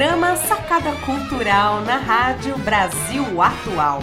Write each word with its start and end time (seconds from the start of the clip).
programa 0.00 0.34
Sacada 0.34 0.92
Cultural 1.04 1.82
na 1.82 1.98
Rádio 1.98 2.56
Brasil 2.56 3.22
Atual. 3.42 4.02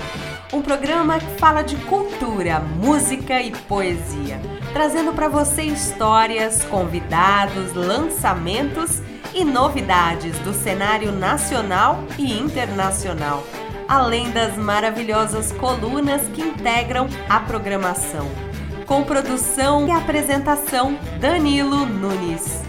Um 0.54 0.62
programa 0.62 1.18
que 1.18 1.39
fala 1.39 1.64
de 1.64 1.76
cultura, 1.76 2.60
música 2.60 3.42
e 3.42 3.50
poesia, 3.50 4.39
trazendo 4.73 5.12
para 5.12 5.28
você 5.28 5.64
histórias, 5.64 6.64
convidados, 6.66 7.73
lançamentos 7.73 9.02
e 9.34 9.44
novidades 9.44 10.38
do 10.41 10.54
cenário 10.54 11.12
nacional 11.12 12.04
e 12.16 12.32
internacional, 12.32 13.43
além 13.88 14.29
das 14.29 14.55
maravilhosas 14.55 15.52
colunas 15.52 16.21
que 16.27 16.43
integram 16.43 17.07
a 17.27 17.39
programação. 17.39 18.29
Com 18.86 19.04
produção 19.04 19.88
e 19.88 19.91
apresentação 19.91 20.95
Danilo 21.20 21.88
Nunes. 21.88 22.68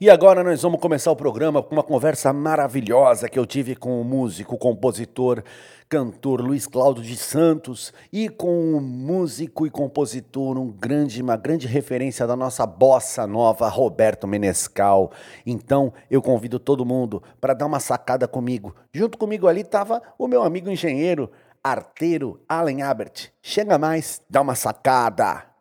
E 0.00 0.10
agora 0.10 0.42
nós 0.42 0.60
vamos 0.60 0.80
começar 0.80 1.12
o 1.12 1.16
programa 1.16 1.62
com 1.62 1.76
uma 1.76 1.82
conversa 1.84 2.32
maravilhosa 2.32 3.28
que 3.28 3.38
eu 3.38 3.46
tive 3.46 3.76
com 3.76 4.00
o 4.00 4.04
músico, 4.04 4.58
compositor, 4.58 5.44
cantor 5.92 6.40
Luiz 6.40 6.66
Cláudio 6.66 7.04
de 7.04 7.14
Santos 7.18 7.92
e 8.10 8.30
com 8.30 8.72
o 8.72 8.80
músico 8.80 9.66
e 9.66 9.70
compositor, 9.70 10.56
um 10.56 10.70
grande, 10.70 11.20
uma 11.20 11.36
grande 11.36 11.66
referência 11.66 12.26
da 12.26 12.34
nossa 12.34 12.64
bossa 12.64 13.26
nova, 13.26 13.68
Roberto 13.68 14.26
Menescal. 14.26 15.12
Então 15.44 15.92
eu 16.10 16.22
convido 16.22 16.58
todo 16.58 16.86
mundo 16.86 17.22
para 17.38 17.52
dar 17.52 17.66
uma 17.66 17.78
sacada 17.78 18.26
comigo. 18.26 18.74
Junto 18.90 19.18
comigo 19.18 19.46
ali 19.46 19.60
estava 19.60 20.00
o 20.18 20.26
meu 20.26 20.42
amigo 20.42 20.70
engenheiro, 20.70 21.30
arteiro 21.62 22.40
Allen 22.48 22.80
Abert. 22.80 23.28
Chega 23.42 23.76
mais, 23.76 24.22
dá 24.30 24.40
uma 24.40 24.54
sacada. 24.54 25.51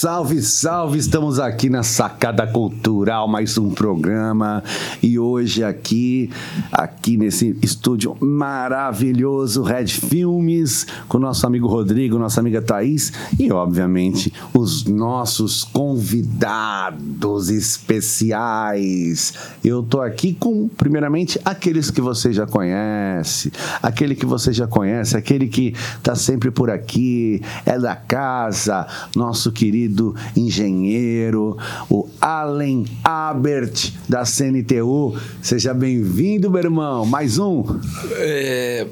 Salve, 0.00 0.40
salve! 0.40 0.98
Estamos 0.98 1.38
aqui 1.38 1.68
na 1.68 1.82
Sacada 1.82 2.46
Cultural, 2.46 3.28
mais 3.28 3.58
um 3.58 3.68
programa. 3.68 4.64
E 5.02 5.18
hoje 5.18 5.62
aqui, 5.62 6.30
aqui 6.72 7.18
nesse 7.18 7.54
estúdio 7.60 8.16
maravilhoso, 8.18 9.62
Red 9.62 9.88
Filmes, 9.88 10.86
com 11.06 11.18
nosso 11.18 11.46
amigo 11.46 11.66
Rodrigo, 11.66 12.18
nossa 12.18 12.40
amiga 12.40 12.62
Thaís 12.62 13.12
e, 13.38 13.52
obviamente, 13.52 14.32
os 14.54 14.86
nossos 14.86 15.64
convidados 15.64 17.50
especiais. 17.50 19.34
Eu 19.62 19.82
tô 19.82 20.00
aqui 20.00 20.32
com, 20.32 20.66
primeiramente, 20.66 21.38
aqueles 21.44 21.90
que 21.90 22.00
você 22.00 22.32
já 22.32 22.46
conhece, 22.46 23.52
aquele 23.82 24.14
que 24.14 24.24
você 24.24 24.50
já 24.50 24.66
conhece, 24.66 25.14
aquele 25.14 25.46
que 25.46 25.74
tá 26.02 26.14
sempre 26.14 26.50
por 26.50 26.70
aqui, 26.70 27.42
é 27.66 27.78
da 27.78 27.94
casa, 27.94 28.86
nosso 29.14 29.52
querido 29.52 29.89
querido 29.90 30.14
engenheiro, 30.36 31.56
o 31.90 32.08
Allen 32.20 32.84
Abert, 33.02 33.92
da 34.08 34.24
CNTU. 34.24 35.18
Seja 35.42 35.74
bem-vindo, 35.74 36.48
meu 36.50 36.62
irmão. 36.62 37.04
Mais 37.04 37.38
um. 37.38 37.64
É, 38.12 38.86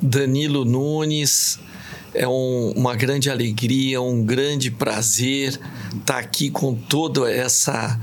Danilo 0.00 0.64
Nunes. 0.64 1.58
É 2.14 2.28
um, 2.28 2.72
uma 2.76 2.94
grande 2.94 3.28
alegria, 3.28 4.00
um 4.00 4.22
grande 4.22 4.70
prazer 4.70 5.58
estar 5.96 6.18
aqui 6.18 6.48
com 6.48 6.72
toda 6.72 7.28
essa, 7.28 7.98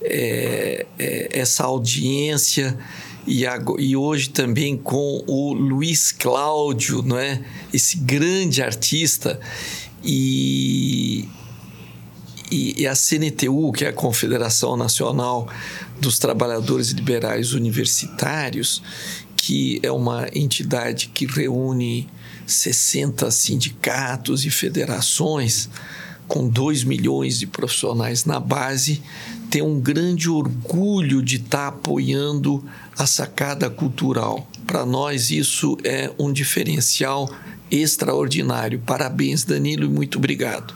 é, 0.00 0.86
é, 0.96 1.28
essa 1.32 1.64
audiência 1.64 2.78
e, 3.26 3.44
e, 3.80 3.96
hoje 3.96 4.30
também 4.30 4.76
com 4.76 5.24
o 5.26 5.52
Luiz 5.52 6.12
Cláudio, 6.12 7.02
não 7.02 7.18
é? 7.18 7.42
esse 7.72 7.96
grande 7.96 8.62
artista. 8.62 9.40
E, 10.04 11.28
e, 12.50 12.82
e 12.82 12.86
a 12.86 12.94
CNTU, 12.94 13.72
que 13.72 13.84
é 13.84 13.88
a 13.88 13.92
Confederação 13.92 14.76
Nacional 14.76 15.48
dos 16.00 16.18
Trabalhadores 16.18 16.90
Liberais 16.90 17.52
Universitários, 17.52 18.82
que 19.36 19.80
é 19.82 19.90
uma 19.90 20.26
entidade 20.34 21.08
que 21.12 21.26
reúne 21.26 22.08
60 22.46 23.30
sindicatos 23.30 24.44
e 24.44 24.50
federações 24.50 25.68
com 26.28 26.48
2 26.48 26.84
milhões 26.84 27.38
de 27.38 27.46
profissionais 27.46 28.24
na 28.24 28.40
base, 28.40 29.02
tem 29.50 29.62
um 29.62 29.78
grande 29.78 30.28
orgulho 30.28 31.22
de 31.22 31.36
estar 31.36 31.58
tá 31.58 31.68
apoiando 31.68 32.64
a 32.98 33.06
sacada 33.06 33.70
cultural. 33.70 34.48
Para 34.66 34.84
nós, 34.84 35.30
isso 35.30 35.78
é 35.84 36.10
um 36.18 36.32
diferencial 36.32 37.30
extraordinário. 37.70 38.80
Parabéns, 38.84 39.44
Danilo, 39.44 39.84
e 39.84 39.88
muito 39.88 40.18
obrigado. 40.18 40.74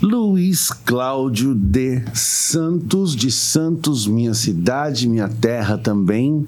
Luiz 0.00 0.70
Cláudio 0.70 1.56
de 1.56 2.04
Santos, 2.14 3.16
de 3.16 3.32
Santos, 3.32 4.06
minha 4.06 4.32
cidade, 4.32 5.08
minha 5.08 5.28
terra 5.28 5.76
também, 5.76 6.46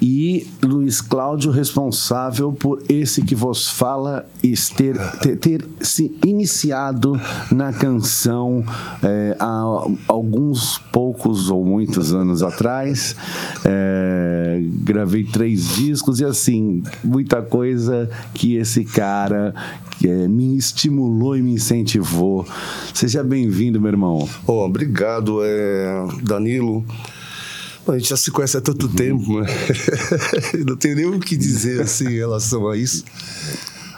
e 0.00 0.46
Luiz 0.62 1.00
Cláudio 1.00 1.50
responsável 1.50 2.52
por 2.52 2.80
esse 2.88 3.22
que 3.22 3.34
vos 3.34 3.68
fala 3.68 4.24
ter, 4.76 4.96
ter, 5.18 5.36
ter 5.36 5.68
se 5.80 6.16
iniciado 6.24 7.20
na 7.50 7.72
canção 7.72 8.64
é, 9.02 9.36
há 9.38 9.84
alguns 10.06 10.78
poucos 10.92 11.50
ou 11.50 11.64
muitos 11.64 12.14
anos 12.14 12.40
atrás. 12.40 13.16
É, 13.64 14.62
gravei 14.84 15.24
três 15.24 15.74
discos 15.74 16.20
e 16.20 16.24
assim, 16.24 16.84
muita 17.02 17.42
coisa 17.42 18.08
que 18.32 18.54
esse 18.54 18.84
cara 18.84 19.54
é, 20.08 20.28
me 20.28 20.56
estimulou 20.56 21.36
e 21.36 21.42
me 21.42 21.52
incentivou. 21.52 22.46
Seja 22.94 23.22
bem-vindo, 23.22 23.80
meu 23.80 23.90
irmão. 23.90 24.28
Oh, 24.46 24.64
obrigado, 24.64 25.40
é, 25.42 26.06
Danilo. 26.22 26.84
A 27.86 27.98
gente 27.98 28.10
já 28.10 28.16
se 28.16 28.30
conhece 28.30 28.56
há 28.56 28.60
tanto 28.60 28.86
uhum. 28.86 28.92
tempo, 28.92 29.40
né? 29.40 29.46
Não 30.66 30.76
tenho 30.76 30.96
nem 30.96 31.06
o 31.06 31.18
que 31.18 31.36
dizer 31.36 31.80
assim, 31.80 32.06
em 32.06 32.16
relação 32.16 32.68
a 32.68 32.76
isso. 32.76 33.04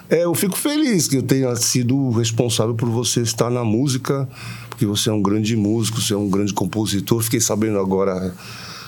É, 0.08 0.24
eu 0.24 0.34
fico 0.34 0.56
feliz 0.56 1.06
que 1.06 1.16
eu 1.16 1.22
tenha 1.22 1.54
sido 1.56 2.10
responsável 2.10 2.74
por 2.74 2.88
você 2.88 3.20
estar 3.20 3.50
na 3.50 3.64
música, 3.64 4.28
porque 4.68 4.86
você 4.86 5.10
é 5.10 5.12
um 5.12 5.22
grande 5.22 5.56
músico, 5.56 6.00
você 6.00 6.14
é 6.14 6.16
um 6.16 6.28
grande 6.28 6.52
compositor. 6.52 7.22
Fiquei 7.22 7.40
sabendo 7.40 7.78
agora 7.78 8.34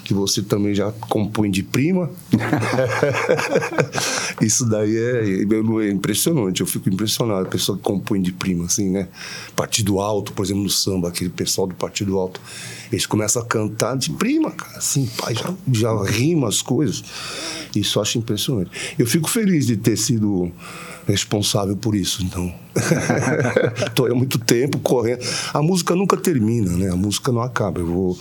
que 0.07 0.15
você 0.15 0.41
também 0.41 0.73
já 0.73 0.93
compõe 0.93 1.51
de 1.51 1.65
prima. 1.65 2.09
Isso 4.41 4.65
daí 4.65 4.97
é, 4.97 5.25
é, 5.25 5.91
impressionante, 5.91 6.61
eu 6.61 6.67
fico 6.67 6.89
impressionado. 6.89 7.45
A 7.45 7.51
pessoa 7.51 7.77
que 7.77 7.83
compõe 7.83 8.23
de 8.23 8.31
prima, 8.31 8.67
assim, 8.67 8.89
né? 8.89 9.09
Partido 9.57 9.99
Alto, 9.99 10.33
por 10.33 10.45
exemplo, 10.45 10.63
no 10.63 10.71
samba, 10.71 11.09
aquele 11.09 11.31
pessoal 11.31 11.67
do 11.67 11.75
Partido 11.75 12.17
Alto, 12.17 12.41
eles 12.93 13.05
começam 13.05 13.43
a 13.43 13.45
cantar 13.45 13.97
de 13.97 14.13
prima, 14.13 14.53
cara, 14.53 14.79
assim, 14.79 15.11
pai, 15.19 15.35
já, 15.35 15.53
já 15.73 16.05
rima 16.05 16.47
as 16.47 16.63
coisas. 16.63 17.03
Isso 17.75 17.99
eu 17.99 18.03
acho 18.03 18.19
impressionante. 18.19 18.71
Eu 18.97 19.09
fico 19.09 19.29
feliz 19.29 19.67
de 19.67 19.77
ter 19.77 19.97
sido 19.97 20.53
responsável 21.07 21.77
por 21.77 21.95
isso. 21.95 22.25
Então, 22.25 22.53
estou 23.87 24.07
há 24.07 24.15
muito 24.15 24.39
tempo 24.39 24.79
correndo. 24.79 25.25
A 25.55 25.63
música 25.63 25.95
nunca 25.95 26.17
termina, 26.17 26.77
né? 26.77 26.91
A 26.91 26.97
música 26.97 27.33
não 27.33 27.41
acaba. 27.41 27.81
Eu 27.81 27.87
vou 27.87 28.19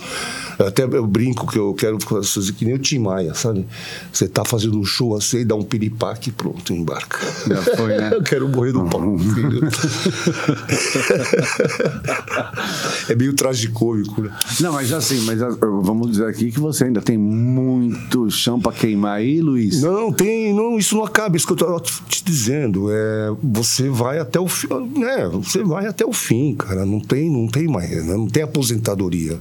eu 0.58 0.66
até 0.66 0.84
eu 0.84 1.06
brinco 1.06 1.46
que 1.46 1.58
eu 1.58 1.74
quero 1.74 1.98
fazer 2.00 2.52
que 2.52 2.64
nem 2.64 2.72
o 2.74 2.78
Tim 2.78 3.00
Maia, 3.00 3.34
sabe? 3.34 3.66
Você 4.10 4.26
tá 4.26 4.42
fazendo 4.44 4.78
um 4.78 4.84
show 4.84 5.14
assim, 5.14 5.46
dá 5.46 5.54
um 5.54 5.62
piripaque 5.62 6.30
e 6.30 6.32
pronto, 6.32 6.72
embarca. 6.72 7.18
Já 7.46 7.62
foi, 7.76 7.88
né? 7.88 8.10
eu 8.14 8.22
quero 8.22 8.48
morrer 8.48 8.72
no 8.72 8.88
palco, 8.88 9.18
filho. 9.18 9.68
é 13.10 13.14
meio 13.14 13.34
tragicômico, 13.34 14.22
né? 14.22 14.30
Não, 14.60 14.72
mas 14.72 14.90
assim, 14.92 15.20
mas 15.22 15.42
ah, 15.42 15.50
vamos 15.60 16.12
dizer 16.12 16.26
aqui 16.26 16.50
que 16.50 16.58
você 16.58 16.84
ainda 16.84 17.02
tem 17.02 17.18
muito 17.18 18.30
chão 18.30 18.58
para 18.58 18.72
queimar 18.72 19.18
aí, 19.18 19.42
Luiz. 19.42 19.82
Não, 19.82 20.10
tem, 20.10 20.54
não, 20.54 20.78
isso 20.78 20.96
não 20.96 21.04
acaba, 21.04 21.36
isso 21.36 21.46
que 21.46 21.52
eu 21.52 21.56
tô 21.56 21.78
te 21.80 22.24
dizendo. 22.24 22.75
É, 22.90 23.32
você 23.42 23.88
vai 23.88 24.18
até 24.18 24.38
o 24.38 24.48
fim, 24.48 24.68
né? 24.96 25.28
Você 25.32 25.62
vai 25.62 25.86
até 25.86 26.04
o 26.04 26.12
fim, 26.12 26.54
cara. 26.54 26.84
Não 26.84 27.00
tem, 27.00 27.30
não 27.30 27.46
tem 27.46 27.66
mais, 27.66 28.04
né? 28.04 28.14
não 28.14 28.26
tem 28.26 28.42
aposentadoria. 28.42 29.40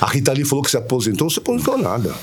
A 0.00 0.06
Rita 0.06 0.32
Lee 0.32 0.44
falou 0.44 0.64
que 0.64 0.70
se 0.70 0.76
aposentou, 0.76 1.26
não 1.26 1.30
se 1.30 1.38
aposentou 1.38 1.76
nada. 1.76 2.14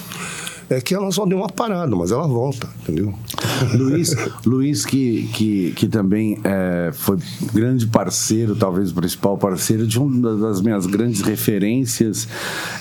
É 0.69 0.81
que 0.81 0.94
ela 0.94 1.09
só 1.12 1.25
deu 1.25 1.38
uma 1.38 1.48
parada, 1.48 1.95
mas 1.95 2.12
ela 2.12 2.27
volta, 2.27 2.68
entendeu? 2.81 3.13
Luiz, 3.74 4.13
Luiz 4.45 4.86
que, 4.86 5.30
que, 5.33 5.71
que 5.71 5.88
também 5.88 6.39
é, 6.44 6.92
foi 6.92 7.18
grande 7.53 7.88
parceiro, 7.88 8.53
talvez 8.53 8.92
o 8.92 8.95
principal 8.95 9.38
parceiro 9.38 9.88
de 9.88 9.98
uma 9.98 10.36
das 10.36 10.62
minhas 10.62 10.86
grandes 10.86 11.21
referências, 11.21 12.27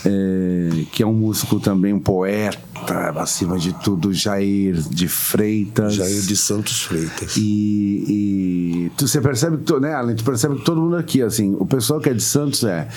é, 0.04 0.84
que 0.90 1.02
é 1.02 1.06
um 1.06 1.12
músico 1.12 1.60
também, 1.60 1.92
um 1.92 2.00
poeta, 2.00 2.58
acima 2.92 3.58
de 3.58 3.72
tudo, 3.82 4.12
Jair 4.12 4.74
de 4.74 5.08
Freitas. 5.08 5.94
Jair 5.94 6.22
de 6.22 6.36
Santos 6.36 6.82
Freitas. 6.82 7.36
E, 7.36 8.04
e 8.08 8.92
tu, 8.96 9.06
você 9.06 9.20
percebe 9.20 9.58
que, 9.58 9.80
né, 9.80 9.94
Alan, 9.94 10.14
tu 10.14 10.24
percebe 10.24 10.56
que 10.56 10.64
todo 10.64 10.80
mundo 10.80 10.96
aqui, 10.96 11.22
assim, 11.22 11.56
o 11.58 11.66
pessoal 11.66 12.00
que 12.00 12.08
é 12.08 12.14
de 12.14 12.22
Santos 12.22 12.64
é 12.64 12.88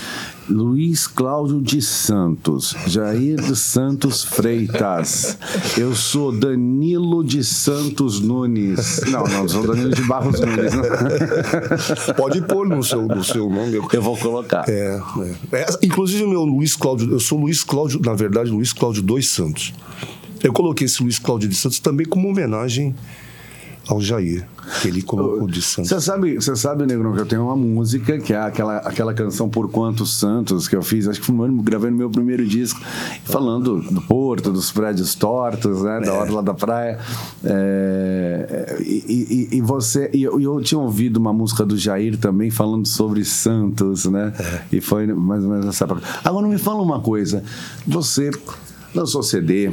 Luiz 0.49 1.05
Cláudio 1.05 1.61
de 1.61 1.79
Santos, 1.79 2.75
Jair 2.87 3.39
de 3.39 3.55
Santos 3.55 4.23
Freitas. 4.23 5.37
Eu 5.77 5.95
sou 5.95 6.31
Danilo 6.31 7.23
de 7.23 7.43
Santos 7.43 8.19
Nunes. 8.19 9.01
Não, 9.11 9.23
não, 9.25 9.47
sou 9.47 9.67
Danilo 9.67 9.91
de 9.91 10.01
Barros 10.01 10.39
Nunes. 10.39 10.73
Pode 12.17 12.41
pôr 12.41 12.67
no 12.67 12.83
seu, 12.83 13.03
no 13.03 13.23
seu 13.23 13.47
nome. 13.47 13.79
Eu 13.93 14.01
vou 14.01 14.17
colocar. 14.17 14.67
É, 14.67 14.99
é. 15.51 15.57
é 15.59 15.65
inclusive, 15.83 16.23
o 16.23 16.29
meu 16.29 16.43
Luiz 16.43 16.75
Cláudio, 16.75 17.11
eu 17.11 17.19
sou 17.19 17.39
Luiz 17.39 17.63
Cláudio, 17.63 18.01
na 18.03 18.15
verdade, 18.15 18.49
Luiz 18.49 18.73
Cláudio 18.73 19.03
dos 19.03 19.29
Santos. 19.29 19.73
Eu 20.43 20.51
coloquei 20.51 20.85
esse 20.85 21.03
Luiz 21.03 21.19
Cláudio 21.19 21.47
de 21.47 21.55
Santos 21.55 21.79
também 21.79 22.07
como 22.07 22.27
homenagem 22.27 22.95
ao 23.87 24.01
Jair, 24.01 24.47
que 24.81 24.87
ele 24.87 25.01
colocou 25.01 25.47
de 25.47 25.61
Santos. 25.61 25.89
Você 25.89 26.01
sabe, 26.01 26.35
você 26.35 26.55
sabe, 26.55 26.85
Negro, 26.85 27.13
que 27.13 27.19
eu 27.19 27.25
tenho 27.25 27.43
uma 27.43 27.55
música, 27.55 28.17
que 28.19 28.33
é 28.33 28.39
aquela, 28.39 28.77
aquela 28.77 29.13
canção 29.13 29.49
Por 29.49 29.69
Quantos 29.69 30.17
Santos, 30.17 30.67
que 30.67 30.75
eu 30.75 30.81
fiz, 30.81 31.07
acho 31.07 31.19
que 31.19 31.25
foi 31.25 31.49
gravei 31.63 31.91
no 31.91 31.97
meu 31.97 32.09
primeiro 32.09 32.45
disco, 32.45 32.79
falando 33.25 33.81
do 33.81 34.01
Porto, 34.01 34.51
dos 34.51 34.71
prédios 34.71 35.15
tortos, 35.15 35.81
né, 35.83 35.99
da 36.01 36.13
hora 36.13 36.31
lá 36.31 36.41
da 36.41 36.53
praia. 36.53 36.99
É, 37.43 38.77
e, 38.81 39.47
e, 39.51 39.57
e, 39.57 39.61
você, 39.61 40.09
e 40.13 40.23
eu, 40.23 40.39
eu, 40.39 40.61
tinha 40.61 40.79
ouvido 40.79 41.17
uma 41.17 41.33
música 41.33 41.65
do 41.65 41.77
Jair 41.77 42.17
também 42.17 42.49
falando 42.49 42.87
sobre 42.87 43.23
Santos, 43.23 44.05
né? 44.05 44.33
É. 44.39 44.77
E 44.77 44.81
foi 44.81 45.07
mais 45.07 45.43
ou 45.43 45.49
menos 45.49 45.81
época. 45.81 46.01
Agora 46.23 46.47
me 46.47 46.57
fala 46.57 46.81
uma 46.81 46.99
coisa, 46.99 47.43
você 47.85 48.31
lançou 48.93 49.23
CD, 49.23 49.71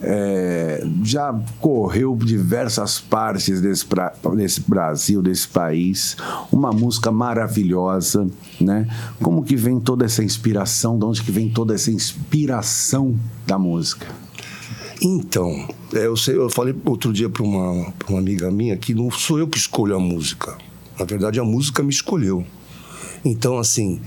é, 0.00 0.86
já 1.02 1.32
correu 1.60 2.16
diversas 2.16 3.00
partes 3.00 3.60
desse, 3.60 3.84
pra, 3.84 4.12
desse 4.34 4.60
Brasil, 4.60 5.20
desse 5.20 5.48
país, 5.48 6.16
uma 6.52 6.72
música 6.72 7.10
maravilhosa, 7.10 8.28
né? 8.60 8.86
Como 9.20 9.42
que 9.42 9.56
vem 9.56 9.80
toda 9.80 10.04
essa 10.04 10.22
inspiração? 10.22 10.98
De 10.98 11.04
onde 11.04 11.22
que 11.22 11.32
vem 11.32 11.48
toda 11.48 11.74
essa 11.74 11.90
inspiração 11.90 13.18
da 13.46 13.58
música? 13.58 14.06
Então, 15.00 15.68
é, 15.94 16.06
eu, 16.06 16.16
sei, 16.16 16.36
eu 16.36 16.50
falei 16.50 16.74
outro 16.84 17.12
dia 17.12 17.28
para 17.28 17.42
uma, 17.42 17.92
uma 18.08 18.18
amiga 18.18 18.50
minha 18.50 18.76
que 18.76 18.94
não 18.94 19.10
sou 19.10 19.38
eu 19.38 19.46
que 19.46 19.58
escolho 19.58 19.94
a 19.94 20.00
música. 20.00 20.56
Na 20.98 21.04
verdade, 21.04 21.38
a 21.38 21.44
música 21.44 21.82
me 21.82 21.90
escolheu. 21.90 22.44
Então, 23.24 23.58
assim, 23.58 24.00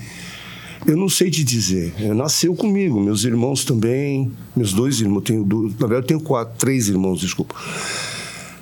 eu 0.85 0.97
não 0.97 1.07
sei 1.07 1.29
te 1.29 1.43
dizer. 1.43 1.93
Nasceu 2.15 2.55
comigo, 2.55 2.99
meus 2.99 3.23
irmãos 3.23 3.63
também, 3.63 4.31
meus 4.55 4.73
dois 4.73 4.99
irmãos. 4.99 5.21
Tenho, 5.21 5.45
na 5.45 5.87
verdade, 5.87 5.93
eu 5.93 6.03
tenho 6.03 6.19
quatro, 6.21 6.53
três 6.57 6.89
irmãos, 6.89 7.19
desculpa. 7.19 7.55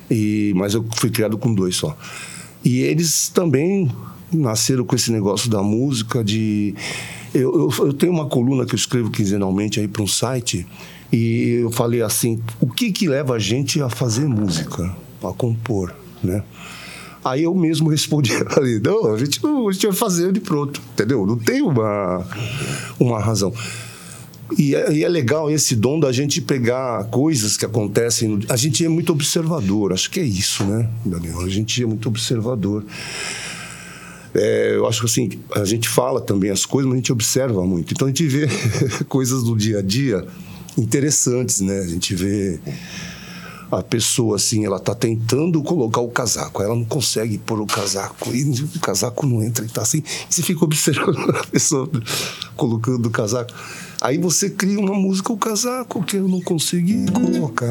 E, 0.10 0.54
mas 0.56 0.74
eu 0.74 0.86
fui 0.98 1.10
criado 1.10 1.38
com 1.38 1.54
dois 1.54 1.76
só. 1.76 1.98
E 2.64 2.80
eles 2.80 3.30
também 3.30 3.90
nasceram 4.32 4.84
com 4.84 4.96
esse 4.96 5.12
negócio 5.12 5.50
da 5.50 5.62
música, 5.62 6.24
de. 6.24 6.76
Eu, 7.34 7.72
eu, 7.78 7.88
eu 7.88 7.94
tenho 7.94 8.12
uma 8.12 8.26
coluna 8.26 8.66
que 8.66 8.74
eu 8.74 8.78
escrevo 8.78 9.10
quinzenalmente 9.12 9.80
aí 9.80 9.88
para 9.88 10.02
um 10.02 10.08
site, 10.08 10.66
e 11.12 11.62
eu 11.62 11.72
falei 11.72 12.02
assim: 12.02 12.42
o 12.60 12.68
que 12.68 12.92
que 12.92 13.08
leva 13.08 13.36
a 13.36 13.40
gente 13.40 13.82
a 13.82 13.90
fazer 13.90 14.28
música, 14.28 14.96
a 15.24 15.32
compor, 15.32 15.94
né? 16.24 16.44
Aí 17.24 17.44
eu 17.44 17.54
mesmo 17.54 17.90
respondi, 17.90 18.32
falei, 18.50 18.80
não, 18.80 19.14
a 19.14 19.18
gente, 19.18 19.44
não, 19.44 19.68
a 19.68 19.72
gente 19.72 19.88
vai 19.88 19.96
fazer 19.96 20.32
de 20.32 20.40
pronto, 20.40 20.82
entendeu? 20.94 21.26
Não 21.26 21.38
tem 21.38 21.62
uma, 21.62 22.26
uma 23.00 23.20
razão. 23.20 23.54
E 24.58 24.74
é, 24.74 24.92
e 24.92 25.04
é, 25.04 25.10
legal 25.10 25.52
esse 25.52 25.76
dom 25.76 26.00
da 26.00 26.12
gente 26.12 26.42
pegar 26.42 27.04
coisas 27.06 27.56
que 27.56 27.66
acontecem. 27.66 28.40
A 28.50 28.56
gente 28.56 28.84
é 28.84 28.90
muito 28.90 29.12
observador, 29.12 29.94
acho 29.94 30.10
que 30.10 30.20
é 30.20 30.24
isso, 30.24 30.64
né, 30.64 30.90
Daniel? 31.06 31.42
A 31.42 31.50
gente 31.50 31.84
é 31.84 31.86
muito 31.86 32.10
observador. 32.10 32.84
É, 34.34 34.76
eu 34.76 34.88
acho 34.88 35.02
que 35.02 35.06
assim, 35.06 35.30
a 35.56 35.66
gente 35.66 35.88
fala 35.90 36.22
também 36.22 36.50
as 36.50 36.66
coisas, 36.66 36.88
mas 36.88 36.96
a 36.96 36.98
gente 36.98 37.12
observa 37.12 37.66
muito. 37.66 37.94
Então 37.94 38.08
a 38.08 38.10
gente 38.10 38.28
vê 38.28 38.48
coisas 39.08 39.44
do 39.44 39.56
dia 39.56 39.80
a 39.80 39.82
dia 39.82 40.26
interessantes, 40.78 41.62
né? 41.62 41.80
A 41.80 41.88
gente 41.88 42.16
vê 42.16 42.60
a 43.72 43.84
pessoa, 43.84 44.36
assim, 44.36 44.66
ela 44.66 44.80
tá 44.80 44.96
tentando 44.96 45.62
colocar 45.62 46.02
o 46.02 46.10
casaco, 46.10 46.62
ela 46.62 46.76
não 46.76 46.86
consegue 46.86 47.38
pôr 47.38 47.62
o 47.62 47.68
casaco, 47.68 48.34
e 48.34 48.44
o 48.44 48.80
casaco 48.80 49.26
não 49.26 49.44
entra, 49.44 49.64
e 49.66 49.68
tá 49.68 49.82
assim, 49.82 50.04
e 50.30 50.34
você 50.34 50.42
fica 50.42 50.64
observando 50.64 51.30
a 51.38 51.46
pessoa 51.46 51.90
colocando 52.56 53.06
o 53.06 53.10
casaco. 53.10 53.54
Aí 54.02 54.18
você 54.18 54.50
cria 54.50 54.80
uma 54.80 54.94
música, 54.94 55.34
o 55.34 55.38
casaco 55.38 56.02
que 56.02 56.16
eu 56.16 56.28
não 56.28 56.40
consegui 56.40 57.06
colocar, 57.12 57.68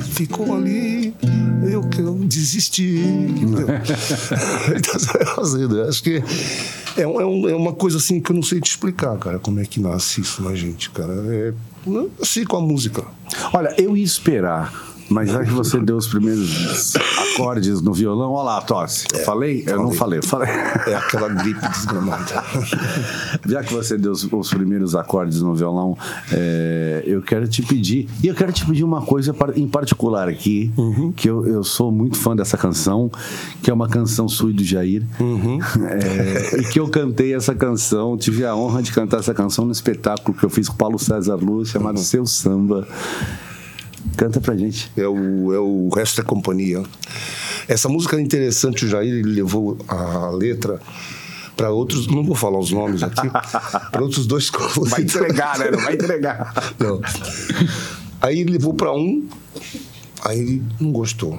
ficou 0.00 0.54
ali, 0.54 1.12
eu 1.68 1.82
que 1.82 2.00
eu 2.00 2.14
desisti. 2.14 3.00
então, 4.76 5.00
fazendo. 5.34 5.82
Acho 5.82 6.04
que 6.04 6.22
é, 6.96 7.00
é, 7.00 7.02
é, 7.02 7.06
uma 7.56 7.72
coisa 7.72 7.98
assim 7.98 8.20
que 8.20 8.30
eu 8.30 8.36
não 8.36 8.44
sei 8.44 8.60
te 8.60 8.70
explicar, 8.70 9.18
cara, 9.18 9.40
como 9.40 9.58
é 9.58 9.64
que 9.64 9.80
nasce 9.80 10.20
isso 10.20 10.40
na 10.40 10.54
gente, 10.54 10.88
cara. 10.90 11.12
É 11.12 11.52
assim 12.22 12.44
com 12.44 12.56
a 12.56 12.60
música. 12.60 13.04
Olha, 13.52 13.74
eu 13.76 13.96
ia 13.96 14.04
esperar 14.04 14.72
mas 15.10 15.30
já 15.30 15.44
que 15.44 15.50
você 15.50 15.78
deu 15.80 15.96
os 15.96 16.06
primeiros 16.06 16.94
acordes 17.34 17.82
no 17.82 17.92
violão, 17.92 18.32
olha 18.32 18.44
lá, 18.44 18.60
tosse. 18.62 19.06
É, 19.12 19.18
falei? 19.24 19.64
Eu 19.66 19.82
não 19.82 19.90
falei, 19.90 20.22
falei. 20.22 20.48
É 20.48 20.94
aquela 20.94 21.28
gripe 21.28 21.60
desgramada. 21.68 22.44
já 23.44 23.62
que 23.62 23.74
você 23.74 23.98
deu 23.98 24.12
os, 24.12 24.24
os 24.24 24.50
primeiros 24.50 24.94
acordes 24.94 25.42
no 25.42 25.54
violão, 25.54 25.98
é, 26.32 27.02
eu 27.04 27.20
quero 27.22 27.48
te 27.48 27.62
pedir, 27.62 28.08
e 28.22 28.28
eu 28.28 28.34
quero 28.34 28.52
te 28.52 28.64
pedir 28.64 28.84
uma 28.84 29.02
coisa 29.02 29.34
em 29.56 29.66
particular 29.66 30.28
aqui, 30.28 30.72
uhum. 30.76 31.12
que 31.12 31.28
eu, 31.28 31.44
eu 31.44 31.64
sou 31.64 31.90
muito 31.90 32.16
fã 32.16 32.36
dessa 32.36 32.56
canção, 32.56 33.10
que 33.62 33.70
é 33.70 33.74
uma 33.74 33.88
canção 33.88 34.28
sua 34.28 34.50
e 34.50 34.52
do 34.52 34.62
Jair, 34.62 35.04
uhum. 35.18 35.58
é, 35.90 36.60
e 36.60 36.64
que 36.64 36.78
eu 36.78 36.88
cantei 36.88 37.34
essa 37.34 37.54
canção, 37.54 38.16
tive 38.16 38.44
a 38.44 38.54
honra 38.54 38.80
de 38.80 38.92
cantar 38.92 39.18
essa 39.18 39.34
canção 39.34 39.64
no 39.64 39.72
espetáculo 39.72 40.36
que 40.36 40.44
eu 40.44 40.50
fiz 40.50 40.68
com 40.68 40.74
o 40.74 40.78
Paulo 40.78 40.98
César 40.98 41.34
Luz, 41.34 41.68
chamado 41.68 41.96
uhum. 41.96 42.04
Seu 42.04 42.26
Samba. 42.26 42.86
Canta 44.16 44.40
pra 44.40 44.56
gente. 44.56 44.90
É 44.96 45.06
o, 45.06 45.52
é 45.52 45.58
o 45.58 45.88
resto 45.88 46.16
da 46.16 46.22
companhia. 46.22 46.82
Essa 47.68 47.88
música 47.88 48.16
é 48.16 48.20
interessante, 48.20 48.84
o 48.84 48.88
Jair 48.88 49.12
ele 49.12 49.30
levou 49.34 49.78
a 49.86 50.30
letra 50.30 50.80
para 51.56 51.70
outros, 51.70 52.06
não 52.06 52.24
vou 52.24 52.34
falar 52.34 52.58
os 52.58 52.70
nomes 52.70 53.02
aqui, 53.02 53.28
para 53.92 54.02
outros 54.02 54.26
dois 54.26 54.48
compositores. 54.48 54.90
Vai 54.90 55.02
entregar, 55.02 55.58
né? 55.58 55.70
Não 55.70 55.78
vai 55.78 55.94
entregar. 55.94 56.74
Não. 56.78 57.00
Aí 58.20 58.40
ele 58.40 58.52
levou 58.52 58.74
para 58.74 58.92
um, 58.92 59.28
aí 60.24 60.38
ele 60.38 60.62
não 60.80 60.90
gostou. 60.90 61.38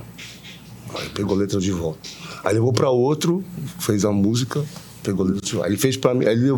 Aí 0.96 1.10
pegou 1.10 1.36
a 1.36 1.39
letra 1.39 1.60
de 1.60 1.72
volta. 1.72 2.00
Aí 2.44 2.53
levou 2.53 2.72
para 2.72 2.89
outro, 2.89 3.44
fez 3.80 4.06
a 4.06 4.12
música, 4.12 4.63
pegou 5.03 5.25
a 5.25 5.30
letra 5.30 5.46
de 5.46 5.51
volta. 5.53 5.68
Aí 5.68 5.74
ele 5.74 5.82
fez 5.82 5.98
para 5.98 6.13
mim, 6.13 6.25
aí 6.25 6.34
ele 6.34 6.51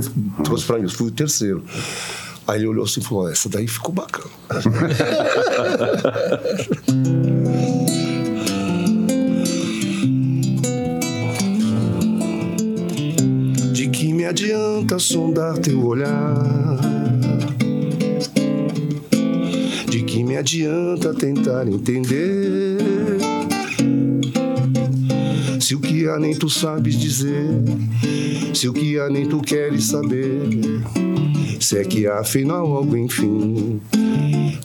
trouxe 0.43 0.65
para 0.65 0.77
mim, 0.77 0.83
eu 0.83 0.89
fui 0.89 1.07
o 1.07 1.11
terceiro. 1.11 1.63
Aí 2.47 2.59
ele 2.59 2.67
olhou 2.67 2.85
assim 2.85 2.99
e 2.99 3.03
falou: 3.03 3.29
essa 3.29 3.49
daí 3.49 3.67
ficou 3.67 3.93
bacana. 3.93 4.29
De 13.73 13.87
que 13.87 14.13
me 14.13 14.25
adianta 14.25 14.99
sondar 14.99 15.57
teu 15.57 15.85
olhar? 15.85 16.77
De 19.89 20.03
que 20.03 20.23
me 20.23 20.37
adianta 20.37 21.13
tentar 21.13 21.67
entender? 21.67 23.32
Se 25.73 25.77
o 25.77 25.79
que 25.79 26.07
há 26.07 26.19
nem 26.19 26.35
tu 26.35 26.51
sabes 26.51 26.95
dizer, 26.95 27.47
se 28.53 28.69
o 28.69 28.73
que 28.73 28.99
há 28.99 29.09
nem 29.09 29.25
tu 29.25 29.41
queres 29.41 29.85
saber, 29.85 30.47
se 31.59 31.79
é 31.79 31.83
que 31.83 32.05
há 32.05 32.19
afinal 32.19 32.71
algo 32.77 32.95
enfim, 32.95 33.81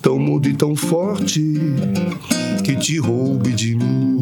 tão 0.02 0.18
mudo 0.18 0.50
e 0.50 0.52
tão 0.52 0.76
forte 0.76 1.42
que 2.62 2.76
te 2.76 2.98
roube 2.98 3.54
de 3.54 3.74
mim. 3.74 4.18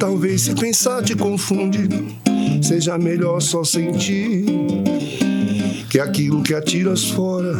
Talvez 0.00 0.40
se 0.40 0.54
pensar 0.54 1.02
te 1.02 1.14
confunde, 1.14 1.90
seja 2.62 2.96
melhor 2.96 3.42
só 3.42 3.62
sentir 3.62 4.46
que 5.90 6.00
aquilo 6.00 6.42
que 6.42 6.54
atiras 6.54 7.04
fora, 7.04 7.54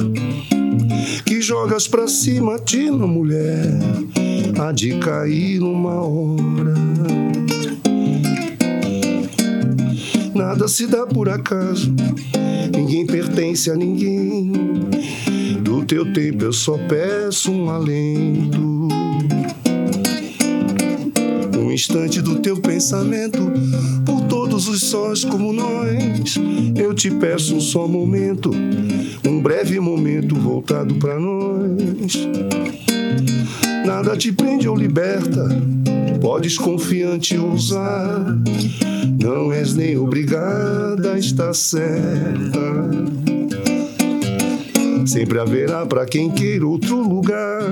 que 1.26 1.42
jogas 1.42 1.86
pra 1.86 2.08
cima, 2.08 2.58
tira 2.58 3.06
mulher, 3.06 3.78
há 4.58 4.72
de 4.72 4.98
cair 4.98 5.60
numa 5.60 6.00
hora. 6.00 6.74
Nada 10.34 10.66
se 10.68 10.86
dá 10.86 11.06
por 11.06 11.28
acaso, 11.28 11.94
ninguém 12.74 13.06
pertence 13.06 13.70
a 13.70 13.74
ninguém. 13.74 14.52
Do 15.62 15.84
teu 15.84 16.12
tempo 16.12 16.44
eu 16.44 16.52
só 16.52 16.76
peço 16.88 17.52
um 17.52 17.70
alento. 17.70 18.88
Um 21.58 21.70
instante 21.72 22.20
do 22.20 22.40
teu 22.40 22.56
pensamento 22.60 23.52
por 24.04 24.22
todos 24.22 24.68
os 24.68 24.80
sóis 24.80 25.24
como 25.24 25.52
nós. 25.52 26.34
Eu 26.76 26.94
te 26.94 27.10
peço 27.10 27.56
um 27.56 27.60
só 27.60 27.86
momento, 27.86 28.50
um 29.26 29.40
breve 29.40 29.78
momento 29.80 30.34
voltado 30.34 30.94
para 30.96 31.18
nós. 31.18 32.81
Nada 33.84 34.16
te 34.16 34.32
prende 34.32 34.68
ou 34.68 34.76
liberta, 34.76 35.48
podes 36.20 36.56
confiante 36.58 37.36
ousar. 37.36 38.24
Não 39.20 39.52
és 39.52 39.74
nem 39.74 39.96
obrigada 39.96 41.12
a 41.12 41.18
estar 41.18 41.52
certa. 41.54 42.60
Sempre 45.06 45.38
haverá 45.38 45.84
para 45.84 46.06
quem 46.06 46.30
queira 46.30 46.66
outro 46.66 46.96
lugar, 46.96 47.62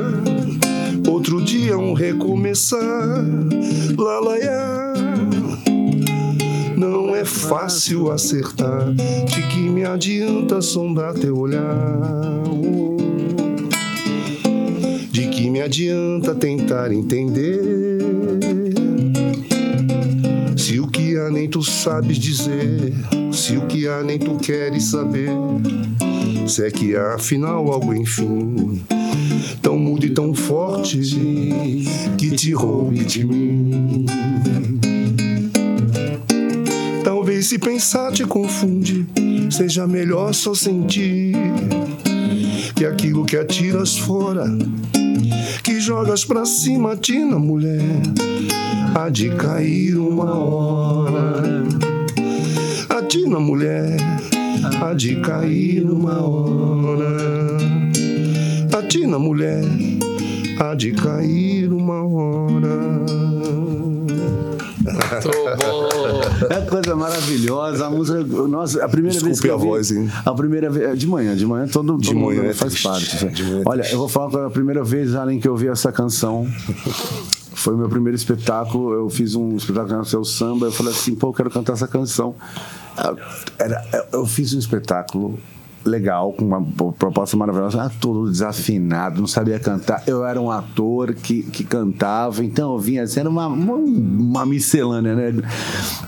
outro 1.08 1.42
dia 1.42 1.78
um 1.78 1.92
recomeçar. 1.92 3.24
Lalaiá. 3.96 4.94
Não 6.76 7.14
é 7.14 7.24
fácil 7.24 8.10
acertar, 8.10 8.92
de 8.92 9.42
que 9.48 9.60
me 9.60 9.84
adianta 9.84 10.60
sondar 10.60 11.14
teu 11.14 11.36
olhar. 11.38 12.40
Me 15.60 15.66
adianta 15.66 16.34
tentar 16.34 16.90
entender 16.90 17.60
se 20.56 20.80
o 20.80 20.86
que 20.86 21.18
há 21.18 21.28
nem 21.28 21.50
tu 21.50 21.62
sabes 21.62 22.16
dizer, 22.16 22.94
se 23.30 23.58
o 23.58 23.66
que 23.66 23.86
há 23.86 24.02
nem 24.02 24.18
tu 24.18 24.36
queres 24.36 24.84
saber, 24.84 25.28
se 26.46 26.64
é 26.64 26.70
que 26.70 26.96
há 26.96 27.16
afinal 27.16 27.70
algo 27.70 27.92
enfim, 27.92 28.80
tão 29.60 29.78
mudo 29.78 30.06
e 30.06 30.14
tão 30.14 30.32
forte 30.32 30.98
que 32.16 32.30
te 32.30 32.54
roube 32.54 33.04
de 33.04 33.22
mim. 33.22 34.06
Talvez 37.04 37.48
se 37.48 37.58
pensar 37.58 38.12
te 38.12 38.24
confunde, 38.24 39.06
seja 39.50 39.86
melhor 39.86 40.32
só 40.32 40.54
sentir 40.54 41.36
que 42.80 42.86
aquilo 42.86 43.26
que 43.26 43.36
atiras 43.36 43.98
fora, 43.98 44.46
que 45.62 45.78
jogas 45.78 46.24
pra 46.24 46.46
cima, 46.46 46.96
tina 46.96 47.38
mulher 47.38 47.82
há 48.94 49.10
de 49.10 49.28
cair 49.36 49.98
uma 49.98 50.34
hora. 50.34 51.42
Atina, 52.88 53.38
mulher, 53.38 53.98
há 54.80 54.94
de 54.94 55.20
cair 55.20 55.84
uma 55.90 56.22
hora. 56.26 57.58
Atina, 58.78 59.18
mulher, 59.18 59.62
há 60.58 60.74
de 60.74 60.92
cair 60.92 61.70
uma 61.70 62.02
hora. 62.02 63.04
Muito 64.80 65.30
bom. 65.58 65.99
É 66.50 66.60
coisa 66.62 66.96
maravilhosa. 66.96 67.86
A 67.86 67.90
música. 67.90 68.22
Nossa, 68.22 68.84
a 68.84 68.88
primeira 68.88 69.12
Desculpe 69.20 69.28
vez 69.30 69.40
que 69.40 69.48
eu 69.48 69.54
a 69.54 69.58
vi, 69.58 69.64
voz, 69.66 69.90
hein? 69.90 70.10
A 70.24 70.32
primeira 70.34 70.70
vez. 70.70 70.98
De 70.98 71.06
manhã, 71.06 71.36
de 71.36 71.44
manhã 71.46 71.66
todo, 71.68 71.98
De 71.98 72.08
todo 72.08 72.18
manhã 72.20 72.40
mundo 72.40 72.50
é 72.50 72.54
faz 72.54 72.72
triste. 72.72 72.88
parte. 72.88 73.26
É 73.26 73.62
Olha, 73.64 73.82
eu 73.90 73.98
vou 73.98 74.08
falar 74.08 74.30
que 74.30 74.36
a 74.38 74.50
primeira 74.50 74.82
vez, 74.82 75.14
Além, 75.14 75.38
que 75.40 75.48
eu 75.48 75.56
vi 75.56 75.68
essa 75.68 75.92
canção. 75.92 76.46
Foi 77.52 77.74
o 77.74 77.76
meu 77.78 77.88
primeiro 77.88 78.16
espetáculo. 78.16 78.92
Eu 78.94 79.10
fiz 79.10 79.34
um 79.34 79.56
espetáculo 79.56 79.98
no 79.98 80.04
seu 80.04 80.24
samba. 80.24 80.66
Eu 80.66 80.72
falei 80.72 80.92
assim, 80.92 81.14
pô, 81.14 81.28
eu 81.28 81.32
quero 81.32 81.50
cantar 81.50 81.74
essa 81.74 81.86
canção. 81.86 82.34
Ah, 82.96 83.14
Era, 83.58 84.06
eu 84.12 84.24
fiz 84.26 84.54
um 84.54 84.58
espetáculo 84.58 85.38
legal, 85.84 86.32
com 86.32 86.44
uma 86.44 86.62
proposta 86.92 87.36
maravilhosa, 87.36 87.82
ah, 87.82 87.90
todo 88.00 88.30
desafinado, 88.30 89.20
não 89.20 89.26
sabia 89.26 89.58
cantar. 89.58 90.02
Eu 90.06 90.24
era 90.24 90.40
um 90.40 90.50
ator 90.50 91.14
que, 91.14 91.42
que 91.42 91.64
cantava, 91.64 92.44
então 92.44 92.74
eu 92.74 92.78
vinha 92.78 93.04
era 93.16 93.28
uma, 93.28 93.46
uma, 93.46 93.74
uma 93.74 94.46
miscelânea, 94.46 95.14
né? 95.14 95.42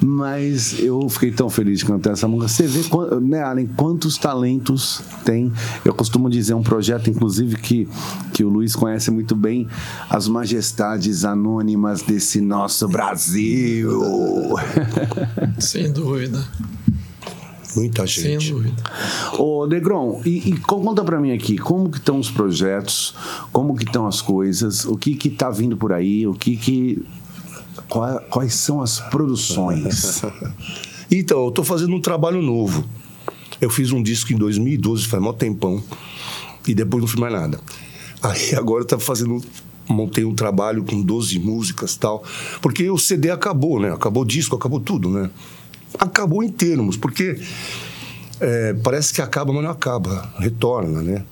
Mas 0.00 0.78
eu 0.78 1.08
fiquei 1.08 1.32
tão 1.32 1.48
feliz 1.48 1.78
de 1.80 1.84
cantar 1.84 2.12
essa 2.12 2.28
música. 2.28 2.48
Você 2.48 2.66
vê, 2.66 2.82
né, 3.20 3.42
Allen, 3.42 3.66
quantos 3.66 4.18
talentos 4.18 5.02
tem. 5.24 5.52
Eu 5.84 5.94
costumo 5.94 6.28
dizer 6.28 6.54
um 6.54 6.62
projeto, 6.62 7.08
inclusive, 7.08 7.56
que, 7.56 7.88
que 8.32 8.44
o 8.44 8.48
Luiz 8.48 8.76
conhece 8.76 9.10
muito 9.10 9.34
bem, 9.34 9.68
as 10.08 10.28
majestades 10.28 11.24
anônimas 11.24 12.02
desse 12.02 12.40
nosso 12.40 12.86
Brasil. 12.88 13.90
Sem 15.58 15.92
dúvida. 15.92 16.44
Muita 17.74 18.06
Sem 18.06 18.24
gente. 18.24 18.52
dúvida. 18.52 18.82
Ô, 19.38 19.66
Negron, 19.66 20.20
e, 20.24 20.50
e 20.50 20.56
co- 20.58 20.80
conta 20.80 21.02
pra 21.04 21.18
mim 21.20 21.32
aqui, 21.32 21.56
como 21.58 21.90
que 21.90 21.98
estão 21.98 22.18
os 22.18 22.30
projetos, 22.30 23.14
como 23.52 23.74
que 23.74 23.84
estão 23.84 24.06
as 24.06 24.20
coisas, 24.20 24.84
o 24.84 24.96
que 24.96 25.14
que 25.14 25.30
tá 25.30 25.48
vindo 25.50 25.76
por 25.76 25.92
aí, 25.92 26.26
o 26.26 26.34
que 26.34 26.56
que... 26.56 27.02
qua- 27.88 28.20
quais 28.30 28.54
são 28.54 28.80
as 28.82 29.00
produções? 29.00 30.22
Então, 31.14 31.44
eu 31.44 31.50
tô 31.50 31.62
fazendo 31.62 31.94
um 31.94 32.00
trabalho 32.00 32.40
novo. 32.40 32.84
Eu 33.60 33.68
fiz 33.68 33.92
um 33.92 34.02
disco 34.02 34.32
em 34.32 34.36
2012, 34.36 35.06
faz 35.06 35.22
mó 35.22 35.30
tempão. 35.34 35.82
E 36.66 36.74
depois 36.74 37.02
não 37.02 37.06
fiz 37.08 37.20
mais 37.20 37.32
nada. 37.34 37.60
Aí 38.22 38.54
agora 38.56 38.82
eu 38.82 38.86
tô 38.86 38.98
fazendo. 38.98 39.38
Montei 39.86 40.24
um 40.24 40.34
trabalho 40.34 40.82
com 40.84 41.02
12 41.02 41.38
músicas 41.38 41.92
e 41.94 41.98
tal. 41.98 42.24
Porque 42.62 42.88
o 42.88 42.96
CD 42.96 43.30
acabou, 43.30 43.78
né? 43.78 43.92
Acabou 43.92 44.22
o 44.22 44.26
disco, 44.26 44.56
acabou 44.56 44.80
tudo, 44.80 45.10
né? 45.10 45.28
Acabou 45.98 46.42
em 46.42 46.48
termos, 46.48 46.96
porque 46.96 47.38
é, 48.40 48.74
parece 48.74 49.12
que 49.12 49.20
acaba, 49.20 49.52
mas 49.52 49.62
não 49.62 49.70
acaba. 49.70 50.32
Retorna, 50.38 51.02
né? 51.02 51.24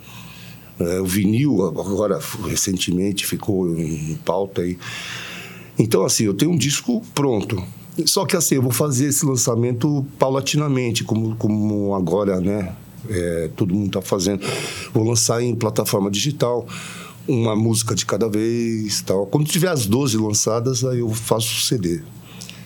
É, 0.79 1.01
o 1.01 1.05
vinil, 1.05 1.67
agora, 1.67 2.19
recentemente, 2.49 3.27
ficou 3.27 3.69
em 3.79 4.19
pauta 4.25 4.63
aí. 4.63 4.79
Então, 5.79 6.05
assim, 6.05 6.25
eu 6.25 6.35
tenho 6.35 6.51
um 6.51 6.57
disco 6.57 7.03
pronto. 7.15 7.63
Só 8.07 8.25
que, 8.25 8.37
assim, 8.37 8.55
eu 8.55 8.63
vou 8.63 8.73
fazer 8.73 9.07
esse 9.07 9.27
lançamento 9.27 10.07
paulatinamente, 10.19 11.05
como, 11.05 11.37
como 11.37 11.95
agora, 11.95 12.41
né? 12.41 12.75
é, 13.09 13.51
todo 13.57 13.75
mundo 13.75 13.87
está 13.87 14.03
fazendo. 14.03 14.47
Vou 14.93 15.05
lançar 15.05 15.43
em 15.43 15.55
plataforma 15.55 16.11
digital, 16.11 16.67
uma 17.27 17.55
música 17.55 17.95
de 17.95 18.05
cada 18.05 18.29
vez 18.29 19.01
tal. 19.03 19.27
Quando 19.27 19.47
tiver 19.47 19.69
as 19.69 19.87
12 19.87 20.17
lançadas, 20.17 20.85
aí 20.85 20.99
eu 21.01 21.09
faço 21.11 21.55
o 21.55 21.61
CD. 21.61 22.03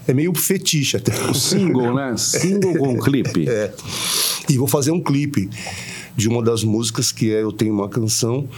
É 0.07 0.13
meio 0.13 0.35
fetiche 0.35 0.97
até. 0.97 1.13
O 1.29 1.35
single, 1.35 1.95
né? 1.95 2.15
Single 2.19 2.77
com 2.77 2.99
clipe. 2.99 3.49
É. 3.49 3.73
E 4.49 4.59
vou 4.59 4.69
fazer 4.69 4.91
um 4.91 5.01
clipe 5.01 5.49
de 6.17 6.29
uma 6.29 6.43
das 6.43 6.63
músicas 6.63 7.11
que 7.11 7.33
é 7.33 7.43
Eu 7.43 7.53
Tenho 7.53 7.73
Uma 7.73 7.89
Canção. 7.89 8.49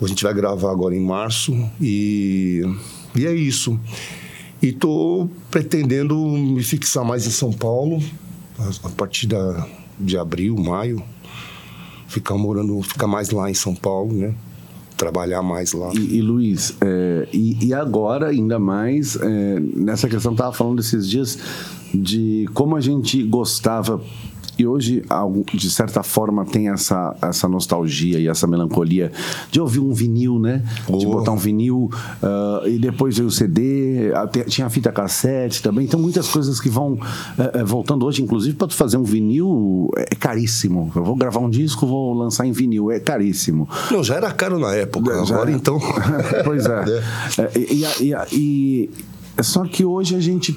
A 0.00 0.06
gente 0.06 0.22
vai 0.22 0.34
gravar 0.34 0.70
agora 0.70 0.94
em 0.94 1.00
março 1.00 1.54
e, 1.80 2.62
e 3.14 3.26
é 3.26 3.34
isso. 3.34 3.78
E 4.60 4.72
tô 4.72 5.28
pretendendo 5.50 6.16
me 6.16 6.62
fixar 6.62 7.04
mais 7.04 7.26
em 7.26 7.30
São 7.30 7.52
Paulo 7.52 8.02
a, 8.58 8.88
a 8.88 8.90
partir 8.90 9.26
da, 9.26 9.66
de 9.98 10.16
abril, 10.18 10.56
maio. 10.56 11.02
Ficar 12.08 12.36
morando, 12.36 12.80
ficar 12.82 13.06
mais 13.06 13.30
lá 13.30 13.50
em 13.50 13.54
São 13.54 13.74
Paulo, 13.74 14.12
né? 14.14 14.34
Trabalhar 14.96 15.42
mais 15.42 15.72
lá. 15.72 15.90
E, 15.94 16.16
e, 16.16 16.22
Luiz, 16.22 16.76
é, 16.80 17.28
e, 17.32 17.66
e 17.66 17.74
agora, 17.74 18.28
ainda 18.28 18.58
mais, 18.58 19.16
é, 19.16 19.60
nessa 19.60 20.08
questão, 20.08 20.32
estava 20.32 20.52
falando 20.52 20.80
esses 20.80 21.08
dias 21.08 21.38
de 21.94 22.48
como 22.54 22.76
a 22.76 22.80
gente 22.80 23.22
gostava 23.22 24.00
e 24.58 24.66
hoje, 24.66 25.02
de 25.52 25.70
certa 25.70 26.02
forma, 26.02 26.44
tem 26.44 26.68
essa, 26.68 27.14
essa 27.20 27.48
nostalgia 27.48 28.18
e 28.18 28.28
essa 28.28 28.46
melancolia 28.46 29.12
de 29.50 29.60
ouvir 29.60 29.80
um 29.80 29.92
vinil, 29.92 30.38
né? 30.38 30.62
Oh. 30.88 30.96
De 30.96 31.06
botar 31.06 31.32
um 31.32 31.36
vinil 31.36 31.90
uh, 32.22 32.66
e 32.66 32.78
depois 32.78 33.16
veio 33.16 33.28
o 33.28 33.30
CD, 33.30 34.12
tinha 34.48 34.66
a 34.66 34.70
fita 34.70 34.90
cassete 34.90 35.62
também. 35.62 35.84
Então, 35.84 36.00
muitas 36.00 36.28
coisas 36.28 36.60
que 36.60 36.68
vão 36.68 36.94
uh, 36.94 37.66
voltando 37.66 38.06
hoje, 38.06 38.22
inclusive, 38.22 38.56
para 38.56 38.68
tu 38.68 38.74
fazer 38.74 38.96
um 38.96 39.02
vinil 39.02 39.90
é 39.96 40.14
caríssimo. 40.14 40.90
Eu 40.94 41.04
vou 41.04 41.16
gravar 41.16 41.40
um 41.40 41.50
disco, 41.50 41.86
vou 41.86 42.14
lançar 42.14 42.46
em 42.46 42.52
vinil, 42.52 42.90
é 42.90 42.98
caríssimo. 42.98 43.68
Não, 43.90 44.02
já 44.02 44.16
era 44.16 44.30
caro 44.32 44.58
na 44.58 44.74
época, 44.74 45.24
já, 45.24 45.34
agora 45.34 45.50
então. 45.50 45.78
pois 46.44 46.64
é. 46.66 47.02
é. 47.38 47.58
E, 47.58 47.84
e, 48.00 48.14
e, 48.32 48.90
é 48.92 49.15
só 49.42 49.64
que 49.64 49.84
hoje 49.84 50.16
a 50.16 50.20
gente. 50.20 50.56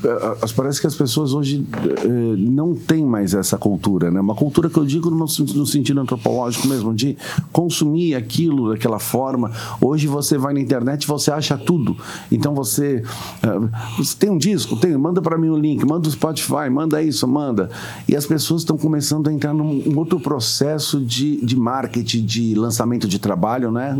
Parece 0.56 0.80
que 0.80 0.88
as 0.88 0.96
pessoas 0.96 1.34
hoje 1.34 1.66
eh, 1.74 2.08
não 2.38 2.74
têm 2.74 3.06
mais 3.06 3.34
essa 3.34 3.58
cultura, 3.58 4.10
né? 4.10 4.22
Uma 4.22 4.36
cultura 4.36 4.70
que 4.70 4.78
eu 4.78 4.86
digo 4.86 5.10
no, 5.10 5.28
sentido 5.28 6.00
antropológico 6.00 6.68
mesmo, 6.68 6.94
de 6.94 7.18
consumir 7.52 8.16
aquilo 8.16 8.70
daquela 8.70 9.00
forma. 9.00 9.52
Hoje 9.82 10.08
você 10.08 10.38
vai 10.38 10.54
na 10.54 10.62
internet 10.62 11.06
você 11.06 11.32
acha 11.32 11.58
tudo. 11.58 11.98
Então 12.32 12.54
você. 12.54 13.04
Eh, 13.44 13.70
você 13.98 14.16
tem 14.18 14.30
um 14.30 14.38
disco? 14.38 14.78
Tem, 14.78 14.98
manda 14.98 15.22
para 15.22 15.38
mim 15.38 15.50
o 15.50 15.56
um 15.56 15.58
link, 15.58 15.86
manda 15.86 16.08
o 16.08 16.12
Spotify, 16.12 16.70
manda 16.72 17.02
isso, 17.02 17.28
manda. 17.28 17.70
E 18.08 18.16
as 18.16 18.26
pessoas 18.26 18.62
estão 18.62 18.78
começando 18.78 19.28
a 19.28 19.34
entrar 19.34 19.54
num 19.54 19.98
outro 19.98 20.20
processo 20.20 21.02
de, 21.02 21.44
de 21.46 21.58
marketing, 21.58 22.26
de 22.26 22.56
lançamento 22.56 23.08
de 23.08 23.20
trabalho, 23.20 23.72
né? 23.72 23.96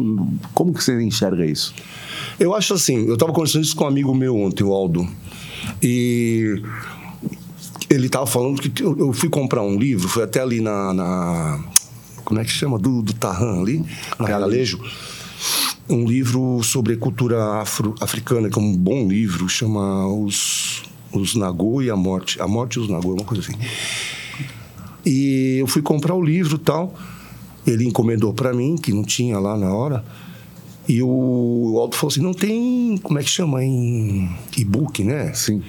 Como 0.54 0.74
que 0.74 0.84
você 0.84 1.02
enxerga 1.02 1.46
isso? 1.46 1.74
Eu 2.40 2.56
acho 2.56 2.74
assim, 2.74 3.06
eu 3.06 3.16
estava 3.16 3.34
conversando 3.34 3.64
isso 3.64 3.76
com 3.76 3.84
um 3.84 3.88
amigo 3.88 4.14
meu 4.16 4.38
ontem, 4.38 4.64
o 4.64 4.74
Aldo, 4.74 5.08
e 5.84 6.62
ele 7.90 8.06
estava 8.06 8.26
falando 8.26 8.62
que 8.62 8.82
eu 8.82 9.12
fui 9.12 9.30
comprar 9.30 9.62
um 9.62 9.78
livro, 9.78 10.08
fui 10.08 10.24
até 10.24 10.40
ali 10.42 10.62
na, 10.62 10.94
na 10.94 11.64
como 12.30 12.40
é 12.40 12.46
que 12.46 12.52
chama? 12.52 12.78
Do, 12.78 13.02
do 13.02 13.12
Tarran 13.12 13.60
ali, 13.60 13.84
na 14.20 14.28
Realejo. 14.28 14.80
Um 15.90 16.06
livro 16.06 16.62
sobre 16.62 16.96
cultura 16.96 17.60
afro, 17.60 17.96
africana, 18.00 18.50
que 18.50 18.60
é 18.60 18.62
um 18.62 18.78
bom 18.78 19.08
livro, 19.08 19.50
chama 19.50 20.08
Os, 20.08 20.84
os 21.12 21.34
Nagô 21.34 21.82
e 21.82 21.90
a 21.90 21.96
Morte. 21.96 22.40
A 22.40 22.48
Morte 22.48 22.76
e 22.76 22.80
os 22.80 22.88
Nagô, 22.88 23.14
uma 23.14 23.24
coisa 23.24 23.44
assim. 23.44 23.58
E 25.04 25.58
eu 25.60 25.66
fui 25.66 25.82
comprar 25.82 26.14
o 26.14 26.22
livro 26.22 26.60
tal. 26.60 26.94
Ele 27.66 27.86
encomendou 27.86 28.32
para 28.32 28.54
mim, 28.54 28.76
que 28.76 28.94
não 28.94 29.04
tinha 29.04 29.40
lá 29.40 29.58
na 29.58 29.74
hora. 29.74 30.06
E 30.90 31.04
o 31.04 31.76
Aldo 31.80 31.96
falou 31.96 32.12
assim: 32.12 32.22
não 32.22 32.34
tem, 32.34 32.98
como 32.98 33.20
é 33.20 33.24
que 33.24 33.30
chama? 33.30 33.64
Em 33.64 34.28
e-book, 34.58 35.04
né? 35.04 35.32
Sim. 35.36 35.62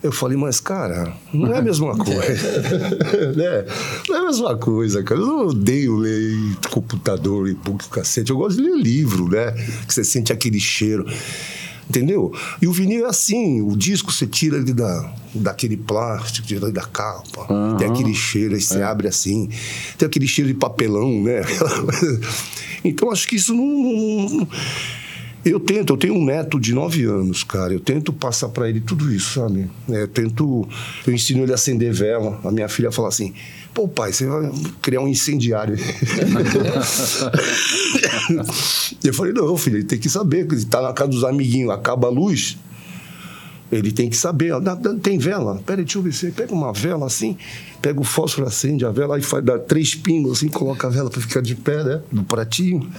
Eu 0.00 0.12
falei, 0.12 0.38
mas, 0.38 0.60
cara, 0.60 1.12
não 1.34 1.52
é 1.52 1.58
a 1.58 1.62
mesma 1.62 1.92
coisa. 1.98 3.32
né? 3.34 3.64
Não 4.08 4.16
é 4.16 4.18
a 4.20 4.24
mesma 4.26 4.56
coisa, 4.56 5.02
cara. 5.02 5.20
Eu 5.20 5.26
não 5.26 5.46
odeio 5.48 5.96
ler 5.96 6.36
computador, 6.70 7.48
e-book, 7.48 7.88
cacete. 7.88 8.30
Eu 8.30 8.36
gosto 8.36 8.62
de 8.62 8.62
ler 8.62 8.76
livro, 8.80 9.28
né? 9.28 9.50
Que 9.88 9.92
você 9.92 10.04
sente 10.04 10.32
aquele 10.32 10.60
cheiro. 10.60 11.04
Entendeu? 11.88 12.32
E 12.60 12.66
o 12.66 12.72
vinil 12.72 13.06
é 13.06 13.08
assim, 13.08 13.62
o 13.62 13.74
disco 13.74 14.12
você 14.12 14.26
tira 14.26 14.58
ele 14.58 14.74
da, 14.74 15.12
daquele 15.34 15.76
plástico, 15.76 16.46
tira 16.46 16.66
ele 16.66 16.72
da 16.72 16.84
capa, 16.84 17.50
uhum. 17.50 17.76
tem 17.78 17.88
aquele 17.88 18.14
cheiro, 18.14 18.54
aí 18.54 18.60
você 18.60 18.80
é. 18.80 18.82
abre 18.82 19.08
assim, 19.08 19.48
tem 19.96 20.06
aquele 20.06 20.28
cheiro 20.28 20.48
de 20.48 20.54
papelão, 20.54 21.22
né? 21.22 21.42
Então 22.84 23.10
acho 23.10 23.26
que 23.26 23.34
isso 23.34 23.52
não, 23.52 23.66
não, 23.66 24.48
eu 25.44 25.58
tento, 25.58 25.92
eu 25.92 25.96
tenho 25.96 26.14
um 26.14 26.24
neto 26.24 26.58
de 26.60 26.74
nove 26.74 27.04
anos, 27.04 27.42
cara. 27.42 27.72
Eu 27.72 27.80
tento 27.80 28.12
passar 28.12 28.48
para 28.48 28.68
ele 28.68 28.80
tudo 28.80 29.12
isso, 29.12 29.34
sabe? 29.34 29.68
É, 29.88 30.02
eu 30.02 30.08
tento, 30.08 30.68
eu 31.06 31.12
ensino 31.12 31.42
ele 31.42 31.52
a 31.52 31.54
acender 31.54 31.92
vela. 31.92 32.40
A 32.44 32.50
minha 32.50 32.68
filha 32.68 32.90
fala 32.90 33.08
assim: 33.08 33.32
pô, 33.78 33.86
pai, 33.86 34.12
você 34.12 34.26
vai 34.26 34.50
criar 34.82 35.00
um 35.00 35.06
incendiário. 35.06 35.76
eu 39.04 39.14
falei: 39.14 39.32
não, 39.32 39.56
filho, 39.56 39.76
ele 39.76 39.84
tem 39.84 40.00
que 40.00 40.10
saber 40.10 40.48
ele 40.50 40.64
tá 40.64 40.82
na 40.82 40.92
casa 40.92 41.10
dos 41.10 41.22
amiguinhos, 41.22 41.70
acaba 41.70 42.08
a 42.08 42.10
luz. 42.10 42.58
Ele 43.70 43.92
tem 43.92 44.10
que 44.10 44.16
saber, 44.16 44.54
tem 45.02 45.18
vela? 45.18 45.62
Peraí, 45.64 45.84
deixa 45.84 45.98
eu 45.98 46.02
ver. 46.02 46.12
Você 46.12 46.30
pega 46.32 46.52
uma 46.52 46.72
vela 46.72 47.06
assim, 47.06 47.36
pega 47.80 48.00
o 48.00 48.04
fósforo, 48.04 48.48
acende 48.48 48.84
a 48.84 48.90
vela, 48.90 49.16
e 49.18 49.22
faz, 49.22 49.44
dá 49.44 49.58
três 49.58 49.94
pingos 49.94 50.38
assim, 50.38 50.48
coloca 50.48 50.86
a 50.86 50.90
vela 50.90 51.10
para 51.10 51.20
ficar 51.20 51.42
de 51.42 51.54
pé, 51.54 51.84
né? 51.84 52.00
No 52.10 52.24
pratinho. 52.24 52.90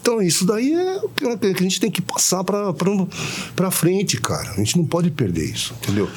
Então, 0.00 0.22
isso 0.22 0.46
daí 0.46 0.72
é 0.72 0.96
o 0.96 1.38
que 1.38 1.46
a 1.46 1.62
gente 1.62 1.78
tem 1.78 1.90
que 1.90 2.00
passar 2.00 2.42
para 2.42 3.70
frente, 3.70 4.18
cara. 4.18 4.50
A 4.52 4.56
gente 4.56 4.78
não 4.78 4.84
pode 4.84 5.10
perder 5.10 5.44
isso, 5.44 5.74
entendeu? 5.82 6.08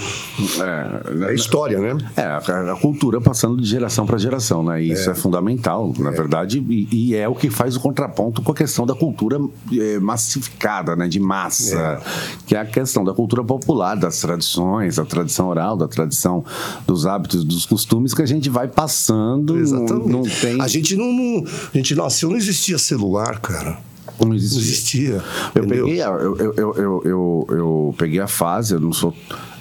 É, 0.62 1.32
é 1.32 1.36
história, 1.36 1.80
né? 1.80 1.98
É, 2.16 2.24
a, 2.24 2.78
cultura 2.80 3.20
passando 3.20 3.62
de 3.62 3.68
geração 3.68 4.06
para 4.06 4.18
geração, 4.18 4.64
né? 4.64 4.82
E 4.82 4.92
isso 4.92 5.10
é, 5.10 5.12
é 5.12 5.16
fundamental, 5.16 5.94
na 6.00 6.12
é. 6.12 6.14
verdade, 6.14 6.64
e, 6.70 6.88
e, 6.92 7.16
é 7.16 7.28
o 7.28 7.36
que 7.36 7.50
faz 7.50 7.76
o 7.76 7.80
contraponto 7.80 8.42
com 8.42 8.54
a 8.54 8.56
questão 8.56 8.86
da 8.86 8.96
cultura 8.96 9.40
é, 9.74 10.00
massificada, 10.00 10.96
né? 10.96 11.10
De 11.10 11.20
massa, 11.20 11.78
é. 11.78 12.00
que 12.48 12.56
é 12.56 12.60
a 12.60 12.66
questão 12.66 13.04
da 13.04 13.14
cultura 13.14 13.44
popular, 13.44 13.96
das 13.96 14.22
tradições, 14.22 14.96
da 14.96 15.04
tradição 15.04 15.50
oral, 15.50 15.76
da 15.76 15.90
tradição 15.90 16.46
dos 16.88 17.06
hábitos, 17.06 17.44
dos 17.44 17.66
costumes 17.66 18.14
que 18.14 18.22
a 18.22 18.26
gente 18.26 18.50
vai 18.50 18.70
passando. 18.70 19.58
Exatamente. 19.58 20.10
Não, 20.10 20.22
não 20.22 20.24
tem... 20.24 20.62
A 20.62 20.68
gente 20.70 20.96
não, 20.96 21.12
não, 21.12 21.44
a 21.46 21.78
gente 21.78 21.94
nasceu, 21.96 22.30
não 22.30 22.38
existia 22.38 22.78
celular, 22.78 23.40
cara. 23.40 23.73
Não 24.20 24.34
existia. 24.34 24.58
Não 24.60 24.68
existia 24.68 25.24
eu, 25.56 25.68
peguei 25.68 26.02
a, 26.02 26.08
eu, 26.08 26.38
eu, 26.38 26.54
eu, 26.56 27.02
eu, 27.06 27.48
eu, 27.50 27.96
peguei 27.98 28.20
a 28.20 28.28
fase, 28.28 28.74
eu 28.74 28.80
não 28.80 28.94
sou. 28.94 29.14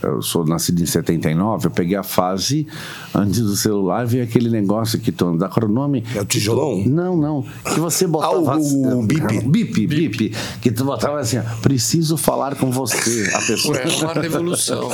Eu 0.03 0.21
sou 0.21 0.45
nascido 0.45 0.83
em 0.83 0.87
79, 0.87 1.69
eu 1.69 1.71
peguei 1.71 1.97
a 1.97 2.03
fase 2.03 2.67
antes 3.15 3.38
do 3.38 3.55
celular, 3.55 4.05
veio 4.05 4.25
aquele 4.25 4.51
negócio 4.51 4.99
que 4.99 5.12
tu 5.12 5.37
dá 5.37 5.49
qual 5.49 5.71
o 5.71 5.73
nome? 5.73 6.03
É 6.17 6.21
o 6.21 6.25
tijolão? 6.25 6.83
Não, 6.85 7.17
não. 7.17 7.45
Que 7.73 7.79
você 7.79 8.05
botava. 8.05 8.55
Ah, 8.55 8.59
o, 8.59 8.99
o 8.99 9.07
bip. 9.07 9.41
bip, 9.47 9.87
bip. 9.87 10.37
Que 10.61 10.73
tu 10.73 10.85
botava 10.85 11.21
assim, 11.21 11.38
preciso 11.62 12.17
falar 12.17 12.57
com 12.57 12.69
você. 12.69 13.31
A 13.33 13.43
pessoa. 13.43 13.77
É 13.77 13.88
uma 14.03 14.12
revolução. 14.15 14.91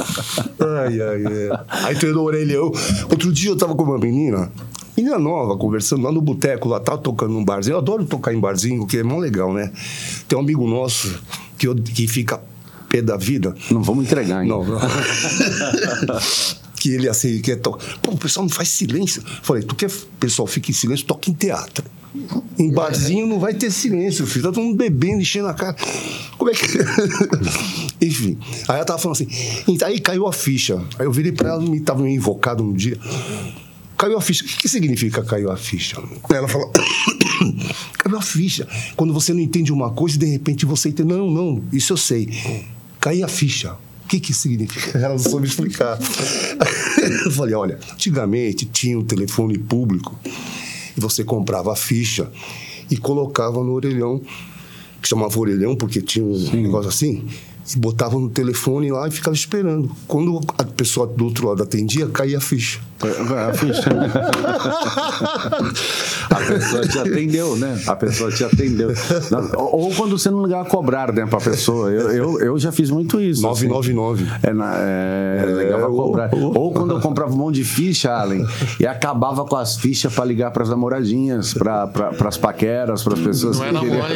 ai, 0.61 1.01
ai, 1.01 1.25
ai. 1.25 1.64
Aí 1.87 1.94
tu 1.97 2.09
no 2.09 2.23
orelhão. 2.23 2.71
Outro 3.11 3.33
dia 3.33 3.51
eu 3.51 3.57
tava 3.57 3.75
com 3.75 3.85
uma 3.85 3.99
menina. 3.99 4.53
Menina 4.99 5.17
nova, 5.17 5.57
conversando 5.57 6.03
lá 6.03 6.11
no 6.11 6.21
boteco, 6.21 6.69
lá, 6.69 6.81
tá 6.81 6.99
tocando 6.99 7.33
num 7.33 7.45
barzinho. 7.45 7.75
Eu 7.75 7.79
adoro 7.79 8.05
tocar 8.05 8.35
em 8.35 8.41
barzinho, 8.41 8.85
que 8.85 8.99
é 8.99 9.05
mó 9.05 9.17
legal, 9.19 9.55
né? 9.55 9.71
Tem 10.27 10.37
um 10.37 10.43
amigo 10.43 10.67
nosso 10.67 11.23
que, 11.57 11.73
que 11.73 12.09
fica 12.09 12.43
pé 12.89 13.01
da 13.01 13.17
vida. 13.17 13.55
Não 13.71 13.81
vamos 13.81 14.07
entregar, 14.07 14.43
hein? 14.43 14.49
Não, 14.49 14.65
não. 14.65 14.81
que 16.75 16.91
ele 16.91 17.09
assim, 17.09 17.41
quer 17.41 17.61
tocar. 17.61 17.85
Pô, 18.03 18.11
o 18.11 18.19
pessoal 18.19 18.45
não 18.45 18.51
faz 18.51 18.71
silêncio. 18.71 19.23
Falei, 19.41 19.63
tu 19.63 19.77
quer 19.77 19.87
o 19.87 20.19
pessoal 20.19 20.49
fique 20.49 20.73
em 20.73 20.75
silêncio, 20.75 21.07
toca 21.07 21.31
em 21.31 21.33
teatro. 21.33 21.85
Em 22.59 22.73
barzinho 22.73 23.25
não 23.25 23.39
vai 23.39 23.55
ter 23.55 23.71
silêncio, 23.71 24.27
filho. 24.27 24.47
Tá 24.47 24.53
todo 24.53 24.65
mundo 24.65 24.77
bebendo, 24.77 25.21
enchendo 25.21 25.47
a 25.47 25.55
cara. 25.55 25.77
Como 26.37 26.51
é 26.51 26.55
que. 26.55 26.67
Enfim. 28.05 28.37
Aí 28.67 28.75
ela 28.75 28.85
tava 28.85 28.99
falando 28.99 29.15
assim. 29.15 29.29
Aí 29.85 30.01
caiu 30.01 30.27
a 30.27 30.33
ficha. 30.33 30.83
Aí 30.99 31.07
eu 31.07 31.13
virei 31.13 31.31
pra 31.31 31.51
ela, 31.51 31.61
me 31.61 31.79
tava 31.79 32.03
meio 32.03 32.17
invocado 32.17 32.65
um 32.65 32.73
dia. 32.73 32.99
Caiu 33.99 34.17
a 34.17 34.21
ficha. 34.21 34.45
O 34.45 34.47
que, 34.47 34.69
significa 34.69 35.25
caiu 35.25 35.51
a 35.51 35.57
ficha? 35.57 36.01
Ela 36.31 36.47
falou. 36.47 36.71
caiu 37.99 38.17
a 38.17 38.23
ficha. 38.23 38.69
Quando 38.95 39.13
você 39.13 39.35
não 39.35 39.41
entende 39.41 39.73
uma 39.73 39.91
coisa 39.91 40.15
e 40.15 40.19
de 40.21 40.27
repente 40.27 40.65
você 40.65 40.91
entende. 40.91 41.09
Não, 41.09 41.29
não, 41.29 41.65
isso 41.73 41.93
eu 41.93 41.97
sei. 41.97 42.29
Caiu 43.01 43.25
a 43.25 43.29
ficha. 43.29 43.73
O 44.05 44.09
que, 44.09 44.21
que 44.21 44.33
significa? 44.33 44.97
Ela 44.97 45.11
não 45.11 45.19
soube 45.19 45.49
explicar. 45.49 45.99
eu 47.27 47.31
falei: 47.33 47.55
olha, 47.57 47.81
antigamente 47.93 48.65
tinha 48.67 48.97
um 48.97 49.05
telefone 49.05 49.59
público 49.59 50.17
e 50.97 51.01
você 51.01 51.25
comprava 51.25 51.73
a 51.73 51.77
ficha 51.77 52.31
e 52.89 52.97
colocava 52.97 53.63
no 53.65 53.73
orelhão, 53.73 54.23
que 55.03 55.09
chamava 55.09 55.39
orelhão 55.39 55.75
porque 55.75 56.01
tinha 56.01 56.25
um 56.25 56.39
Sim. 56.39 56.63
negócio 56.63 56.89
assim 56.89 57.27
e 57.75 57.79
botava 57.79 58.19
no 58.19 58.31
telefone 58.31 58.91
lá 58.91 59.09
e 59.09 59.11
ficava 59.11 59.35
esperando. 59.35 59.91
Quando 60.07 60.41
a 60.57 60.65
pessoa 60.65 61.07
do 61.07 61.25
outro 61.25 61.49
lado 61.49 61.63
atendia, 61.63 62.07
caía 62.07 62.39
a 62.39 62.41
ficha. 62.41 62.81
A 63.01 63.55
ficha. 63.55 63.89
a 66.31 66.35
pessoa 66.35 66.85
te 66.87 66.99
atendeu, 66.99 67.57
né? 67.57 67.81
A 67.87 67.95
pessoa 67.95 68.33
te 68.33 68.43
atendeu. 68.43 68.93
Ou 69.57 69.95
quando 69.95 70.19
você 70.19 70.29
não 70.31 70.45
ligar 70.45 70.63
a 70.63 70.65
cobrar, 70.65 71.13
né, 71.13 71.25
pra 71.25 71.39
pessoa. 71.39 71.91
Eu, 71.91 72.11
eu, 72.11 72.41
eu 72.41 72.59
já 72.59 72.73
fiz 72.73 72.91
muito 72.91 73.21
isso. 73.21 73.41
999. 73.43 74.25
Assim. 74.25 74.33
É, 74.43 74.53
na, 74.53 74.75
é, 74.79 75.43
é, 75.43 75.47
ligava 75.63 75.87
a 75.87 75.91
cobrar. 75.91 76.35
Ou, 76.35 76.59
ou 76.59 76.73
quando 76.73 76.95
eu 76.95 77.01
comprava 77.01 77.33
um 77.33 77.37
monte 77.37 77.55
de 77.57 77.65
ficha, 77.65 78.13
Allen, 78.13 78.45
e 78.81 78.87
acabava 78.87 79.45
com 79.45 79.55
as 79.55 79.77
fichas 79.77 80.13
para 80.13 80.25
ligar 80.25 80.51
para 80.51 80.65
as 80.65 80.69
namoradinhas, 80.69 81.55
para 81.55 81.89
as 82.27 82.37
paqueras, 82.37 83.05
para 83.05 83.15
as 83.15 83.21
pessoas 83.21 83.59
não 83.59 83.65
que 83.65 83.69
é 83.69 83.73
namore, 83.73 84.15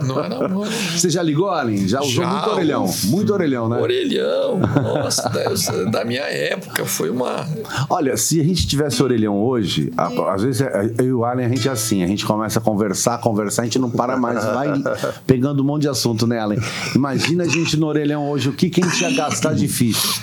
não. 0.00 0.06
Não 0.06 0.24
é 0.24 0.28
namore. 0.28 0.70
Você 0.94 1.08
já 1.08 1.22
ligou, 1.22 1.48
Allen? 1.48 1.88
Já 1.88 2.00
usou 2.00 2.24
já, 2.24 2.30
muito 2.30 2.50
orelhão. 2.50 2.90
Muito 3.04 3.32
orelhão, 3.32 3.70
né? 3.70 3.80
Orelhão. 3.80 4.58
Nossa, 4.58 5.30
da, 5.30 5.44
da 5.90 6.04
minha 6.04 6.24
época 6.24 6.84
foi 6.84 7.08
uma 7.08 7.46
Olha, 7.88 8.16
se 8.16 8.40
a 8.40 8.44
gente 8.44 8.66
tivesse 8.66 9.02
orelhão 9.02 9.40
hoje, 9.42 9.92
a- 9.96 10.34
às 10.34 10.42
vezes 10.42 10.60
é- 10.60 10.90
eu 10.98 11.04
e 11.06 11.12
o 11.12 11.24
Allen, 11.24 11.46
a 11.46 11.48
gente 11.48 11.68
é 11.68 11.70
assim, 11.72 12.02
a 12.02 12.06
gente 12.06 12.24
começa 12.26 12.58
a 12.58 12.62
conversar, 12.62 13.18
conversar, 13.18 13.62
a 13.62 13.64
gente 13.64 13.78
não 13.78 13.90
para 13.90 14.16
mais, 14.16 14.42
vai 14.44 14.68
pegando 15.26 15.62
um 15.62 15.66
monte 15.66 15.82
de 15.82 15.88
assunto, 15.88 16.26
né, 16.26 16.38
Allen? 16.38 16.58
Imagina 16.94 17.44
a 17.44 17.48
gente 17.48 17.76
no 17.76 17.86
orelhão 17.86 18.28
hoje, 18.30 18.48
o 18.48 18.52
que, 18.52 18.68
que 18.70 18.82
a 18.82 18.86
gente 18.88 19.00
ia 19.02 19.14
gastar 19.14 19.54
de 19.54 19.68
ficha? 19.68 20.20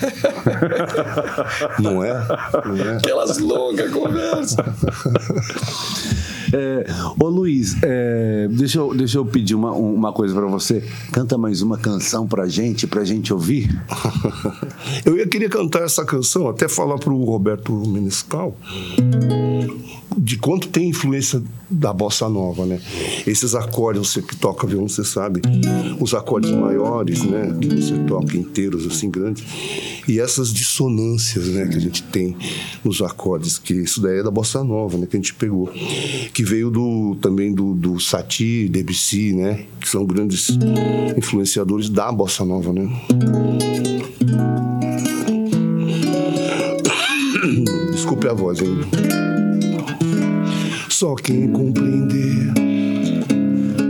Não 1.78 2.02
é? 2.02 2.12
Não 2.64 2.76
é? 2.76 2.96
Aquelas 2.96 3.38
longas 3.38 3.90
conversas. 3.90 4.56
É, 6.52 6.86
ô 7.18 7.28
Luiz, 7.28 7.76
é, 7.82 8.48
deixa, 8.50 8.78
eu, 8.78 8.94
deixa 8.94 9.18
eu 9.18 9.24
pedir 9.24 9.54
uma, 9.54 9.72
uma 9.72 10.12
coisa 10.12 10.34
pra 10.34 10.46
você. 10.46 10.82
Canta 11.12 11.36
mais 11.36 11.62
uma 11.62 11.78
canção 11.78 12.26
pra 12.26 12.46
gente, 12.46 12.86
pra 12.86 13.04
gente 13.04 13.32
ouvir. 13.32 13.68
Eu 15.04 15.16
ia 15.16 15.26
querer 15.26 15.48
cantar 15.48 15.82
essa 15.82 16.04
canção, 16.04 16.48
até 16.48 16.68
falar 16.68 16.98
pro 16.98 17.16
Roberto 17.16 17.72
Menescal 17.86 18.56
de 20.18 20.36
quanto 20.36 20.68
tem 20.68 20.88
influência 20.88 21.40
da 21.70 21.92
bossa 21.92 22.28
nova, 22.28 22.66
né? 22.66 22.80
Esses 23.26 23.54
acordes, 23.54 24.08
você 24.08 24.22
que 24.22 24.34
toca 24.34 24.66
violão, 24.66 24.88
você 24.88 25.04
sabe, 25.04 25.40
os 26.00 26.14
acordes 26.14 26.50
maiores, 26.50 27.22
né? 27.22 27.56
Que 27.60 27.68
você 27.68 27.94
toca 28.06 28.36
inteiros, 28.36 28.86
assim, 28.86 29.10
grandes. 29.10 29.44
E 30.08 30.18
essas 30.18 30.52
dissonâncias, 30.52 31.46
né? 31.48 31.66
Que 31.66 31.76
a 31.76 31.80
gente 31.80 32.02
tem 32.02 32.36
nos 32.82 33.00
acordes, 33.00 33.58
que 33.58 33.74
isso 33.74 34.00
daí 34.00 34.18
é 34.18 34.22
da 34.22 34.30
bossa 34.30 34.64
nova, 34.64 34.98
né? 34.98 35.06
Que 35.06 35.16
a 35.16 35.20
gente 35.20 35.34
pegou. 35.34 35.70
Que 36.32 36.42
veio 36.42 36.70
do, 36.70 37.16
também 37.20 37.52
do, 37.52 37.74
do 37.74 38.00
Satie, 38.00 38.68
Debussy, 38.68 39.34
né? 39.34 39.66
Que 39.80 39.88
são 39.88 40.04
grandes 40.04 40.48
influenciadores 41.16 41.88
da 41.88 42.10
bossa 42.10 42.44
nova, 42.44 42.72
né? 42.72 42.88
Desculpe 47.92 48.26
a 48.26 48.32
voz 48.32 48.60
ainda. 48.60 49.37
Só 50.98 51.14
quem 51.14 51.46
compreender 51.52 52.52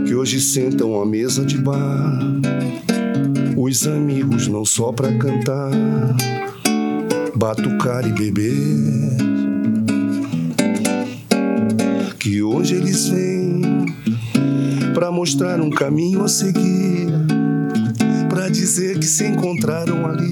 que 0.05 0.13
hoje 0.13 0.39
sentam 0.39 1.01
à 1.01 1.03
mesa 1.07 1.43
de 1.43 1.57
bar 1.57 2.19
os 3.57 3.87
amigos 3.87 4.47
não 4.47 4.63
só 4.63 4.91
pra 4.91 5.11
cantar, 5.17 5.71
batucar 7.35 8.07
e 8.07 8.11
beber. 8.11 8.53
Que 12.19 12.43
hoje 12.43 12.75
eles 12.75 13.09
vêm 13.09 13.61
pra 14.93 15.11
mostrar 15.11 15.59
um 15.59 15.71
caminho 15.71 16.23
a 16.23 16.27
seguir, 16.27 17.07
pra 18.29 18.49
dizer 18.49 18.99
que 18.99 19.07
se 19.07 19.25
encontraram 19.25 20.05
ali, 20.05 20.29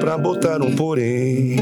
pra 0.00 0.18
botar 0.18 0.60
um 0.60 0.76
porém 0.76 1.56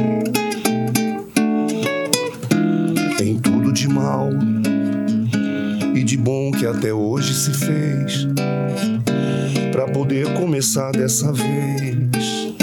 de 6.14 6.18
bom 6.18 6.52
que 6.52 6.64
até 6.64 6.92
hoje 6.92 7.34
se 7.34 7.50
fez 7.52 8.28
para 9.72 9.88
poder 9.88 10.32
começar 10.34 10.92
dessa 10.92 11.32
vez 11.32 12.54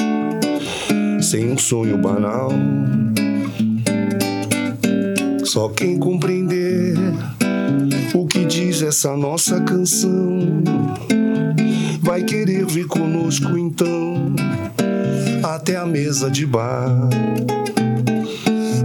sem 1.21 1.51
um 1.51 1.57
sonho 1.57 1.97
banal. 1.97 2.49
Só 5.43 5.67
quem 5.67 5.99
compreender 5.99 6.95
o 8.13 8.25
que 8.25 8.45
diz 8.45 8.81
essa 8.81 9.17
nossa 9.17 9.59
canção 9.59 10.63
vai 11.99 12.23
querer 12.23 12.65
vir 12.65 12.87
conosco 12.87 13.57
então 13.57 14.33
até 15.43 15.75
a 15.75 15.85
mesa 15.85 16.31
de 16.31 16.45
bar 16.45 17.09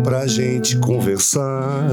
pra 0.03 0.27
gente 0.27 0.77
conversar, 0.79 1.89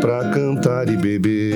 pra 0.00 0.30
cantar 0.30 0.88
e 0.88 0.96
beber. 0.96 1.54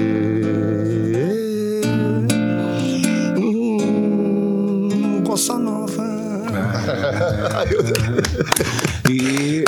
Hum, 3.36 5.22
nova. 5.58 6.04
E 9.10 9.64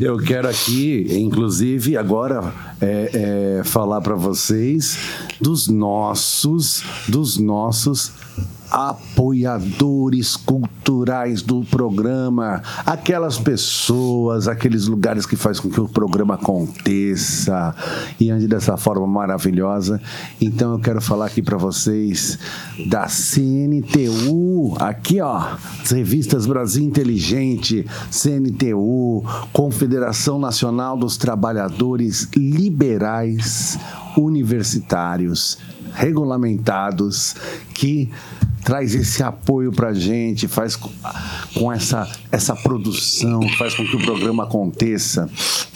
eu 0.00 0.16
quero 0.18 0.48
aqui, 0.48 1.06
inclusive, 1.10 1.96
agora 1.96 2.52
é, 2.80 3.58
é, 3.58 3.64
falar 3.64 4.00
para 4.00 4.14
vocês 4.14 4.96
dos 5.40 5.66
nossos, 5.66 6.84
dos 7.08 7.36
nossos 7.36 8.12
apoiadores 8.70 10.36
culturais 10.36 11.42
do 11.42 11.64
programa, 11.64 12.62
aquelas 12.86 13.38
pessoas, 13.38 14.46
aqueles 14.46 14.86
lugares 14.86 15.26
que 15.26 15.36
fazem 15.36 15.62
com 15.62 15.70
que 15.70 15.80
o 15.80 15.88
programa 15.88 16.34
aconteça. 16.34 17.74
E 18.18 18.30
ande 18.30 18.46
dessa 18.46 18.76
forma 18.76 19.06
maravilhosa. 19.06 20.00
Então 20.40 20.72
eu 20.72 20.78
quero 20.78 21.00
falar 21.00 21.26
aqui 21.26 21.42
para 21.42 21.56
vocês 21.56 22.38
da 22.86 23.06
CNTU, 23.06 24.76
aqui 24.78 25.20
ó, 25.20 25.56
as 25.82 25.90
revistas 25.90 26.46
Brasil 26.46 26.84
Inteligente, 26.84 27.86
CNTU, 28.10 29.24
Confederação 29.52 30.38
Nacional 30.38 30.96
dos 30.96 31.16
Trabalhadores 31.16 32.28
Liberais 32.36 33.78
Universitários 34.16 35.58
regulamentados 35.94 37.34
que 37.74 38.10
traz 38.64 38.94
esse 38.94 39.22
apoio 39.22 39.72
para 39.72 39.92
gente, 39.92 40.46
faz 40.48 40.76
com- 40.76 40.90
com 41.54 41.72
essa, 41.72 42.08
essa 42.30 42.54
produção, 42.54 43.40
faz 43.58 43.74
com 43.74 43.84
que 43.84 43.96
o 43.96 44.02
programa 44.04 44.44
aconteça. 44.44 45.28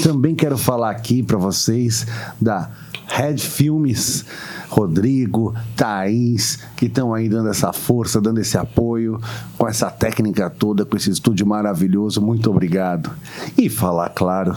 Também 0.02 0.34
quero 0.34 0.56
falar 0.58 0.90
aqui 0.90 1.22
para 1.22 1.36
vocês 1.38 2.06
da 2.40 2.70
Red 3.06 3.38
Filmes, 3.38 4.24
Rodrigo, 4.68 5.54
Thaís, 5.76 6.58
que 6.76 6.86
estão 6.86 7.14
aí 7.14 7.28
dando 7.28 7.48
essa 7.48 7.72
força, 7.72 8.20
dando 8.20 8.40
esse 8.40 8.56
apoio, 8.58 9.20
com 9.56 9.68
essa 9.68 9.90
técnica 9.90 10.50
toda, 10.50 10.84
com 10.84 10.96
esse 10.96 11.10
estúdio 11.10 11.46
maravilhoso. 11.46 12.20
Muito 12.20 12.50
obrigado. 12.50 13.10
E 13.56 13.68
falar, 13.68 14.08
claro, 14.08 14.56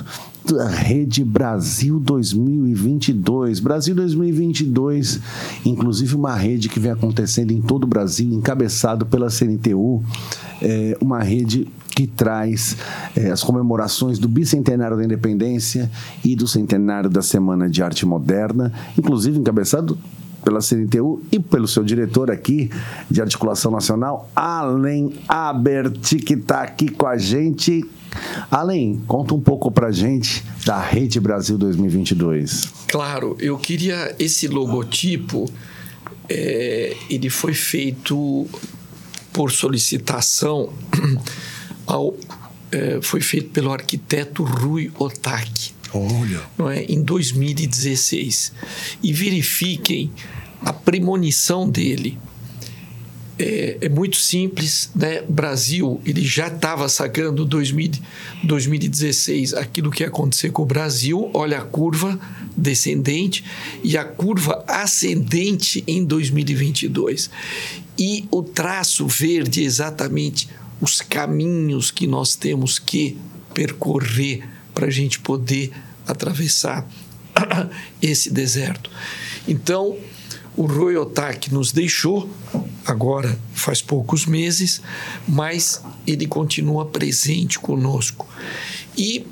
da 0.54 0.68
Rede 0.68 1.24
Brasil 1.24 2.00
2022. 2.00 3.60
Brasil 3.60 3.94
2022, 3.94 5.20
inclusive 5.66 6.16
uma 6.16 6.36
rede 6.36 6.70
que 6.70 6.80
vem 6.80 6.92
acontecendo 6.92 7.52
em 7.52 7.62
todo 7.62 7.84
o 7.84 7.88
Brasil, 7.88 8.32
encabeçado 8.34 9.06
pela 9.06 9.30
CNTU, 9.30 10.02
é 10.62 10.98
uma 11.02 11.22
rede 11.22 11.68
que 11.90 12.08
traz 12.08 12.78
é, 13.16 13.30
as 13.30 13.44
comemorações 13.44 14.20
do 14.20 14.30
bicentenário 14.30 14.96
da 14.96 15.04
independência 15.04 15.92
e 16.24 16.36
do 16.36 16.48
centenário 16.48 17.10
da 17.10 17.22
Semana 17.22 17.70
de 17.70 17.84
Arte 17.84 18.06
Moderna, 18.06 18.72
inclusive 18.98 19.38
encabeçado 19.38 19.98
pela 20.44 20.62
CNTU 20.62 21.22
e 21.30 21.40
pelo 21.40 21.68
seu 21.68 21.84
diretor 21.84 22.32
aqui 22.32 22.70
de 23.12 23.22
articulação 23.22 23.70
nacional, 23.72 24.30
Allen 24.34 25.14
Abert, 25.28 26.16
que 26.26 26.36
está 26.36 26.62
aqui 26.62 26.90
com 26.90 27.06
a 27.06 27.18
gente. 27.18 27.84
Allen, 28.50 29.02
conta 29.08 29.34
um 29.34 29.40
pouco 29.42 29.72
pra 29.72 29.92
gente 29.92 30.44
da 30.66 30.80
Rede 30.80 31.20
Brasil 31.20 31.58
2022. 31.58 32.70
Claro, 32.88 33.36
eu 33.40 33.58
queria 33.58 34.16
esse 34.20 34.48
logotipo. 34.48 35.50
é, 36.30 36.96
ele 37.10 37.30
foi 37.30 37.54
feito 37.54 38.46
por 39.32 39.52
solicitação 39.52 40.74
ao, 41.86 42.16
é, 42.72 43.00
foi 43.02 43.22
feito 43.22 43.50
pelo 43.50 43.72
arquiteto 43.72 44.44
Rui 44.44 44.92
Otaki 44.98 45.74
Olha. 45.94 46.42
não 46.58 46.70
é, 46.70 46.84
em 46.84 47.02
2016. 47.02 48.52
E 49.02 49.14
verifiquem 49.14 50.12
a 50.62 50.74
premonição 50.74 51.70
dele. 51.70 52.18
É, 53.40 53.78
é 53.82 53.90
muito 53.90 54.18
simples, 54.18 54.90
né? 54.96 55.22
Brasil, 55.22 56.02
ele 56.06 56.26
já 56.26 56.48
estava 56.48 56.90
sacando 56.90 57.46
2000, 57.46 57.92
2016 58.44 59.54
aquilo 59.54 59.92
que 59.92 60.04
ia 60.04 60.08
acontecer 60.08 60.52
com 60.52 60.64
o 60.64 60.66
Brasil. 60.66 61.30
Olha 61.34 61.60
a 61.60 61.62
curva 61.62 62.20
descendente 62.56 63.44
e 63.84 63.96
a 63.96 64.04
curva 64.04 64.64
ascendente 64.68 65.84
em 65.86 66.04
2022. 66.04 67.30
E 67.98 68.26
o 68.32 68.42
traço 68.42 69.08
verde 69.08 69.64
exatamente 69.64 70.50
os 70.82 71.02
caminhos 71.02 71.92
que 71.92 72.08
nós 72.08 72.36
temos 72.36 72.80
que 72.80 73.18
percorrer 73.54 74.44
para 74.74 74.88
a 74.88 74.92
gente 74.92 75.20
poder 75.20 75.72
atravessar 76.08 76.88
esse 78.02 78.30
deserto. 78.30 78.90
Então, 79.48 79.98
o 80.56 80.66
Roy 80.66 80.98
Otaki 80.98 81.54
nos 81.54 81.72
deixou, 81.72 82.30
agora 82.88 83.38
faz 83.54 83.82
poucos 83.82 84.26
meses, 84.26 84.82
mas 85.28 85.84
ele 86.06 86.26
continua 86.26 86.86
presente 86.86 87.60
conosco. 87.60 88.28
E 88.98 89.28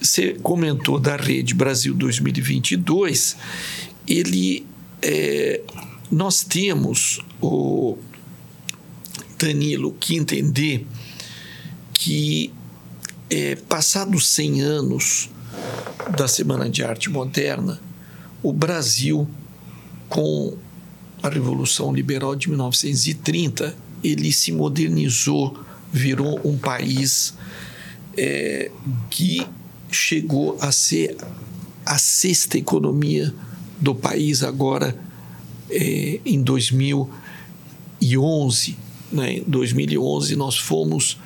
você 0.00 0.34
comentou 0.42 0.98
da 0.98 1.16
Rede 1.16 1.54
Brasil 1.54 1.94
2022, 1.94 3.36
ele, 4.06 4.66
é, 5.00 5.60
nós 6.10 6.42
temos, 6.42 7.20
o 7.40 7.96
Danilo, 9.38 9.92
que 9.92 10.16
entender 10.16 10.84
que, 11.92 12.52
é, 13.30 13.54
passados 13.54 14.28
100 14.30 14.60
anos 14.60 15.30
da 16.16 16.26
Semana 16.26 16.68
de 16.68 16.82
Arte 16.82 17.08
Moderna, 17.08 17.80
o 18.42 18.52
Brasil, 18.52 19.28
com 20.08 20.58
a 21.22 21.28
Revolução 21.28 21.94
Liberal 21.94 22.34
de 22.34 22.48
1930, 22.48 23.76
ele 24.02 24.32
se 24.32 24.50
modernizou, 24.50 25.56
virou 25.92 26.40
um 26.44 26.58
país 26.58 27.34
é, 28.16 28.72
que 29.08 29.46
chegou 29.90 30.58
a 30.60 30.70
ser 30.72 31.16
a 31.86 31.96
sexta 31.98 32.58
economia 32.58 33.32
do 33.80 33.94
país 33.94 34.42
agora 34.42 34.98
é, 35.70 36.18
em 36.24 36.42
2011. 36.42 38.76
Né? 39.12 39.34
Em 39.34 39.44
2011 39.46 40.34
nós 40.36 40.58
fomos 40.58 41.18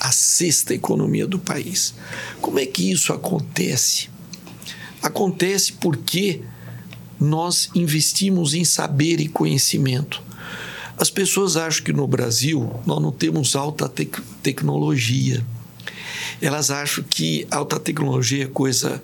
a 0.00 0.10
sexta 0.12 0.74
economia 0.74 1.26
do 1.26 1.38
país. 1.38 1.94
Como 2.40 2.58
é 2.58 2.66
que 2.66 2.90
isso 2.90 3.12
acontece? 3.12 4.08
Acontece 5.00 5.74
porque 5.74 6.42
nós 7.24 7.70
investimos 7.74 8.54
em 8.54 8.64
saber 8.64 9.20
e 9.20 9.28
conhecimento. 9.28 10.22
As 10.96 11.10
pessoas 11.10 11.56
acham 11.56 11.84
que 11.84 11.92
no 11.92 12.06
Brasil 12.06 12.80
nós 12.86 13.02
não 13.02 13.10
temos 13.10 13.56
alta 13.56 13.88
tec 13.88 14.20
tecnologia. 14.42 15.44
Elas 16.40 16.70
acham 16.70 17.02
que 17.02 17.46
alta 17.50 17.80
tecnologia 17.80 18.44
é 18.44 18.46
coisa 18.46 19.02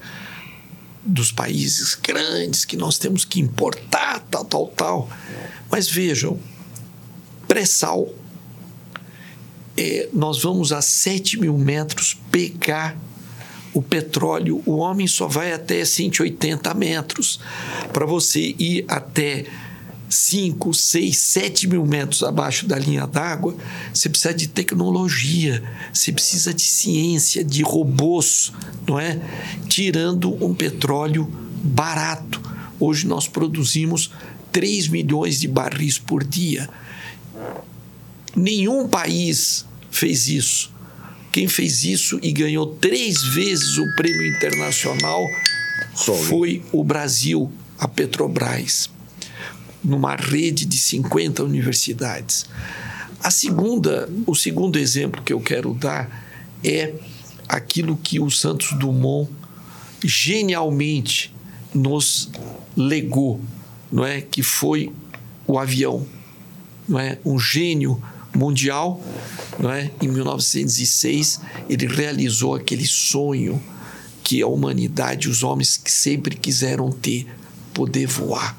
dos 1.02 1.32
países 1.32 1.94
grandes, 1.94 2.64
que 2.64 2.76
nós 2.76 2.98
temos 2.98 3.24
que 3.24 3.40
importar, 3.40 4.20
tal, 4.30 4.44
tal, 4.44 4.66
tal. 4.68 5.10
Mas 5.70 5.88
vejam, 5.88 6.38
pré-sal, 7.48 8.12
é, 9.76 10.08
nós 10.12 10.42
vamos 10.42 10.72
a 10.72 10.82
7 10.82 11.40
mil 11.40 11.56
metros 11.56 12.16
pegar 12.30 12.96
o 13.72 13.80
petróleo, 13.80 14.62
o 14.66 14.76
homem 14.78 15.06
só 15.06 15.28
vai 15.28 15.52
até 15.52 15.84
180 15.84 16.72
metros. 16.74 17.40
Para 17.92 18.04
você 18.04 18.54
ir 18.58 18.84
até 18.88 19.46
5, 20.08 20.74
6, 20.74 21.16
7 21.16 21.68
mil 21.68 21.86
metros 21.86 22.24
abaixo 22.24 22.66
da 22.66 22.76
linha 22.76 23.06
d'água, 23.06 23.56
você 23.94 24.08
precisa 24.08 24.34
de 24.34 24.48
tecnologia, 24.48 25.62
você 25.92 26.10
precisa 26.10 26.52
de 26.52 26.62
ciência, 26.62 27.44
de 27.44 27.62
robôs, 27.62 28.52
não 28.88 28.98
é? 28.98 29.20
Tirando 29.68 30.44
um 30.44 30.52
petróleo 30.52 31.30
barato. 31.62 32.40
Hoje 32.80 33.06
nós 33.06 33.28
produzimos 33.28 34.10
3 34.50 34.88
milhões 34.88 35.40
de 35.40 35.46
barris 35.46 35.96
por 35.96 36.24
dia. 36.24 36.68
Nenhum 38.34 38.88
país 38.88 39.64
fez 39.90 40.26
isso. 40.28 40.72
Quem 41.32 41.46
fez 41.46 41.84
isso 41.84 42.18
e 42.22 42.32
ganhou 42.32 42.66
três 42.66 43.22
vezes 43.22 43.78
o 43.78 43.94
prêmio 43.94 44.26
internacional 44.26 45.24
foi 45.94 46.62
o 46.72 46.82
Brasil, 46.82 47.50
a 47.78 47.86
Petrobras 47.86 48.90
numa 49.82 50.14
rede 50.14 50.66
de 50.66 50.78
50 50.78 51.42
universidades. 51.42 52.46
A 53.22 53.30
segunda, 53.30 54.08
o 54.26 54.34
segundo 54.34 54.78
exemplo 54.78 55.22
que 55.22 55.32
eu 55.32 55.40
quero 55.40 55.74
dar 55.74 56.26
é 56.62 56.94
aquilo 57.48 57.96
que 57.96 58.20
o 58.20 58.30
Santos 58.30 58.72
Dumont 58.78 59.30
genialmente 60.04 61.32
nos 61.74 62.30
legou, 62.76 63.40
não 63.90 64.04
é? 64.04 64.20
Que 64.20 64.42
foi 64.42 64.92
o 65.46 65.58
avião, 65.58 66.06
não 66.88 66.98
é? 66.98 67.18
Um 67.24 67.38
gênio 67.38 68.02
mundial, 68.40 69.00
não 69.58 69.70
é? 69.70 69.90
Em 70.00 70.08
1906 70.08 71.40
ele 71.68 71.86
realizou 71.86 72.54
aquele 72.54 72.86
sonho 72.86 73.62
que 74.24 74.40
a 74.42 74.46
humanidade, 74.46 75.28
os 75.28 75.42
homens 75.42 75.76
que 75.76 75.92
sempre 75.92 76.34
quiseram 76.36 76.90
ter, 76.90 77.26
poder 77.74 78.06
voar 78.06 78.58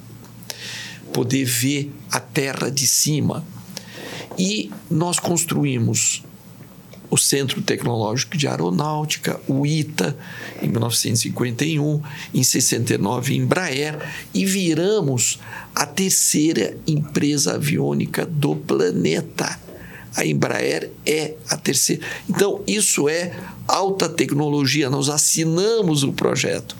poder 1.12 1.46
ver 1.46 1.94
a 2.10 2.20
terra 2.20 2.70
de 2.70 2.88
cima. 2.88 3.46
E 4.38 4.72
nós 4.89 5.20
construímos 5.20 6.24
o 7.10 7.17
Centro 7.17 7.62
Tecnológico 7.62 8.38
de 8.38 8.48
Aeronáutica, 8.48 9.39
o 9.46 9.65
ITA, 9.65 10.17
em 10.62 10.70
1951, 10.70 12.02
em 12.34 12.44
69 12.44 13.36
Embraer, 13.36 14.00
e 14.34 14.46
viramos 14.46 15.38
a 15.76 15.86
terceira 15.86 16.78
empresa 16.88 17.56
aviônica 17.56 18.26
do 18.26 18.56
planeta. 18.56 19.60
A 20.15 20.26
Embraer 20.26 20.91
é 21.06 21.36
a 21.50 21.56
terceira. 21.56 22.04
Então, 22.30 22.62
isso 22.67 23.08
é 23.08 23.34
alta 23.67 24.10
tecnologia, 24.10 24.89
nós 24.89 25.10
assinamos 25.10 26.04
o 26.04 26.12
projeto. 26.12 26.76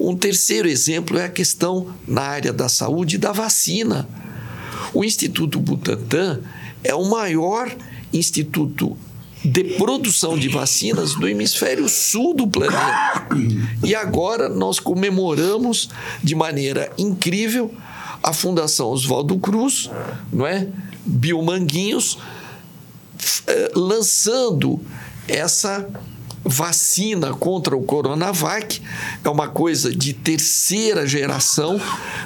Um 0.00 0.16
terceiro 0.16 0.68
exemplo 0.68 1.18
é 1.18 1.24
a 1.24 1.28
questão 1.28 1.92
na 2.06 2.22
área 2.22 2.52
da 2.52 2.68
saúde 2.68 3.18
da 3.18 3.32
vacina. 3.32 4.08
O 4.94 5.04
Instituto 5.04 5.58
Butantan 5.58 6.40
é 6.84 6.94
o 6.94 7.04
maior 7.04 7.74
instituto 8.12 8.96
de 9.44 9.64
produção 9.76 10.38
de 10.38 10.48
vacinas 10.48 11.14
do 11.14 11.28
hemisfério 11.28 11.88
sul 11.88 12.34
do 12.34 12.46
planeta. 12.46 13.28
E 13.84 13.94
agora 13.94 14.48
nós 14.48 14.78
comemoramos 14.78 15.90
de 16.22 16.34
maneira 16.34 16.92
incrível 16.98 17.72
a 18.22 18.32
Fundação 18.32 18.88
Oswaldo 18.88 19.38
Cruz, 19.38 19.90
não 20.32 20.46
é? 20.46 20.66
Biomanguinhos, 21.04 22.18
lançando 23.74 24.80
essa 25.26 25.88
vacina 26.44 27.34
contra 27.34 27.76
o 27.76 27.82
Coronavac, 27.82 28.80
é 29.22 29.28
uma 29.28 29.48
coisa 29.48 29.94
de 29.94 30.12
terceira 30.12 31.06
geração. 31.06 31.80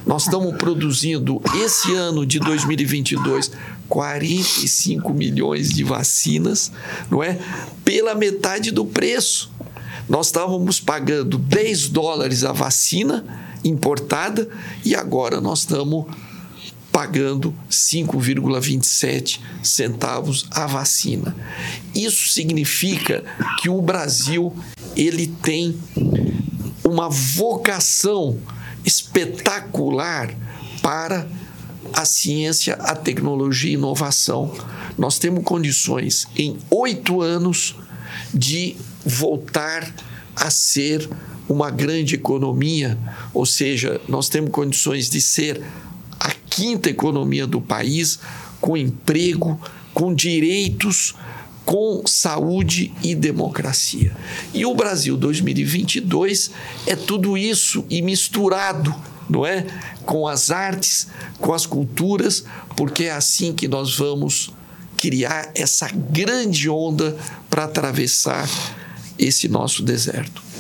Nós 0.07 0.24
estamos 0.24 0.57
produzindo 0.57 1.42
esse 1.64 1.92
ano 1.94 2.24
de 2.24 2.38
2022 2.38 3.50
45 3.88 5.12
milhões 5.12 5.68
de 5.68 5.85
vacinas, 5.85 6.72
não 7.11 7.22
é? 7.22 7.38
Pela 7.85 8.14
metade 8.14 8.70
do 8.70 8.87
preço. 8.87 9.50
Nós 10.09 10.26
estávamos 10.26 10.81
pagando 10.81 11.37
10 11.37 11.88
dólares 11.88 12.42
a 12.42 12.52
vacina 12.52 13.24
importada 13.62 14.48
e 14.85 14.94
agora 14.94 15.40
nós 15.40 15.61
estamos 15.61 16.07
pagando 16.92 17.55
5,27 17.70 19.40
centavos 19.62 20.46
a 20.50 20.66
vacina. 20.66 21.35
Isso 21.94 22.28
significa 22.28 23.24
que 23.61 23.70
o 23.70 23.81
Brasil 23.81 24.55
ele 24.94 25.26
tem 25.26 25.76
uma 26.85 27.09
vocação 27.09 28.38
espetacular 28.85 30.35
para 30.83 31.26
a 31.94 32.05
ciência, 32.05 32.74
a 32.74 32.94
tecnologia 32.94 33.70
e 33.70 33.74
inovação. 33.74 34.52
Nós 34.98 35.18
temos 35.18 35.44
condições 35.44 36.26
em 36.37 36.59
oito 36.70 37.22
anos 37.22 37.74
de 38.35 38.76
voltar 39.05 39.94
a 40.37 40.50
ser 40.50 41.09
uma 41.48 41.70
grande 41.70 42.14
economia, 42.14 42.98
ou 43.35 43.44
seja, 43.44 44.00
nós 44.09 44.28
temos 44.28 44.50
condições 44.50 45.09
de 45.11 45.20
ser 45.20 45.62
quinta 46.54 46.90
economia 46.90 47.46
do 47.46 47.62
país, 47.62 48.18
com 48.60 48.76
emprego, 48.76 49.58
com 49.94 50.14
direitos, 50.14 51.14
com 51.64 52.02
saúde 52.06 52.92
e 53.02 53.14
democracia. 53.14 54.14
E 54.52 54.66
o 54.66 54.74
Brasil 54.74 55.16
2022 55.16 56.50
é 56.86 56.94
tudo 56.94 57.38
isso 57.38 57.86
e 57.88 58.02
misturado, 58.02 58.94
não 59.30 59.46
é? 59.46 59.66
Com 60.04 60.28
as 60.28 60.50
artes, 60.50 61.08
com 61.38 61.54
as 61.54 61.64
culturas, 61.64 62.44
porque 62.76 63.04
é 63.04 63.12
assim 63.12 63.54
que 63.54 63.66
nós 63.66 63.96
vamos 63.96 64.50
criar 64.98 65.50
essa 65.54 65.88
grande 65.88 66.68
onda 66.68 67.16
para 67.48 67.64
atravessar 67.64 68.48
esse 69.18 69.48
nosso 69.48 69.82
deserto. 69.82 70.51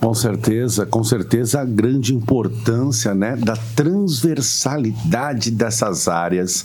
Com 0.00 0.14
certeza, 0.14 0.86
com 0.86 1.04
certeza 1.04 1.60
a 1.60 1.64
grande 1.64 2.14
importância 2.14 3.14
né, 3.14 3.36
da 3.36 3.54
transversalidade 3.76 5.50
dessas 5.50 6.08
áreas 6.08 6.64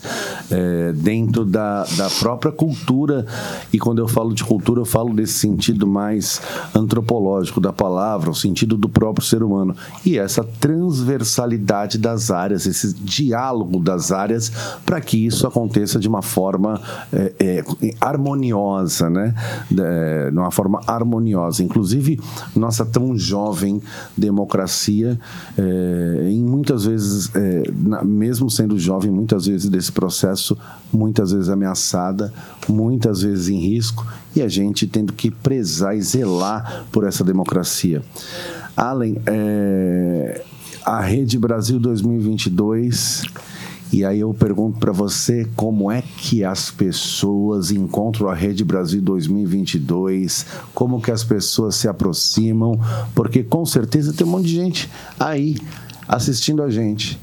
é, 0.50 0.94
dentro 0.94 1.44
da, 1.44 1.84
da 1.98 2.10
própria 2.10 2.52
cultura. 2.52 3.26
E 3.74 3.80
quando 3.80 4.00
eu 4.00 4.08
falo 4.08 4.34
de 4.34 4.44
cultura, 4.44 4.82
eu 4.82 4.86
falo 4.86 5.14
desse 5.14 5.34
sentido 5.34 5.86
mais 5.86 6.42
antropológico 6.74 7.60
da 7.60 7.74
palavra, 7.74 8.30
o 8.30 8.36
sentido 8.36 8.78
do 8.78 8.88
próprio 8.88 9.26
ser 9.26 9.44
humano. 9.44 9.76
E 10.06 10.18
essa 10.18 10.44
transversalidade 10.44 11.98
das 11.98 12.32
áreas, 12.32 12.66
esse 12.66 12.94
diálogo 12.94 13.80
das 13.80 14.12
áreas, 14.12 14.52
para 14.86 15.02
que 15.02 15.26
isso 15.26 15.46
aconteça 15.46 16.00
de 16.00 16.08
uma 16.08 16.22
forma 16.22 16.82
é, 17.12 17.34
é, 17.40 17.64
harmoniosa, 18.00 19.10
né? 19.10 19.34
De, 19.70 19.84
uma 20.32 20.52
forma 20.52 20.82
harmoniosa. 20.88 21.64
Inclusive, 21.64 22.20
nossa 22.56 22.86
tão 22.86 23.18
jovem 23.18 23.82
democracia, 24.18 25.20
é, 25.58 26.30
em 26.30 26.42
muitas 26.44 26.86
vezes, 26.86 27.30
é, 27.36 27.64
na, 27.76 28.04
mesmo 28.04 28.50
sendo 28.50 28.80
jovem, 28.80 29.12
muitas 29.12 29.46
vezes 29.46 29.70
desse 29.70 29.92
processo, 29.92 30.58
muitas 30.92 31.32
vezes 31.32 31.50
ameaçada, 31.50 32.34
muitas 32.68 33.22
vezes 33.22 33.50
em 33.50 33.60
risco, 33.60 34.06
e 34.36 34.42
a 34.42 34.48
gente 34.48 34.88
tendo 34.88 35.14
que 35.14 35.30
prezar 35.30 35.96
e 35.96 36.02
zelar 36.02 36.86
por 36.92 37.06
essa 37.06 37.24
democracia. 37.24 38.02
Allen, 38.76 39.18
é, 39.26 40.42
a 40.86 41.02
Rede 41.02 41.38
Brasil 41.40 41.80
2022 41.80 43.24
e 43.92 44.04
aí 44.04 44.20
eu 44.20 44.34
pergunto 44.34 44.80
para 44.80 44.92
você 44.92 45.48
como 45.56 45.92
é 45.92 46.02
que 46.02 46.44
as 46.44 46.72
pessoas 46.72 47.70
encontram 47.72 48.28
a 48.28 48.34
Rede 48.34 48.64
Brasil 48.64 49.00
2022, 49.02 50.46
como 50.74 51.02
que 51.02 51.12
as 51.12 51.24
pessoas 51.24 51.76
se 51.76 51.88
aproximam, 51.88 52.80
porque 53.14 53.44
com 53.44 53.64
certeza 53.66 54.14
tem 54.14 54.26
um 54.26 54.32
monte 54.32 54.48
de 54.48 54.56
gente 54.56 54.90
aí 55.20 55.58
assistindo 56.08 56.64
a 56.64 56.70
gente 56.70 57.20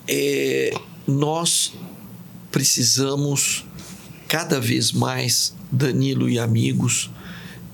é, 0.08 0.74
nós 1.06 1.74
precisamos 2.52 3.66
cada 4.28 4.60
vez 4.60 4.92
mais, 4.92 5.54
Danilo 5.72 6.30
e 6.30 6.40
amigos, 6.40 7.10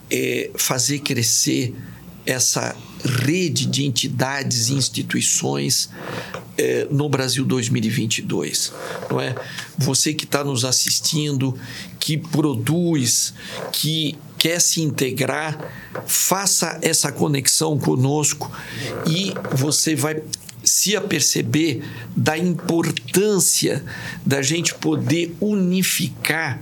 é, 0.10 0.50
fazer 0.56 1.00
crescer 1.00 1.76
essa 2.26 2.76
rede 3.04 3.66
de 3.66 3.86
entidades 3.86 4.70
e 4.70 4.74
instituições 4.74 5.90
é, 6.58 6.88
no 6.90 7.10
Brasil 7.10 7.44
2022, 7.44 8.74
não 9.10 9.20
é? 9.20 9.36
Você 9.78 10.14
que 10.14 10.24
está 10.24 10.44
nos 10.44 10.64
assistindo, 10.64 11.58
que 12.00 12.18
produz, 12.18 13.34
que 13.72 14.16
quer 14.44 14.60
se 14.60 14.82
integrar, 14.82 15.58
faça 16.06 16.78
essa 16.82 17.14
conexão 17.14 17.80
conosco 17.80 18.52
e 19.08 19.34
você 19.56 19.96
vai 19.96 20.22
se 20.62 20.98
aperceber 20.98 21.82
da 22.14 22.38
importância 22.38 23.82
da 24.26 24.42
gente 24.42 24.76
poder 24.76 25.34
unificar, 25.40 26.62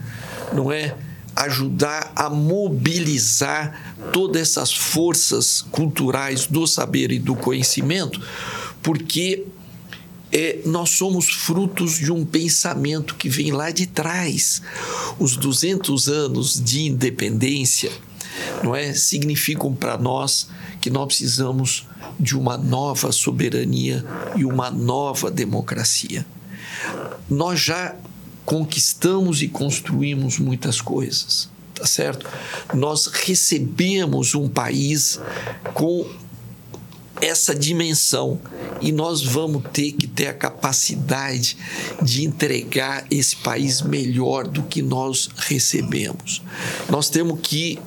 não 0.54 0.72
é? 0.72 0.96
Ajudar 1.36 2.12
a 2.16 2.30
mobilizar 2.30 3.96
todas 4.14 4.44
essas 4.44 4.72
forças 4.72 5.64
culturais 5.72 6.46
do 6.46 6.68
saber 6.68 7.12
e 7.12 7.18
do 7.18 7.34
conhecimento, 7.34 8.22
porque 8.84 9.44
é, 10.32 10.60
nós 10.66 10.92
somos 10.92 11.28
frutos 11.28 11.98
de 11.98 12.12
um 12.12 12.26
pensamento 12.26 13.16
que 13.16 13.30
vem 13.30 13.52
lá 13.52 13.70
de 13.70 13.86
trás. 13.86 14.62
Os 15.20 15.36
200 15.36 16.08
anos 16.08 16.62
de 16.64 16.84
independência 16.84 17.92
não 18.64 18.76
é, 18.76 18.94
significam 18.94 19.74
para 19.74 19.98
nós 19.98 20.48
que 20.80 20.90
nós 20.90 21.06
precisamos 21.08 21.86
de 22.20 22.38
uma 22.38 22.58
nova 22.58 23.12
soberania 23.12 24.06
e 24.36 24.46
uma 24.46 24.72
nova 24.72 25.30
democracia. 25.30 26.26
Nós 27.30 27.60
já 27.60 27.96
conquistamos 28.46 29.42
e 29.42 29.48
construímos 29.48 30.40
muitas 30.40 30.82
coisas, 30.82 31.50
tá 31.76 31.86
certo? 31.86 32.28
Nós 32.74 33.08
recebemos 33.08 34.34
um 34.34 34.48
país 34.48 35.20
com 35.74 36.06
essa 37.22 37.54
dimensão 37.54 38.40
e 38.82 38.92
nós 38.92 39.22
vamos 39.22 39.64
ter 39.72 39.92
que 39.92 40.08
ter 40.08 40.28
a 40.28 40.34
capacidade 40.34 41.56
de 42.02 42.26
entregar 42.26 43.06
esse 43.12 43.36
país 43.36 43.82
melhor 43.82 44.48
do 44.48 44.64
que 44.64 44.82
nós 44.82 45.30
recebemos. 45.38 46.42
Nós 46.90 47.10
temos 47.10 47.40
que 47.42 47.80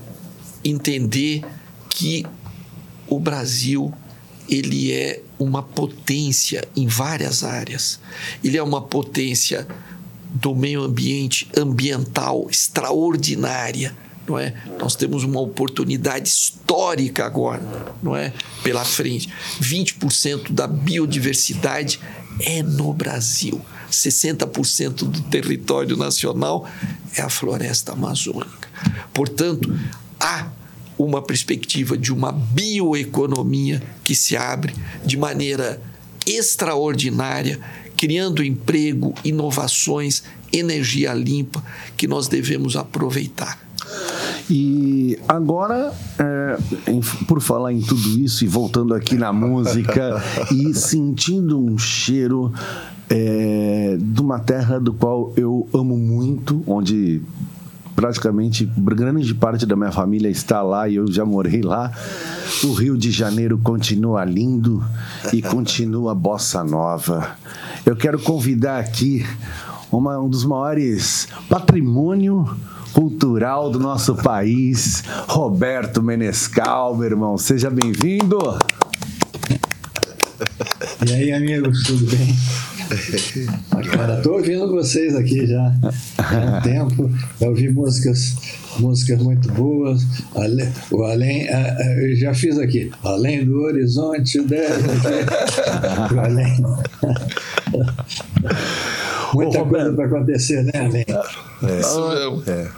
entender 0.64 1.44
que 1.90 2.25
o 3.09 3.18
Brasil 3.18 3.92
ele 4.49 4.92
é 4.92 5.23
uma 5.38 5.62
potência 5.62 6.66
em 6.77 6.87
várias 6.87 7.42
áreas. 7.42 7.99
Ele 8.42 8.57
é 8.57 8.62
uma 8.62 8.83
potência 8.83 9.66
do 10.33 10.55
meio 10.55 10.83
ambiente 10.83 11.49
ambiental 11.57 12.47
extraordinária 12.51 13.97
não 14.26 14.38
é? 14.38 14.54
Nós 14.78 14.94
temos 14.94 15.24
uma 15.24 15.40
oportunidade 15.40 16.28
histórica 16.28 17.24
agora, 17.24 17.62
não 18.02 18.16
é? 18.16 18.32
Pela 18.62 18.84
frente. 18.84 19.28
20% 19.60 20.52
da 20.52 20.66
biodiversidade 20.66 22.00
é 22.40 22.62
no 22.62 22.92
Brasil. 22.92 23.60
60% 23.90 25.04
do 25.04 25.22
território 25.22 25.96
nacional 25.96 26.68
é 27.16 27.22
a 27.22 27.28
floresta 27.28 27.92
amazônica. 27.92 28.68
Portanto, 29.12 29.72
há 30.18 30.48
uma 30.98 31.22
perspectiva 31.22 31.96
de 31.96 32.12
uma 32.12 32.32
bioeconomia 32.32 33.82
que 34.02 34.14
se 34.14 34.37
abre 34.37 34.74
de 35.04 35.16
maneira 35.16 35.80
extraordinária, 36.26 37.60
criando 37.96 38.42
emprego, 38.42 39.14
inovações, 39.24 40.22
energia 40.52 41.12
limpa 41.12 41.64
que 41.96 42.06
nós 42.06 42.28
devemos 42.28 42.76
aproveitar. 42.76 43.63
E 44.50 45.18
agora, 45.26 45.92
é, 46.18 46.59
em, 46.90 47.00
por 47.26 47.40
falar 47.40 47.72
em 47.72 47.80
tudo 47.80 48.18
isso 48.18 48.44
e 48.44 48.48
voltando 48.48 48.94
aqui 48.94 49.16
na 49.16 49.33
música 49.33 50.22
e 50.52 50.74
sentindo 50.74 51.59
um 51.59 51.78
cheiro 51.78 52.52
é, 53.09 53.96
de 53.98 54.20
uma 54.20 54.38
terra 54.38 54.78
do 54.78 54.92
qual 54.92 55.33
eu 55.37 55.66
amo 55.72 55.96
muito, 55.96 56.62
onde 56.66 57.22
praticamente 57.94 58.68
grande 58.76 59.35
parte 59.35 59.64
da 59.64 59.76
minha 59.76 59.92
família 59.92 60.28
está 60.28 60.61
lá 60.62 60.88
e 60.88 60.96
eu 60.96 61.11
já 61.11 61.24
morei 61.24 61.62
lá. 61.62 61.90
O 62.64 62.72
Rio 62.72 62.98
de 62.98 63.11
Janeiro 63.11 63.59
continua 63.59 64.24
lindo 64.24 64.85
e 65.33 65.40
continua 65.40 66.14
bossa 66.14 66.62
nova. 66.62 67.37
Eu 67.87 67.96
quero 67.96 68.18
convidar 68.18 68.78
aqui 68.78 69.24
uma, 69.90 70.18
um 70.18 70.28
dos 70.28 70.44
maiores 70.44 71.28
patrimônio 71.48 72.48
cultural 72.94 73.70
do 73.70 73.80
nosso 73.80 74.14
país, 74.14 75.02
Roberto 75.28 76.00
Menescal, 76.00 76.96
meu 76.96 77.07
irmão. 77.07 77.37
Seja 77.37 77.68
bem-vindo. 77.68 78.38
E 81.07 81.12
aí, 81.12 81.33
amigos, 81.33 81.83
tudo 81.83 82.07
bem? 82.07 82.35
Cara, 83.90 84.20
tô 84.22 84.35
ouvindo 84.35 84.70
vocês 84.70 85.16
aqui 85.16 85.44
já 85.46 85.74
há 86.18 86.59
um 86.59 86.62
tempo. 86.62 87.11
Eu 87.40 87.48
ouvi 87.48 87.72
músicas, 87.72 88.37
músicas 88.78 89.20
muito 89.20 89.50
boas. 89.52 90.02
Além, 90.37 90.72
o 90.92 91.02
além, 91.02 91.48
eu 92.00 92.14
já 92.16 92.33
fiz 92.33 92.57
aqui. 92.59 92.92
Além 93.02 93.44
do 93.44 93.61
horizonte 93.61 94.40
deve. 94.42 94.88
além. 96.20 96.62
Muita 99.35 99.62
Ô, 99.62 99.66
coisa 99.66 99.92
para 99.92 100.07
acontecer, 100.07 100.62
né, 100.62 100.70
Além? 100.76 101.04
É. 101.09 102.50
É. 102.50 102.68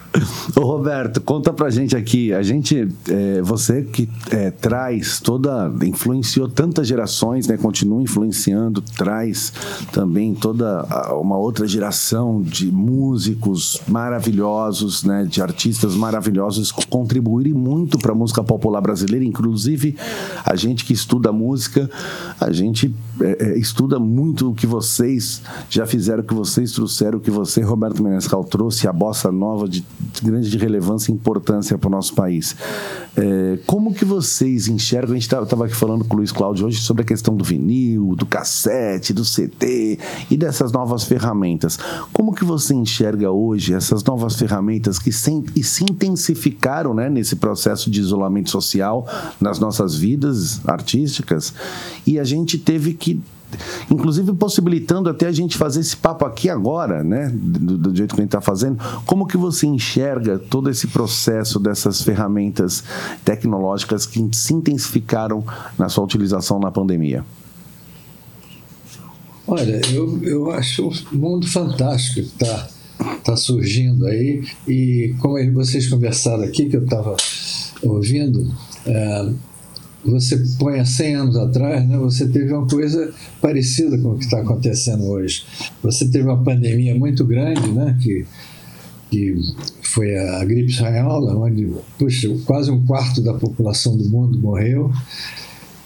Ô, 0.57 0.61
Roberto, 0.61 1.21
conta 1.21 1.53
pra 1.53 1.71
gente 1.71 1.97
aqui. 1.97 2.33
A 2.33 2.43
gente, 2.43 2.89
é, 3.09 3.43
você 3.43 3.83
que 3.83 4.09
é, 4.31 4.51
traz 4.51 5.21
toda, 5.21 5.73
influenciou 5.83 6.49
tantas 6.49 6.87
gerações, 6.87 7.47
né? 7.47 7.57
Continua 7.57 8.03
influenciando, 8.03 8.81
traz 8.81 9.53
também 9.93 10.35
toda 10.35 10.85
uma 11.21 11.37
outra 11.37 11.67
geração 11.67 12.41
de 12.43 12.71
músicos 12.73 13.81
maravilhosos, 13.87 15.05
né? 15.05 15.27
De 15.29 15.43
artistas 15.43 15.95
maravilhosos 15.95 16.73
contribuírem 16.73 17.53
muito 17.53 17.99
para 17.99 18.13
a 18.13 18.15
música 18.15 18.43
popular 18.43 18.81
brasileira. 18.81 19.25
Inclusive, 19.25 19.97
a 20.45 20.57
gente 20.57 20.85
que 20.85 20.93
estuda 20.93 21.33
música, 21.33 21.91
a 22.41 22.51
gente 22.53 22.95
é, 23.21 23.51
é, 23.51 23.59
estuda 23.59 23.99
muito 23.99 24.51
o 24.51 24.55
que 24.55 24.67
vocês 24.67 25.43
já 25.69 25.87
fizeram, 25.87 26.23
o 26.23 26.27
que 26.27 26.35
vocês 26.35 26.73
trouxeram, 26.73 27.19
o 27.19 27.21
que 27.21 27.31
você, 27.31 27.61
Roberto 27.61 28.03
Menescal, 28.03 28.45
trouxe, 28.45 28.87
a 28.89 28.93
bossa 28.93 29.31
nova 29.33 29.69
de 29.69 29.85
grande 30.23 30.57
relevância 30.59 31.11
e 31.11 31.15
importância 31.15 31.77
para 31.79 31.89
o 31.89 31.91
nosso 31.91 32.15
país. 32.15 32.57
É, 33.17 33.59
como 33.67 33.95
que 33.95 34.05
vocês 34.05 34.69
enxergam? 34.69 35.13
A 35.13 35.15
gente 35.15 35.23
estava 35.23 35.65
aqui 35.65 35.75
falando 35.75 36.05
com 36.05 36.15
o 36.15 36.19
Luiz 36.19 36.33
Cláudio 36.33 36.67
hoje 36.67 36.81
sobre 36.81 37.03
a 37.03 37.05
questão 37.05 37.35
do 37.35 37.43
vinil, 37.43 38.15
do 38.15 38.27
cassete, 38.27 39.13
do 39.13 39.25
CD 39.25 39.99
e 40.31 40.37
dessas 40.37 40.73
novas 40.73 41.05
ferramentas. 41.05 41.79
Como 42.13 42.35
que 42.35 42.45
você 42.45 42.75
enxerga 42.75 43.31
hoje 43.31 43.73
essas 43.73 44.05
novas 44.05 44.37
ferramentas 44.37 44.99
que 44.99 45.13
se, 45.13 45.45
se 45.63 45.85
intensificaram 45.85 46.93
né, 46.93 47.09
nesse 47.09 47.37
processo 47.37 47.91
de 47.91 48.01
isolamento 48.01 48.51
social 48.51 49.09
nas 49.41 49.59
nossas 49.59 49.95
vidas 49.95 50.61
artísticas 50.67 51.55
e 52.07 52.19
a 52.19 52.25
gente 52.25 52.59
teve 52.59 52.95
que 52.95 53.21
inclusive 53.91 54.33
possibilitando 54.35 55.09
até 55.09 55.27
a 55.27 55.33
gente 55.33 55.57
fazer 55.57 55.81
esse 55.81 55.97
papo 55.97 56.25
aqui 56.25 56.49
agora, 56.49 57.03
né? 57.03 57.31
Do, 57.33 57.79
do 57.79 57.97
jeito 57.97 58.15
que 58.15 58.21
a 58.21 58.25
gente 58.25 58.29
está 58.29 58.41
fazendo. 58.41 58.79
Como 59.05 59.27
que 59.27 59.37
você 59.37 59.67
enxerga 59.67 60.39
todo 60.39 60.71
esse 60.71 60.87
processo 60.89 61.59
dessas 61.59 62.03
ferramentas 62.03 62.85
tecnológicas 63.25 64.07
que 64.07 64.29
se 64.33 64.55
intensificaram 64.55 65.45
na 65.79 65.89
sua 65.89 66.05
utilização 66.05 66.59
na 66.59 66.71
pandemia? 66.71 67.25
Olha, 69.47 69.81
eu, 69.93 70.21
eu 70.25 70.51
acho 70.51 70.89
um 71.13 71.17
mundo 71.17 71.47
fantástico 71.47 72.15
que 72.15 72.21
está 72.21 72.69
tá 73.25 73.37
surgindo 73.37 74.07
aí. 74.07 74.43
E 74.67 75.15
como 75.21 75.37
vocês 75.53 75.87
conversaram 75.89 76.43
aqui, 76.43 76.67
que 76.67 76.77
eu 76.77 76.85
estava 76.85 77.17
ouvindo, 77.83 78.53
é, 78.85 79.31
você 80.11 80.43
põe 80.59 80.79
há 80.79 80.85
100 80.85 81.15
anos 81.15 81.37
atrás, 81.37 81.87
né, 81.87 81.97
você 81.97 82.27
teve 82.27 82.53
uma 82.53 82.67
coisa 82.67 83.13
parecida 83.41 83.99
com 83.99 84.11
o 84.11 84.19
que 84.19 84.25
está 84.25 84.41
acontecendo 84.41 85.05
hoje. 85.05 85.45
Você 85.83 86.09
teve 86.09 86.25
uma 86.25 86.43
pandemia 86.43 86.95
muito 86.95 87.25
grande, 87.25 87.69
né, 87.73 87.97
que, 88.01 88.25
que 89.11 89.37
foi 89.83 90.17
a 90.17 90.45
gripe 90.45 90.71
espanhola, 90.71 91.37
onde 91.37 91.71
puxa, 91.99 92.29
quase 92.45 92.71
um 92.71 92.85
quarto 92.85 93.21
da 93.21 93.35
população 93.35 93.97
do 93.97 94.05
mundo 94.09 94.39
morreu. 94.39 94.91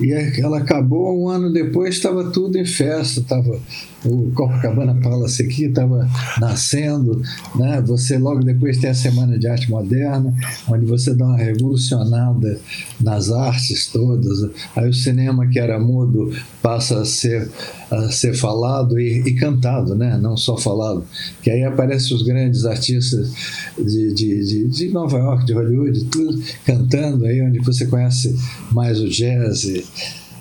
E 0.01 0.13
ela 0.41 0.59
acabou 0.59 1.23
um 1.23 1.29
ano 1.29 1.53
depois, 1.53 1.95
estava 1.95 2.31
tudo 2.31 2.57
em 2.57 2.65
festa, 2.65 3.21
estava 3.21 3.61
o 4.05 4.31
Copacabana 4.35 4.95
Palace 4.95 5.43
aqui 5.43 5.65
estava 5.65 6.09
nascendo, 6.41 7.23
né? 7.55 7.83
Você 7.87 8.19
logo 8.19 8.43
depois 8.43 8.79
tem 8.79 8.91
a 8.91 8.95
Semana 8.95 9.39
de 9.39 9.47
Arte 9.47 9.71
Moderna, 9.71 10.35
onde 10.69 10.87
você 10.87 11.15
dá 11.15 11.27
uma 11.27 11.37
revolucionada 11.37 12.61
nas 13.01 13.31
artes 13.31 13.89
todas. 13.89 14.51
Aí 14.75 14.89
o 14.89 14.95
cinema 14.95 15.47
que 15.47 15.59
era 15.59 15.79
mudo 15.79 16.33
passa 16.63 17.01
a 17.01 17.05
ser 17.05 17.51
a 17.91 18.09
ser 18.11 18.35
falado 18.35 19.01
e, 19.01 19.21
e 19.27 19.35
cantado, 19.35 19.97
né? 19.97 20.17
Não 20.17 20.37
só 20.37 20.57
falado. 20.57 21.05
Que 21.43 21.51
aí 21.51 21.65
aparecem 21.65 22.17
os 22.17 22.23
grandes 22.23 22.65
artistas 22.65 23.33
de, 23.77 24.15
de, 24.15 24.45
de, 24.45 24.69
de 24.69 24.89
Nova 24.91 25.19
York, 25.19 25.45
de 25.45 25.53
Hollywood, 25.53 26.05
tudo 26.05 26.41
cantando 26.65 27.27
aí, 27.27 27.43
onde 27.43 27.59
você 27.59 27.87
conhece 27.87 28.37
mais 28.71 29.01
o 29.01 29.09
jazz. 29.09 29.65
E, 29.65 29.85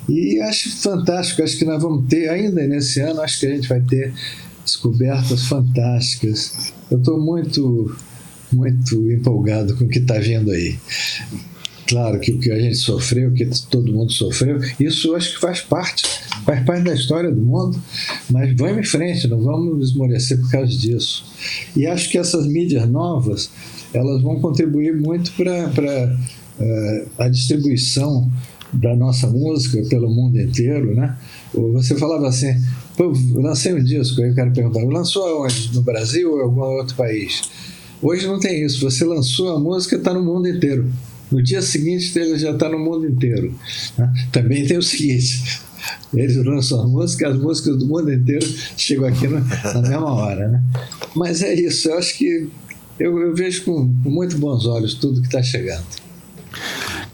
e 0.10 0.42
acho 0.42 0.70
fantástico, 0.78 1.44
acho 1.44 1.58
que 1.58 1.66
nós 1.66 1.82
vamos 1.82 2.08
ter, 2.08 2.30
ainda 2.30 2.66
nesse 2.68 3.00
ano, 3.00 3.22
acho 3.22 3.40
que 3.40 3.46
a 3.46 3.56
gente 3.56 3.68
vai 3.68 3.82
ter 3.82 4.14
descobertas 4.64 5.46
fantásticas. 5.46 6.74
Eu 6.90 6.98
estou 6.98 7.20
muito, 7.20 7.96
muito 8.52 9.12
empolgado 9.12 9.76
com 9.76 9.86
o 9.86 9.88
que 9.88 10.00
está 10.00 10.18
vindo 10.18 10.52
aí. 10.52 10.78
Claro 11.88 12.20
que 12.20 12.32
o 12.32 12.40
que 12.40 12.52
a 12.52 12.60
gente 12.60 12.76
sofreu, 12.76 13.34
que 13.34 13.48
todo 13.68 13.92
mundo 13.92 14.12
sofreu, 14.12 14.60
isso 14.80 15.16
acho 15.16 15.34
que 15.34 15.42
faz 15.42 15.62
parte, 15.62 16.04
faz 16.46 16.64
parte 16.64 16.84
da 16.84 16.94
história 16.94 17.32
do 17.32 17.42
mundo, 17.42 17.82
mas 18.30 18.56
vamos 18.56 18.78
em 18.78 18.84
frente, 18.84 19.28
não 19.28 19.42
vamos 19.42 19.90
esmorecer 19.90 20.40
por 20.40 20.52
causa 20.52 20.72
disso. 20.72 21.26
E 21.76 21.88
acho 21.88 22.10
que 22.12 22.18
essas 22.20 22.46
mídias 22.46 22.88
novas, 22.88 23.50
elas 23.92 24.22
vão 24.22 24.40
contribuir 24.40 24.96
muito 24.96 25.32
para 25.32 25.66
uh, 25.66 26.20
eh, 26.60 27.06
a 27.18 27.28
distribuição 27.28 28.32
da 28.72 28.96
nossa 28.96 29.28
música 29.28 29.82
pelo 29.90 30.10
mundo 30.10 30.40
inteiro, 30.40 30.96
né? 30.96 31.18
Você 31.54 31.96
falava 31.96 32.28
assim, 32.28 32.54
Pô, 33.00 33.14
lancei 33.36 33.74
um 33.74 33.82
disco, 33.82 34.22
aí 34.22 34.30
o 34.30 34.36
cara 34.36 34.52
perguntava, 34.52 34.86
lançou 34.86 35.24
aonde? 35.26 35.74
No 35.74 35.82
Brasil 35.82 36.34
ou 36.34 36.40
em 36.40 36.44
algum 36.44 36.60
outro 36.60 36.98
país? 36.98 37.44
Hoje 38.02 38.28
não 38.28 38.42
tem 38.42 38.62
isso, 38.66 38.82
você 38.82 39.06
lançou 39.06 39.56
a 39.56 39.58
música 39.58 39.96
está 39.96 40.14
no 40.14 40.22
mundo 40.22 40.50
inteiro. 40.50 40.92
No 41.32 41.42
dia 41.42 41.62
seguinte 41.62 42.12
ele 42.20 42.38
já 42.38 42.52
está 42.52 42.68
no 42.68 42.78
mundo 42.78 43.08
inteiro. 43.08 43.56
Né? 43.98 44.14
Também 44.34 44.68
tem 44.68 44.78
o 44.78 44.84
seguinte, 44.84 45.62
eles 46.14 46.36
lançam 46.44 46.82
a 46.82 46.88
música, 46.90 47.30
as 47.30 47.40
músicas 47.40 47.78
do 47.78 47.86
mundo 47.86 48.12
inteiro 48.12 48.46
chegam 48.76 49.08
aqui 49.08 49.30
na, 49.30 49.40
na 49.40 49.82
mesma 49.82 50.12
hora, 50.12 50.50
né? 50.50 50.64
Mas 51.16 51.42
é 51.42 51.54
isso, 51.54 51.88
eu 51.88 51.98
acho 51.98 52.18
que 52.18 52.50
eu, 53.00 53.18
eu 53.18 53.34
vejo 53.34 53.64
com, 53.64 53.96
com 54.04 54.10
muito 54.10 54.38
bons 54.38 54.66
olhos 54.66 54.94
tudo 54.94 55.22
que 55.22 55.28
está 55.28 55.42
chegando. 55.42 55.86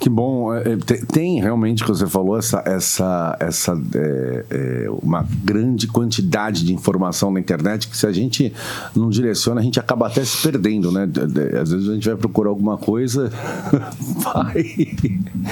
Que 0.06 0.10
bom. 0.10 0.53
É, 0.53 0.60
é, 0.60 1.06
tem 1.12 1.41
realmente, 1.41 1.84
que 1.84 1.89
você 1.89 2.06
falou, 2.06 2.38
essa, 2.38 2.62
essa, 2.64 3.36
essa 3.39 3.72
é, 3.95 4.45
é, 4.51 4.88
uma 5.01 5.26
grande 5.43 5.88
quantidade 5.88 6.64
de 6.64 6.72
informação 6.72 7.32
na 7.32 7.39
internet 7.39 7.88
que 7.88 7.97
se 7.97 8.06
a 8.06 8.12
gente 8.12 8.53
não 8.95 9.10
direciona, 9.10 9.62
a 9.62 9.64
gente 9.64 9.80
acaba 9.80 10.06
até 10.06 10.24
se 10.24 10.38
perdendo, 10.43 10.91
né? 10.91 11.10
Às 11.60 11.72
vezes 11.72 11.89
a 11.89 11.93
gente 11.95 12.08
vai 12.08 12.18
procurar 12.18 12.49
alguma 12.49 12.78
coisa, 12.78 13.32
vai. 14.22 14.93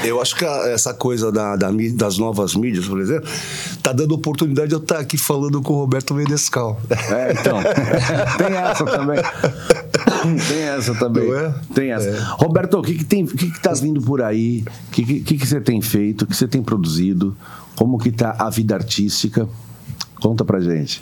Eu 0.06 0.22
acho 0.22 0.36
que 0.36 0.46
essa 0.46 0.94
coisa 0.94 1.32
da, 1.32 1.56
da, 1.56 1.72
das 1.96 2.20
novas 2.20 2.54
mídias, 2.54 2.88
por 2.88 3.02
exemplo, 3.02 3.28
tá 3.82 3.92
dando 3.92 4.14
oportunidade 4.14 4.68
de 4.68 4.76
eu 4.76 4.82
estar 4.82 5.00
aqui 5.00 5.18
falando 5.18 5.64
com 5.64 5.74
o 5.74 5.78
Roberto 5.78 6.14
Menescal. 6.14 6.80
É, 7.10 7.32
então. 7.32 7.58
tem 8.38 8.56
essa 8.56 8.86
também. 8.86 9.18
Tem 10.48 10.60
essa 10.60 10.96
também. 10.96 11.32
É? 11.32 11.54
Tem 11.74 11.92
essa. 11.92 12.08
É. 12.08 12.20
Roberto, 12.40 12.80
o 12.80 12.82
que, 12.82 12.96
que 12.96 13.06
tem, 13.06 13.26
que, 13.26 13.52
que 13.52 13.60
tá 13.62 13.74
vindo 13.74 14.02
por 14.02 14.22
aí? 14.22 14.64
O 14.88 14.92
que, 14.92 15.22
que, 15.22 15.38
que 15.38 15.48
você 15.48 15.60
tem 15.60 15.82
feito? 15.82 16.24
O 16.24 16.28
que 16.28 16.36
você 16.36 16.48
tem 16.48 16.64
produzido? 16.64 17.36
Como 17.76 17.98
que 17.98 18.12
tá 18.12 18.36
a 18.40 18.50
vida 18.50 18.76
artística? 18.76 19.48
Conta 20.20 20.46
pra 20.46 20.60
gente. 20.60 21.02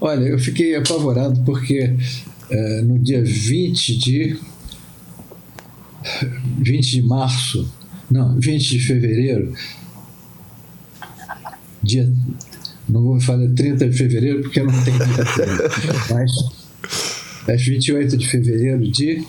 Olha, 0.00 0.24
eu 0.24 0.38
fiquei 0.38 0.74
apavorado 0.76 1.40
porque 1.44 1.96
é, 2.50 2.82
no 2.82 2.98
dia 2.98 3.22
20 3.22 3.96
de 3.98 4.38
20 6.58 6.90
de 6.90 7.02
março, 7.02 7.70
não, 8.10 8.38
20 8.38 8.68
de 8.68 8.80
fevereiro, 8.80 9.52
dia 11.82 12.10
não 12.88 13.02
vou 13.02 13.20
falar 13.20 13.48
30 13.54 13.88
de 13.88 13.96
fevereiro 13.96 14.42
porque 14.42 14.60
eu 14.60 14.66
não 14.66 14.84
tenho 14.84 14.98
dia 14.98 15.24
30, 15.24 15.70
mas 16.14 16.57
é 17.48 17.56
28 17.56 18.16
de 18.16 18.28
fevereiro 18.28 18.90
de 18.90 19.24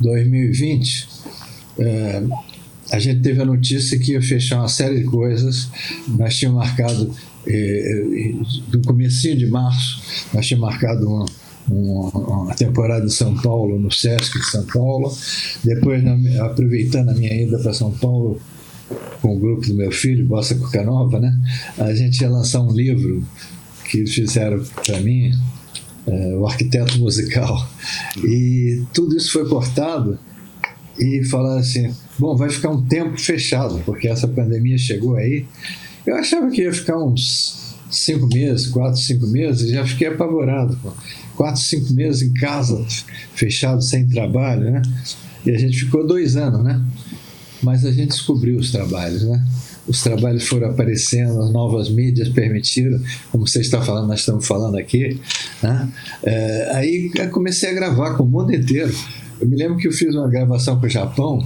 2020, 0.00 1.08
é, 1.78 2.22
a 2.92 2.98
gente 2.98 3.20
teve 3.20 3.40
a 3.40 3.44
notícia 3.44 3.98
que 3.98 4.12
ia 4.12 4.22
fechar 4.22 4.58
uma 4.58 4.68
série 4.68 4.98
de 4.98 5.04
coisas. 5.04 5.68
Nós 6.08 6.36
tínhamos 6.36 6.58
marcado, 6.60 7.14
é, 7.46 8.34
no 8.72 8.82
começo 8.82 9.36
de 9.36 9.46
março, 9.46 10.02
nós 10.34 10.46
tínhamos 10.46 10.70
marcado 10.70 11.08
uma, 11.08 11.26
uma, 11.68 12.54
temporada 12.54 13.06
em 13.06 13.10
São 13.10 13.34
Paulo, 13.36 13.78
no 13.78 13.92
Sesc 13.92 14.38
de 14.38 14.46
São 14.46 14.64
Paulo. 14.66 15.16
Depois, 15.62 16.02
aproveitando 16.40 17.10
a 17.10 17.14
minha 17.14 17.32
ida 17.32 17.58
para 17.58 17.72
São 17.72 17.92
Paulo 17.92 18.40
com 19.22 19.36
o 19.36 19.38
grupo 19.38 19.66
do 19.66 19.74
meu 19.74 19.92
filho, 19.92 20.26
Bossa 20.26 20.54
Cucanova, 20.54 21.20
né? 21.20 21.36
a 21.78 21.94
gente 21.94 22.20
ia 22.20 22.28
lançar 22.28 22.60
um 22.60 22.72
livro 22.72 23.24
que 23.88 24.04
fizeram 24.06 24.62
para 24.84 25.00
mim, 25.00 25.32
é, 26.06 26.34
o 26.36 26.46
arquiteto 26.46 26.98
musical. 26.98 27.68
E 28.24 28.82
tudo 28.92 29.16
isso 29.16 29.32
foi 29.32 29.48
cortado 29.48 30.18
e 30.98 31.24
falaram 31.24 31.60
assim: 31.60 31.92
bom, 32.18 32.36
vai 32.36 32.50
ficar 32.50 32.70
um 32.70 32.82
tempo 32.82 33.18
fechado, 33.18 33.80
porque 33.84 34.08
essa 34.08 34.28
pandemia 34.28 34.78
chegou 34.78 35.16
aí. 35.16 35.46
Eu 36.06 36.16
achava 36.16 36.50
que 36.50 36.62
ia 36.62 36.72
ficar 36.72 36.96
uns 36.98 37.76
cinco 37.90 38.26
meses, 38.26 38.68
quatro, 38.68 39.00
cinco 39.00 39.26
meses, 39.26 39.68
e 39.68 39.74
já 39.74 39.86
fiquei 39.86 40.08
apavorado. 40.08 40.78
Pô. 40.82 40.92
Quatro, 41.36 41.60
cinco 41.60 41.92
meses 41.92 42.22
em 42.22 42.32
casa, 42.34 42.84
fechado, 43.34 43.82
sem 43.82 44.06
trabalho, 44.06 44.70
né? 44.70 44.82
E 45.44 45.50
a 45.50 45.58
gente 45.58 45.84
ficou 45.84 46.06
dois 46.06 46.36
anos, 46.36 46.62
né? 46.62 46.82
Mas 47.62 47.84
a 47.84 47.92
gente 47.92 48.10
descobriu 48.10 48.58
os 48.58 48.70
trabalhos, 48.70 49.22
né? 49.22 49.44
Os 49.86 50.02
trabalhos 50.02 50.46
foram 50.46 50.70
aparecendo, 50.70 51.40
as 51.40 51.52
novas 51.52 51.88
mídias 51.90 52.28
permitiram, 52.28 53.00
como 53.30 53.46
você 53.46 53.60
está 53.60 53.80
falando, 53.80 54.08
nós 54.08 54.20
estamos 54.20 54.46
falando 54.46 54.76
aqui. 54.76 55.18
Né? 55.62 55.88
É, 56.22 56.70
aí 56.74 57.10
comecei 57.30 57.70
a 57.70 57.74
gravar 57.74 58.14
com 58.14 58.24
o 58.24 58.26
mundo 58.26 58.54
inteiro. 58.54 58.94
Eu 59.40 59.48
me 59.48 59.56
lembro 59.56 59.78
que 59.78 59.88
eu 59.88 59.92
fiz 59.92 60.14
uma 60.14 60.28
gravação 60.28 60.78
com 60.78 60.86
o 60.86 60.88
Japão, 60.88 61.42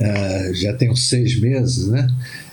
é, 0.00 0.52
já 0.54 0.72
tem 0.74 0.90
uns 0.90 1.08
seis 1.08 1.38
meses, 1.40 1.88
né? 1.88 2.08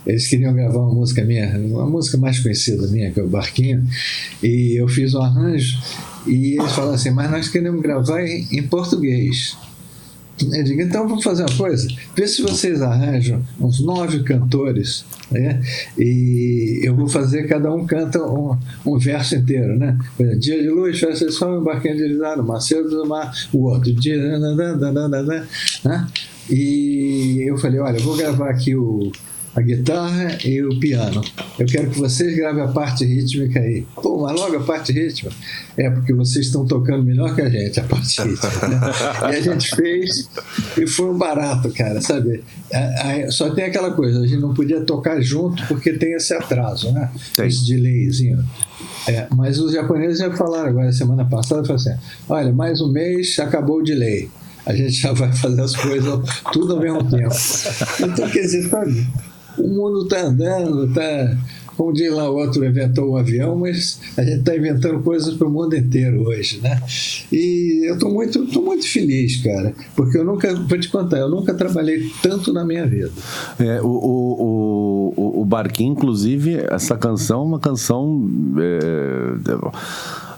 Eles 0.05 0.27
queriam 0.27 0.53
gravar 0.53 0.79
uma 0.79 0.93
música 0.93 1.23
minha, 1.23 1.57
uma 1.57 1.87
música 1.87 2.17
mais 2.17 2.39
conhecida 2.39 2.87
minha, 2.87 3.11
que 3.11 3.19
é 3.19 3.23
o 3.23 3.27
Barquinho, 3.27 3.87
e 4.41 4.79
eu 4.79 4.87
fiz 4.87 5.13
um 5.13 5.21
arranjo, 5.21 5.79
e 6.27 6.57
eles 6.59 6.71
falaram 6.73 6.95
assim, 6.95 7.11
mas 7.11 7.31
nós 7.31 7.47
queremos 7.47 7.81
gravar 7.81 8.23
em, 8.23 8.47
em 8.51 8.63
português. 8.63 9.55
Eu 10.41 10.63
digo, 10.63 10.81
então 10.81 11.07
vamos 11.07 11.23
fazer 11.23 11.43
uma 11.43 11.57
coisa, 11.57 11.87
vê 12.13 12.27
se 12.27 12.41
vocês 12.41 12.81
arranjam 12.81 13.41
uns 13.59 13.79
nove 13.79 14.21
cantores, 14.21 15.05
né? 15.31 15.61
e 15.97 16.81
eu 16.83 16.93
vou 16.93 17.07
fazer, 17.07 17.47
cada 17.47 17.73
um 17.73 17.85
canta 17.85 18.21
um, 18.21 18.57
um 18.85 18.97
verso 18.97 19.35
inteiro, 19.35 19.77
né? 19.77 19.97
Dia 20.37 20.61
de 20.61 20.69
luz, 20.69 20.99
festa 20.99 21.25
de 21.25 21.31
sol, 21.31 21.61
embarquinho 21.61 21.95
de 21.95 22.07
Lisado, 22.09 22.43
Macedo 22.43 22.89
do 22.89 23.05
Mar, 23.05 23.33
o 23.53 23.63
outro 23.63 23.93
dia, 23.93 24.17
né? 25.85 26.07
E 26.49 27.43
eu 27.47 27.57
falei, 27.57 27.79
olha, 27.79 27.99
vou 27.99 28.17
gravar 28.17 28.49
aqui 28.49 28.75
o, 28.75 29.11
a 29.55 29.61
guitarra 29.61 30.37
e 30.43 30.61
o 30.61 30.77
piano. 30.79 31.21
Eu 31.57 31.65
quero 31.65 31.89
que 31.89 31.97
vocês 31.97 32.35
gravem 32.35 32.61
a 32.61 32.67
parte 32.67 33.05
rítmica 33.05 33.59
aí. 33.59 33.87
Pô, 33.95 34.21
mas 34.21 34.37
logo 34.37 34.57
a 34.57 34.63
parte 34.63 34.91
rítmica? 34.91 35.33
É, 35.77 35.89
porque 35.89 36.13
vocês 36.13 36.47
estão 36.47 36.65
tocando 36.65 37.03
melhor 37.03 37.33
que 37.33 37.41
a 37.41 37.49
gente, 37.49 37.79
a 37.79 37.83
parte 37.83 38.19
rítmica. 38.21 38.67
Né? 38.67 38.79
E 39.21 39.35
a 39.35 39.41
gente 39.41 39.73
fez 39.73 40.29
e 40.77 40.85
foi 40.85 41.09
um 41.09 41.17
barato, 41.17 41.71
cara, 41.71 42.01
sabe? 42.01 42.43
Só 43.29 43.49
tem 43.51 43.63
aquela 43.63 43.91
coisa, 43.91 44.19
a 44.19 44.27
gente 44.27 44.41
não 44.41 44.53
podia 44.53 44.81
tocar 44.81 45.21
junto 45.21 45.65
porque 45.67 45.93
tem 45.93 46.13
esse 46.13 46.33
atraso, 46.33 46.91
né? 46.91 47.09
Tem. 47.35 47.47
Esse 47.47 47.65
delayzinho. 47.65 48.45
É, 49.07 49.27
mas 49.33 49.57
os 49.57 49.71
japoneses 49.71 50.19
já 50.19 50.35
falaram 50.35 50.67
agora, 50.67 50.91
semana 50.91 51.23
passada, 51.23 51.63
falaram 51.63 51.75
assim, 51.75 51.97
olha, 52.27 52.51
mais 52.51 52.81
um 52.81 52.91
mês, 52.91 53.39
acabou 53.39 53.79
o 53.79 53.83
delay 53.83 54.29
a 54.65 54.73
gente 54.73 54.93
já 54.93 55.13
vai 55.13 55.31
fazer 55.31 55.61
as 55.61 55.75
coisas 55.75 56.19
tudo 56.51 56.73
ao 56.73 56.79
mesmo 56.79 57.03
tempo. 57.03 57.29
Então, 58.01 58.29
quer 58.29 58.41
dizer, 58.41 58.67
sabe, 58.67 59.07
o 59.57 59.67
mundo 59.67 60.03
está 60.03 60.21
andando, 60.21 60.85
está. 60.85 61.37
Como 61.75 61.91
diz 61.91 62.09
lá, 62.09 62.29
o 62.29 62.37
outro 62.37 62.63
inventou 62.63 63.11
um 63.11 63.17
avião, 63.17 63.57
mas 63.57 63.99
a 64.15 64.23
gente 64.23 64.39
está 64.39 64.55
inventando 64.55 65.03
coisas 65.03 65.33
para 65.33 65.45
o 65.45 65.51
mundo 65.51 65.75
inteiro 65.75 66.23
hoje, 66.23 66.61
né? 66.63 66.81
E 67.29 67.89
eu 67.89 67.95
estou 67.95 68.13
muito, 68.13 68.47
tô 68.47 68.61
muito 68.61 68.87
feliz, 68.87 69.43
cara, 69.43 69.73
porque 69.93 70.17
eu 70.17 70.23
nunca, 70.23 70.55
vou 70.55 70.79
te 70.79 70.87
contar, 70.87 71.17
eu 71.17 71.29
nunca 71.29 71.53
trabalhei 71.53 72.09
tanto 72.21 72.53
na 72.53 72.63
minha 72.63 72.87
vida. 72.87 73.11
É, 73.59 73.81
o, 73.81 73.87
o, 73.87 75.13
o, 75.17 75.41
o 75.41 75.45
Barquinho, 75.45 75.91
inclusive, 75.91 76.65
essa 76.71 76.95
canção 76.95 77.41
é 77.41 77.43
uma 77.43 77.59
canção. 77.59 78.29
É, 78.57 79.55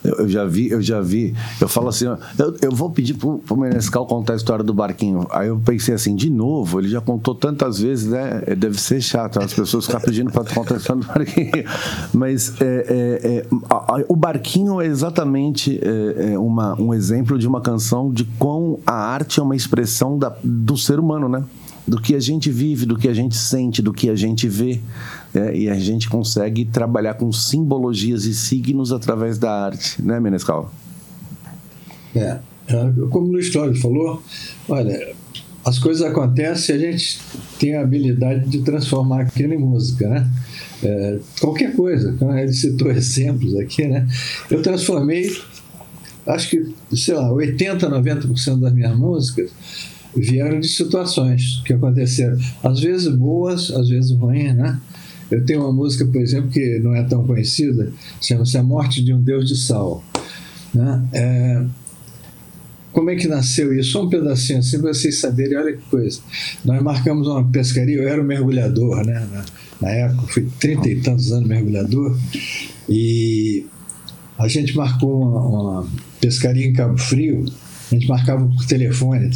eu 0.04 0.28
já 0.28 0.46
vi, 0.46 0.70
eu 0.70 0.82
já 0.82 1.02
vi. 1.02 1.34
Eu 1.60 1.68
falo 1.68 1.90
assim, 1.90 2.06
eu, 2.06 2.56
eu 2.62 2.72
vou 2.72 2.90
pedir 2.90 3.14
pro, 3.14 3.40
pro 3.40 3.58
Menescal 3.58 4.06
contar 4.06 4.34
a 4.34 4.36
história 4.36 4.64
do 4.64 4.74
barquinho. 4.74 5.28
Aí 5.32 5.48
eu 5.48 5.60
pensei 5.60 5.94
assim, 5.94 6.16
de 6.16 6.30
novo, 6.30 6.80
ele 6.80 6.90
já 6.90 7.02
contou 7.02 7.36
tantas 7.36 7.80
vezes, 7.80 8.08
né? 8.08 8.44
É, 8.46 8.56
deve 8.56 8.80
ser 8.80 9.02
chato, 9.02 9.40
as 9.40 9.54
pessoas 9.54 9.86
ficam 9.86 10.02
pedindo 10.02 10.32
para 10.32 10.44
contar 10.54 10.76
a 10.76 10.78
história 10.78 11.02
do 11.02 11.08
barquinho. 11.08 11.66
Mas 12.14 12.60
é, 12.62 12.66
é, 12.66 13.38
é, 13.38 13.46
a, 13.70 13.76
a, 13.76 14.04
o 14.08 14.16
barquinho 14.16 14.82
é 14.82 14.86
exatamente 14.86 15.80
é, 15.82 16.34
é, 16.34 16.40
uma, 16.40 16.80
um 16.80 16.94
exemplo 16.94 17.38
de 17.38 17.48
uma 17.48 17.62
canção 17.62 18.12
de 18.12 18.26
quão 18.38 18.80
a 18.86 18.94
arte 18.94 19.40
é 19.40 19.44
uma 19.44 19.56
expressão 19.56 20.18
da, 20.18 20.36
do 20.44 20.78
ser 20.78 21.00
humano, 21.00 21.28
né? 21.28 21.44
do 21.88 22.02
que 22.02 22.14
a 22.14 22.20
gente 22.20 22.52
vive, 22.52 22.86
do 22.86 22.98
que 22.98 23.08
a 23.08 23.14
gente 23.14 23.38
sente, 23.38 23.82
do 23.82 23.94
que 23.94 24.10
a 24.10 24.16
gente 24.16 24.48
vê. 24.48 24.82
É, 25.38 25.56
e 25.56 25.70
a 25.70 25.76
gente 25.76 26.10
consegue 26.10 26.66
trabalhar 26.66 27.14
com 27.14 27.32
simbologias 27.32 28.26
e 28.26 28.34
signos 28.34 28.92
através 28.92 29.38
da 29.38 29.52
arte, 29.52 30.02
né, 30.02 30.20
Menescal? 30.20 30.74
É, 32.16 32.40
é 32.68 32.92
como 33.12 33.28
o 33.28 33.32
Luiz 33.34 33.50
Cláudio 33.52 33.80
falou, 33.80 34.24
olha, 34.68 35.14
as 35.64 35.78
coisas 35.78 36.02
acontecem 36.02 36.76
e 36.76 36.86
a 36.88 36.92
gente 36.92 37.20
tem 37.60 37.76
a 37.76 37.82
habilidade 37.82 38.50
de 38.50 38.64
transformar 38.64 39.22
aquilo 39.22 39.54
em 39.54 39.60
música, 39.60 40.10
né? 40.10 40.28
É, 40.82 41.20
qualquer 41.40 41.76
coisa, 41.76 42.18
ele 42.40 42.54
citou 42.54 42.90
exemplos 42.92 43.56
aqui, 43.60 43.86
né? 43.86 44.08
Eu 44.50 44.64
transformei, 44.64 45.30
acho 46.26 46.50
que, 46.50 46.74
sei 46.96 47.14
lá, 47.14 47.32
80, 47.32 47.88
90% 47.90 48.60
das 48.60 48.74
minhas 48.74 48.98
músicas 48.98 49.52
vieram 50.16 50.60
de 50.60 50.68
situações 50.68 51.62
que 51.64 51.74
aconteceram, 51.74 52.40
às 52.64 52.80
vezes 52.80 53.08
boas, 53.14 53.70
às 53.70 53.88
vezes 53.88 54.12
ruins, 54.12 54.56
né? 54.56 54.80
Eu 55.30 55.46
tenho 55.46 55.62
uma 55.62 55.74
música, 55.74 56.06
por 56.06 56.22
exemplo, 56.22 56.50
que 56.50 56.80
não 56.80 56.96
é 56.96 57.04
tão 57.04 57.26
conhecida, 57.26 57.92
chama-se 58.22 58.58
A 58.58 58.64
Morte 58.64 59.04
de 59.04 59.14
um 59.14 59.22
Deus 59.22 59.48
de 59.48 59.56
Sal. 59.58 60.04
Né? 60.74 61.04
É, 61.14 61.66
como 62.98 63.10
é 63.10 63.16
que 63.16 63.28
nasceu 63.28 63.78
isso? 63.78 63.92
Só 63.92 64.06
um 64.06 64.10
pedacinho 64.10 64.60
assim 64.60 64.80
para 64.80 64.94
vocês 64.94 65.20
saberem, 65.20 65.58
olha 65.58 65.74
que 65.74 65.84
coisa. 65.90 66.20
Nós 66.66 66.82
marcamos 66.82 67.28
uma 67.28 67.44
pescaria, 67.44 67.98
eu 67.98 68.08
era 68.08 68.22
um 68.22 68.26
mergulhador, 68.26 69.06
né? 69.06 69.28
Na, 69.32 69.46
na 69.82 69.90
época, 69.90 70.28
fui 70.30 70.48
trinta 70.60 70.90
e 70.90 71.00
tantos 71.00 71.32
anos 71.32 71.48
mergulhador, 71.48 72.18
e 72.90 73.66
a 74.38 74.48
gente 74.48 74.76
marcou 74.76 75.22
uma, 75.22 75.42
uma 75.46 75.88
pescaria 76.20 76.66
em 76.66 76.74
Cabo 76.74 76.98
Frio, 76.98 77.46
a 77.92 77.96
gente 77.96 78.08
marcava 78.08 78.46
por 78.46 78.66
telefone, 78.66 79.30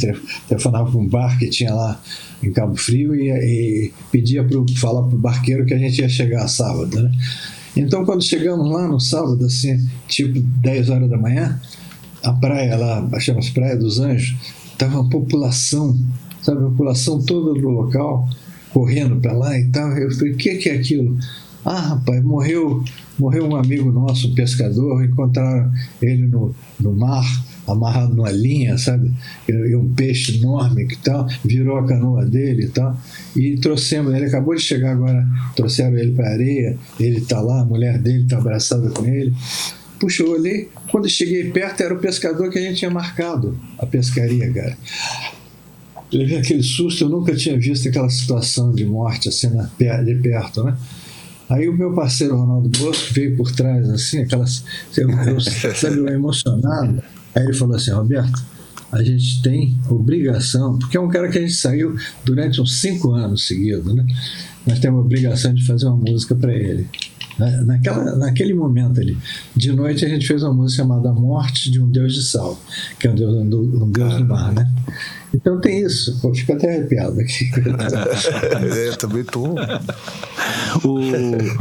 telefonava 0.48 0.90
para 0.90 1.00
um 1.00 1.06
bar 1.06 1.38
que 1.38 1.48
tinha 1.48 1.72
lá 1.72 2.02
em 2.42 2.52
Cabo 2.52 2.76
Frio 2.76 3.14
e, 3.14 3.30
e 3.30 3.92
pedia 4.10 4.42
para 4.44 4.58
falar 4.76 5.02
para 5.02 5.16
o 5.16 5.18
barqueiro 5.18 5.64
que 5.64 5.74
a 5.74 5.78
gente 5.78 6.00
ia 6.00 6.08
chegar 6.08 6.48
sábado. 6.48 7.02
Né? 7.02 7.10
Então, 7.76 8.04
quando 8.04 8.22
chegamos 8.22 8.70
lá 8.70 8.86
no 8.86 9.00
sábado, 9.00 9.44
assim, 9.44 9.88
tipo 10.08 10.40
10 10.40 10.90
horas 10.90 11.08
da 11.08 11.16
manhã, 11.16 11.60
a 12.22 12.32
praia 12.32 12.76
lá, 12.76 13.08
chama-se 13.20 13.50
Praia 13.52 13.76
dos 13.76 13.98
Anjos, 13.98 14.36
estava 14.72 15.00
uma 15.00 15.08
população, 15.08 15.98
sabe, 16.42 16.60
a 16.60 16.68
população 16.68 17.20
toda 17.22 17.58
do 17.58 17.68
local, 17.68 18.28
correndo 18.70 19.16
para 19.16 19.32
lá 19.32 19.58
e 19.58 19.68
tal. 19.68 19.90
Eu 19.92 20.10
falei, 20.10 20.32
o 20.32 20.36
que, 20.36 20.56
que 20.56 20.68
é 20.68 20.74
aquilo? 20.74 21.16
Ah, 21.64 21.78
rapaz, 21.78 22.22
morreu, 22.22 22.82
morreu 23.18 23.48
um 23.48 23.56
amigo 23.56 23.90
nosso, 23.90 24.28
um 24.28 24.34
pescador, 24.34 25.04
encontraram 25.04 25.72
ele 26.00 26.26
no, 26.26 26.54
no 26.80 26.92
mar 26.92 27.24
amarrado 27.66 28.14
numa 28.14 28.30
linha, 28.30 28.76
sabe? 28.76 29.12
E 29.48 29.74
um 29.74 29.92
peixe 29.92 30.38
enorme 30.38 30.86
que 30.86 30.96
tal, 30.98 31.26
virou 31.44 31.78
a 31.78 31.86
canoa 31.86 32.24
dele 32.24 32.64
e 32.64 32.68
tal. 32.68 32.98
E 33.36 33.56
trouxemos, 33.56 34.14
ele 34.14 34.26
acabou 34.26 34.54
de 34.54 34.62
chegar 34.62 34.92
agora, 34.92 35.26
trouxeram 35.54 35.96
ele 35.96 36.12
para 36.12 36.28
a 36.28 36.32
areia, 36.32 36.78
ele 36.98 37.18
está 37.18 37.40
lá, 37.40 37.60
a 37.60 37.64
mulher 37.64 37.98
dele 37.98 38.24
está 38.24 38.38
abraçada 38.38 38.90
com 38.90 39.06
ele. 39.06 39.32
Puxa, 39.98 40.22
eu 40.22 40.32
olhei, 40.32 40.68
quando 40.90 41.08
cheguei 41.08 41.50
perto 41.50 41.82
era 41.82 41.94
o 41.94 41.98
pescador 41.98 42.50
que 42.50 42.58
a 42.58 42.62
gente 42.62 42.78
tinha 42.78 42.90
marcado, 42.90 43.58
a 43.78 43.86
pescaria, 43.86 44.52
cara. 44.52 44.76
Levei 46.12 46.38
aquele 46.38 46.62
susto, 46.62 47.04
eu 47.04 47.08
nunca 47.08 47.34
tinha 47.34 47.58
visto 47.58 47.88
aquela 47.88 48.10
situação 48.10 48.72
de 48.72 48.84
morte 48.84 49.28
assim 49.28 49.48
de 49.48 50.14
perto, 50.16 50.64
né? 50.64 50.76
Aí 51.48 51.68
o 51.68 51.76
meu 51.76 51.92
parceiro 51.92 52.36
Ronaldo 52.36 52.68
Bosco 52.70 53.12
veio 53.12 53.36
por 53.36 53.52
trás, 53.52 53.88
assim, 53.90 54.20
aquelas. 54.20 54.64
Eu, 54.96 55.10
eu, 55.10 55.40
sabe, 55.40 55.98
eu 55.98 56.08
emocionado. 56.08 57.02
Aí 57.34 57.44
ele 57.44 57.52
falou 57.52 57.76
assim: 57.76 57.90
Roberto, 57.90 58.42
a 58.90 59.02
gente 59.02 59.40
tem 59.42 59.78
obrigação, 59.88 60.78
porque 60.78 60.96
é 60.96 61.00
um 61.00 61.08
cara 61.08 61.28
que 61.28 61.38
a 61.38 61.40
gente 61.40 61.54
saiu 61.54 61.96
durante 62.24 62.60
uns 62.60 62.80
cinco 62.80 63.12
anos 63.12 63.46
seguidos, 63.46 63.94
né? 63.94 64.06
Nós 64.66 64.78
temos 64.78 65.00
obrigação 65.00 65.54
de 65.54 65.66
fazer 65.66 65.86
uma 65.86 65.96
música 65.96 66.34
para 66.34 66.52
ele. 66.52 66.86
Naquela, 67.38 68.16
naquele 68.16 68.52
momento 68.52 69.00
ali, 69.00 69.16
de 69.56 69.72
noite 69.72 70.04
a 70.04 70.08
gente 70.08 70.26
fez 70.26 70.42
uma 70.42 70.52
música 70.52 70.82
chamada 70.82 71.10
Morte 71.12 71.70
de 71.70 71.80
um 71.80 71.88
Deus 71.88 72.14
de 72.14 72.22
Sal, 72.22 72.60
que 73.00 73.08
é 73.08 73.10
um 73.10 73.14
Deus, 73.14 73.34
um, 73.34 73.84
um 73.84 73.90
Deus 73.90 74.16
do 74.18 74.24
mar, 74.26 74.52
né? 74.52 74.70
Então 75.34 75.60
tem 75.60 75.80
isso, 75.80 76.20
eu 76.22 76.34
fico 76.34 76.52
até 76.52 76.68
arrepiado 76.76 77.18
aqui. 77.18 77.50
é, 78.90 78.96
também 78.96 79.24
tô. 79.24 79.54
O, 80.84 81.00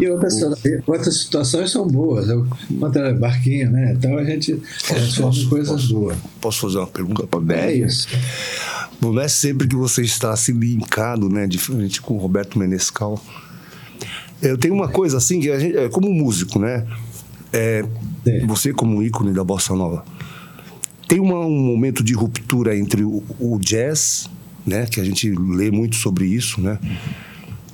e 0.01 0.09
outras, 0.09 0.41
o, 0.41 0.55
outras 0.87 1.21
situações 1.21 1.71
são 1.71 1.87
boas, 1.87 2.27
eu, 2.27 2.45
contra 2.79 3.13
barquinho, 3.13 3.71
né? 3.71 3.93
Então 3.97 4.17
a 4.17 4.23
gente 4.25 4.61
transforma 4.85 5.49
coisas 5.49 5.81
posso, 5.81 5.93
boas. 5.93 6.17
Posso 6.41 6.61
fazer 6.61 6.77
uma 6.79 6.87
pergunta 6.87 7.25
para 7.25 7.55
É 7.55 7.73
isso. 7.73 8.07
Não 8.99 9.19
é 9.19 9.27
sempre 9.27 9.67
que 9.67 9.75
você 9.75 10.01
está 10.01 10.31
assim 10.31 10.51
linkado, 10.51 11.29
né? 11.29 11.47
Diferente 11.47 12.01
com 12.01 12.15
o 12.15 12.17
Roberto 12.17 12.59
Menescal. 12.59 13.23
Eu 14.41 14.57
tenho 14.57 14.73
uma 14.73 14.89
coisa 14.89 15.17
assim, 15.17 15.39
que 15.39 15.49
a 15.49 15.59
gente, 15.59 15.77
é 15.77 15.87
como 15.87 16.11
músico, 16.11 16.59
né? 16.59 16.85
É, 17.53 17.83
você 18.45 18.73
como 18.73 19.01
ícone 19.01 19.33
da 19.33 19.43
bossa 19.43 19.73
nova 19.75 20.03
tem 21.11 21.19
uma, 21.19 21.45
um 21.45 21.59
momento 21.59 22.05
de 22.05 22.13
ruptura 22.13 22.73
entre 22.77 23.03
o, 23.03 23.21
o, 23.37 23.59
jazz, 23.59 24.29
né, 24.65 24.85
que 24.85 24.97
a 24.97 25.03
gente 25.03 25.29
lê 25.29 25.69
muito 25.69 25.97
sobre 25.97 26.25
isso, 26.25 26.61
né, 26.61 26.79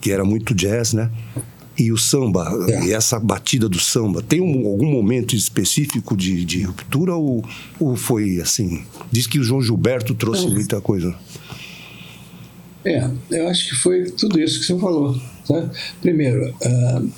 que 0.01 0.11
era 0.11 0.25
muito 0.25 0.55
jazz, 0.55 0.93
né, 0.93 1.11
e 1.77 1.91
o 1.91 1.97
samba, 1.99 2.51
é. 2.67 2.85
e 2.85 2.93
essa 2.93 3.19
batida 3.19 3.69
do 3.69 3.79
samba. 3.79 4.23
Tem 4.23 4.41
um, 4.41 4.65
algum 4.65 4.91
momento 4.91 5.35
específico 5.35 6.17
de, 6.17 6.43
de 6.43 6.63
ruptura 6.63 7.13
ou, 7.13 7.45
ou, 7.79 7.95
foi 7.95 8.41
assim? 8.41 8.83
Diz 9.11 9.27
que 9.27 9.37
o 9.37 9.43
João 9.43 9.61
Gilberto 9.61 10.15
trouxe 10.15 10.47
é. 10.47 10.49
muita 10.49 10.81
coisa. 10.81 11.15
É, 12.83 13.07
eu 13.29 13.47
acho 13.47 13.69
que 13.69 13.75
foi 13.75 14.09
tudo 14.09 14.39
isso 14.39 14.61
que 14.61 14.65
você 14.65 14.79
falou. 14.79 15.15
Sabe? 15.45 15.69
Primeiro, 16.01 16.49
uh, 16.49 17.11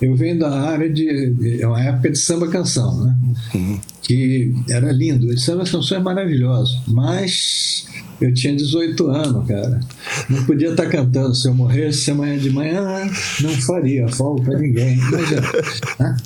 eu 0.00 0.14
venho 0.14 0.38
da 0.38 0.50
área 0.50 0.90
de. 0.90 1.60
É 1.60 1.66
uma 1.66 1.82
época 1.82 2.10
de 2.10 2.18
samba 2.18 2.48
canção, 2.48 3.04
né? 3.04 3.16
Uhum. 3.54 3.80
Que 4.02 4.52
era 4.68 4.90
lindo. 4.92 5.28
O 5.28 5.38
samba 5.38 5.64
canção 5.64 5.98
é 5.98 6.00
maravilhoso. 6.00 6.82
Mas 6.88 7.86
eu 8.20 8.32
tinha 8.32 8.54
18 8.54 9.06
anos, 9.08 9.46
cara. 9.46 9.80
Não 10.28 10.44
podia 10.44 10.70
estar 10.70 10.86
cantando. 10.86 11.34
Se 11.34 11.48
eu 11.48 11.54
morresse 11.54 12.10
amanhã 12.10 12.38
de 12.38 12.50
manhã, 12.50 13.08
não 13.40 13.50
faria 13.62 14.08
falta 14.08 14.54
a 14.54 14.58
ninguém. 14.58 14.98
Imagina. 14.98 15.42
Né? 16.00 16.16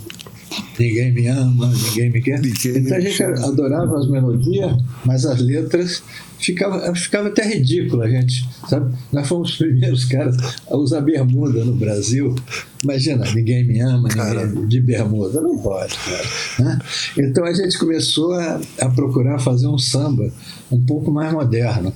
Ninguém 0.79 1.13
me 1.13 1.27
ama, 1.27 1.69
ninguém 1.69 2.11
me 2.11 2.21
quer. 2.21 2.41
Ninguém 2.41 2.79
então 2.79 2.97
a 2.97 3.01
gente 3.01 3.23
adorava 3.23 3.99
as 3.99 4.09
melodias, 4.09 4.77
mas 5.05 5.27
as 5.27 5.41
letras 5.41 6.03
ficava, 6.39 6.95
ficava 6.95 7.29
até 7.29 7.45
ridículo 7.47 8.03
a 8.03 8.09
gente, 8.09 8.49
sabe? 8.69 8.95
Nós 9.13 9.27
fomos 9.27 9.51
os 9.51 9.57
primeiros 9.57 10.05
caras 10.05 10.37
a 10.71 10.77
usar 10.77 11.01
bermuda 11.01 11.65
no 11.65 11.75
Brasil. 11.75 12.35
Imagina, 12.83 13.25
ninguém 13.35 13.65
me 13.65 13.81
ama, 13.81 14.09
ninguém 14.09 14.69
de 14.69 14.81
bermuda. 14.81 15.41
Não 15.41 15.59
pode, 15.59 15.97
cara. 15.97 16.25
Né? 16.61 16.79
Então 17.19 17.45
a 17.45 17.53
gente 17.53 17.77
começou 17.79 18.33
a, 18.35 18.61
a 18.81 18.89
procurar 18.89 19.39
fazer 19.41 19.67
um 19.67 19.79
samba 19.79 20.33
um 20.71 20.81
pouco 20.81 21.11
mais 21.11 21.33
moderno. 21.33 21.93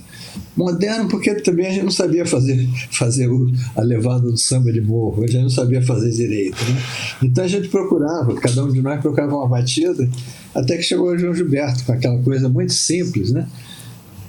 Moderno 0.55 1.07
porque 1.09 1.33
também 1.35 1.67
a 1.67 1.71
gente 1.71 1.83
não 1.83 1.91
sabia 1.91 2.25
fazer, 2.25 2.67
fazer 2.91 3.27
o, 3.27 3.51
a 3.75 3.81
levada 3.81 4.21
do 4.21 4.37
samba 4.37 4.71
de 4.71 4.81
morro, 4.81 5.23
a 5.23 5.27
gente 5.27 5.41
não 5.41 5.49
sabia 5.49 5.81
fazer 5.81 6.11
direito. 6.11 6.57
Né? 6.63 6.81
Então 7.23 7.43
a 7.43 7.47
gente 7.47 7.69
procurava, 7.69 8.35
cada 8.35 8.63
um 8.63 8.71
de 8.71 8.81
nós 8.81 9.01
procurava 9.01 9.35
uma 9.35 9.47
batida, 9.47 10.07
até 10.53 10.77
que 10.77 10.83
chegou 10.83 11.07
o 11.07 11.17
João 11.17 11.33
Gilberto, 11.33 11.83
com 11.83 11.91
aquela 11.91 12.17
coisa 12.19 12.49
muito 12.49 12.73
simples, 12.73 13.31
né? 13.31 13.47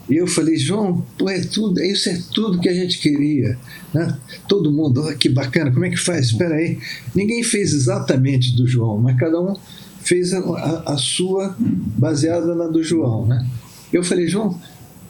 E 0.09 0.17
eu 0.17 0.27
falei, 0.27 0.57
João, 0.57 1.03
pô, 1.17 1.31
é 1.31 1.41
tudo, 1.41 1.81
isso 1.83 2.11
é 2.11 2.19
tudo 2.33 2.61
que 2.61 2.69
a 2.69 2.75
gente 2.75 2.99
queria. 2.99 3.59
Né? 3.93 4.19
Todo 4.47 4.71
mundo, 4.71 5.03
oh, 5.07 5.17
que 5.17 5.31
bacana, 5.31 5.73
como 5.73 5.85
é 5.85 5.91
que 5.91 5.97
faz? 5.97 6.27
Espera 6.27 6.57
aí. 6.57 6.79
Ninguém 7.15 7.43
fez 7.43 7.73
exatamente 7.73 8.55
do 8.55 8.67
João, 8.67 8.99
mas 8.99 9.19
cada 9.19 9.41
um 9.41 9.57
fez 10.03 10.35
a, 10.35 10.41
a, 10.41 10.93
a 10.93 10.97
sua 10.99 11.57
baseada 11.59 12.55
na 12.55 12.67
do 12.67 12.83
João. 12.83 13.27
Né? 13.27 13.47
Eu 13.91 14.05
falei, 14.05 14.29
João, 14.29 14.61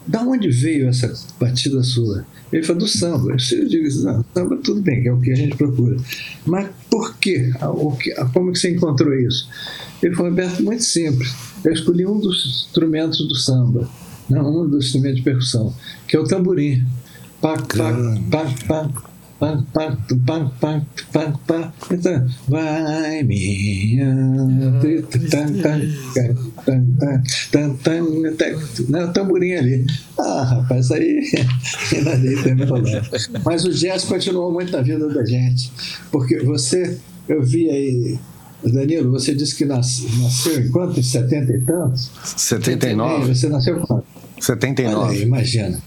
da 0.07 0.21
onde 0.21 0.49
veio 0.49 0.87
essa 0.87 1.11
batida 1.39 1.81
sua? 1.83 2.25
Ele 2.51 2.63
falou, 2.63 2.81
do 2.81 2.87
samba. 2.87 3.31
Eu 3.31 3.67
digo, 3.67 4.03
não, 4.03 4.25
samba 4.33 4.57
tudo 4.57 4.81
bem, 4.81 5.07
é 5.07 5.11
o 5.11 5.19
que 5.19 5.31
a 5.31 5.35
gente 5.35 5.57
procura. 5.57 5.97
Mas 6.45 6.69
por 6.89 7.17
quê? 7.17 7.51
Como 8.33 8.51
que 8.51 8.59
você 8.59 8.71
encontrou 8.71 9.13
isso? 9.13 9.49
Ele 10.01 10.15
falou, 10.15 10.31
Roberto, 10.31 10.63
muito 10.63 10.83
simples. 10.83 11.33
Eu 11.63 11.73
escolhi 11.73 12.05
um 12.05 12.19
dos 12.19 12.65
instrumentos 12.67 13.27
do 13.27 13.35
samba, 13.35 13.89
não, 14.29 14.63
um 14.63 14.69
dos 14.69 14.85
instrumentos 14.85 15.17
de 15.17 15.23
percussão, 15.23 15.73
que 16.07 16.15
é 16.15 16.19
o 16.19 16.23
tamborim. 16.23 16.85
Pá, 17.41 17.57
pá, 17.57 17.93
pá, 18.31 18.45
pá, 18.67 18.89
vai 27.87 28.01
minha 28.01 28.31
né, 28.89 29.03
o 29.03 29.13
tamborim 29.13 29.53
ali. 29.53 29.85
Ah, 30.17 30.43
rapaz, 30.43 30.91
aí 30.91 31.21
ainda 31.93 32.17
dei 32.17 32.35
tem 32.43 32.55
problema. 32.55 33.05
Mas 33.43 33.65
o 33.65 33.73
jazz 33.73 34.05
continuou 34.05 34.51
muito 34.53 34.71
na 34.71 34.81
vida 34.81 35.07
da 35.09 35.25
gente, 35.25 35.71
porque 36.11 36.39
você, 36.39 36.97
eu 37.27 37.43
vi 37.43 37.69
aí 37.69 38.19
Danilo, 38.63 39.11
você 39.11 39.35
disse 39.35 39.55
que 39.55 39.65
nasceu, 39.65 40.09
nasceu 40.17 40.59
em 40.59 40.71
quanto? 40.71 40.99
Em 40.99 41.03
70 41.03 41.53
e 41.53 41.61
tantos? 41.61 42.11
79. 42.37 43.33
Você 43.33 43.49
nasceu 43.49 43.79
quando? 43.81 44.03
79. 44.39 44.95
Olha 44.95 45.11
aí, 45.11 45.21
imagina. 45.21 45.81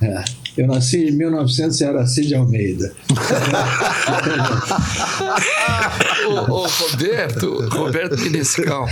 É. 0.00 0.24
Eu 0.58 0.66
nasci 0.66 1.08
em 1.08 1.12
1900 1.12 1.80
em 1.80 1.84
Araci 1.84 2.26
de 2.26 2.34
Almeida. 2.34 2.92
ô, 6.26 6.32
ô, 6.50 6.66
Roberto, 6.66 7.68
Roberto 7.68 8.18
Minescal, 8.18 8.88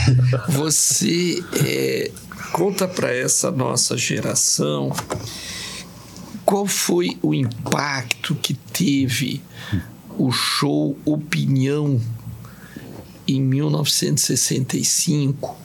você 0.49 1.43
é, 1.65 2.13
conta 2.53 2.87
para 2.87 3.13
essa 3.13 3.51
nossa 3.51 3.99
geração 3.99 4.93
qual 6.45 6.69
foi 6.69 7.19
o 7.21 7.35
impacto 7.35 8.37
que 8.37 8.55
teve 8.55 9.43
o 10.17 10.31
show 10.31 10.97
Opinião 11.05 12.01
em 13.27 13.43
1965 13.43 15.59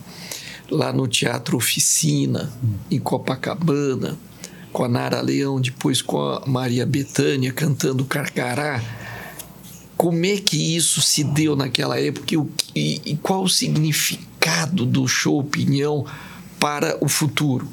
lá 0.72 0.92
no 0.92 1.08
Teatro 1.08 1.58
Oficina 1.58 2.52
em 2.90 2.98
Copacabana 2.98 4.18
com 4.72 4.84
a 4.84 4.88
Nara 4.88 5.22
Leão, 5.22 5.60
depois 5.60 6.02
com 6.02 6.20
a 6.20 6.44
Maria 6.46 6.86
Bethânia 6.86 7.52
cantando 7.52 8.06
Carcará. 8.06 8.82
Como 9.98 10.26
é 10.26 10.38
que 10.38 10.76
isso 10.76 11.02
se 11.02 11.24
deu 11.24 11.56
naquela 11.56 12.00
época 12.00 12.34
e, 12.76 13.02
e 13.06 13.16
qual 13.18 13.44
o 13.44 13.50
significado 13.50 14.86
do 14.86 15.08
show 15.08 15.40
Opinião 15.40 16.06
para 16.60 16.98
o 17.00 17.08
futuro? 17.08 17.68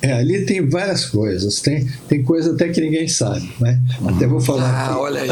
É, 0.00 0.12
ali 0.12 0.44
tem 0.44 0.68
várias 0.68 1.04
coisas. 1.04 1.60
Tem, 1.60 1.88
tem 2.08 2.24
coisa 2.24 2.52
até 2.52 2.68
que 2.70 2.80
ninguém 2.80 3.06
sabe, 3.06 3.52
né? 3.60 3.80
Até 4.04 4.26
vou 4.26 4.40
falar. 4.40 4.68
Ah, 4.68 4.86
aqui. 4.86 4.98
olha 4.98 5.20
aí. 5.20 5.30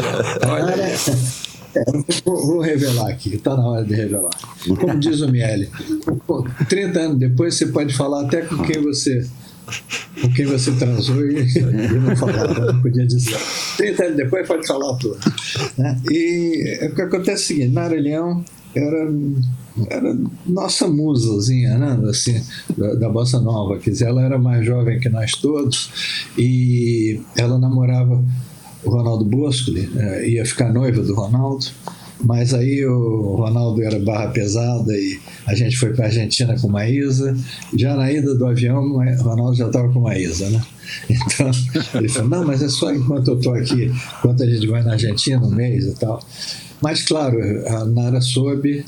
Olha 0.49 0.75
aí. 0.85 0.93
É, 1.75 1.83
vou, 2.25 2.47
vou, 2.47 2.59
revelar 2.61 3.09
aqui, 3.09 3.35
está 3.35 3.55
na 3.55 3.65
hora 3.65 3.83
de 3.83 3.93
revelar. 3.93 4.31
Como 4.79 4.99
diz 4.99 5.21
o 5.21 5.29
Miele, 5.29 5.69
30 6.67 6.99
anos 6.99 7.17
depois 7.17 7.55
você 7.55 7.67
pode 7.67 7.93
falar 7.93 8.25
até 8.25 8.41
com 8.41 8.57
quem 8.59 8.81
você 8.81 9.25
com 10.21 10.33
quem 10.33 10.45
você 10.45 10.71
transou 10.73 11.25
e, 11.25 11.47
e 11.47 11.99
não 11.99 12.15
falava, 12.15 12.73
não 12.73 12.81
podia 12.81 13.05
dizer. 13.05 13.37
30 13.77 14.03
anos 14.03 14.17
depois 14.17 14.47
pode 14.47 14.67
falar 14.67 14.95
tudo. 14.97 15.17
Né? 15.77 16.01
E 16.09 16.77
é 16.81 16.87
o 16.87 16.95
que 16.95 17.01
acontece 17.01 17.31
é 17.31 17.33
o 17.33 17.37
seguinte, 17.37 17.73
Nara 17.73 17.99
Leão 17.99 18.43
era, 18.75 19.11
era 19.89 20.17
nossa 20.45 20.87
musazinha, 20.87 21.77
né? 21.77 22.09
assim, 22.09 22.41
da, 22.77 22.93
da 22.95 23.09
Bossa 23.09 23.39
Nova. 23.39 23.77
Quer 23.79 23.91
dizer, 23.91 24.05
ela 24.05 24.21
era 24.21 24.37
mais 24.37 24.65
jovem 24.65 24.99
que 24.99 25.09
nós 25.09 25.33
todos 25.33 25.91
e 26.37 27.21
ela 27.37 27.57
namorava 27.57 28.23
o 28.83 28.89
Ronaldo 28.89 29.25
Bosco, 29.25 29.71
eh, 29.77 30.29
ia 30.29 30.45
ficar 30.45 30.73
noiva 30.73 31.01
do 31.03 31.13
Ronaldo. 31.13 31.65
Mas 32.23 32.53
aí 32.53 32.85
o 32.85 33.35
Ronaldo 33.35 33.81
era 33.81 33.99
barra 33.99 34.27
pesada 34.27 34.93
e 34.93 35.19
a 35.47 35.55
gente 35.55 35.77
foi 35.77 35.93
para 35.93 36.05
a 36.05 36.07
Argentina 36.07 36.55
com 36.59 36.67
Maísa. 36.67 37.35
Já 37.75 37.95
na 37.95 38.11
ida 38.11 38.35
do 38.35 38.45
avião, 38.45 38.83
o 38.83 39.23
Ronaldo 39.23 39.55
já 39.55 39.67
estava 39.67 39.91
com 39.91 40.01
Maísa, 40.01 40.49
né? 40.49 40.61
Então 41.09 41.51
ele 41.95 42.09
falou: 42.09 42.29
não, 42.29 42.45
mas 42.45 42.61
é 42.61 42.69
só 42.69 42.93
enquanto 42.93 43.29
eu 43.29 43.37
estou 43.37 43.53
aqui, 43.53 43.91
enquanto 44.19 44.43
a 44.43 44.45
gente 44.45 44.67
vai 44.67 44.83
na 44.83 44.93
Argentina, 44.93 45.41
um 45.41 45.49
mês 45.49 45.85
e 45.85 45.95
tal. 45.95 46.23
Mas 46.81 47.03
claro, 47.03 47.37
a 47.67 47.85
Nara 47.85 48.21
soube. 48.21 48.85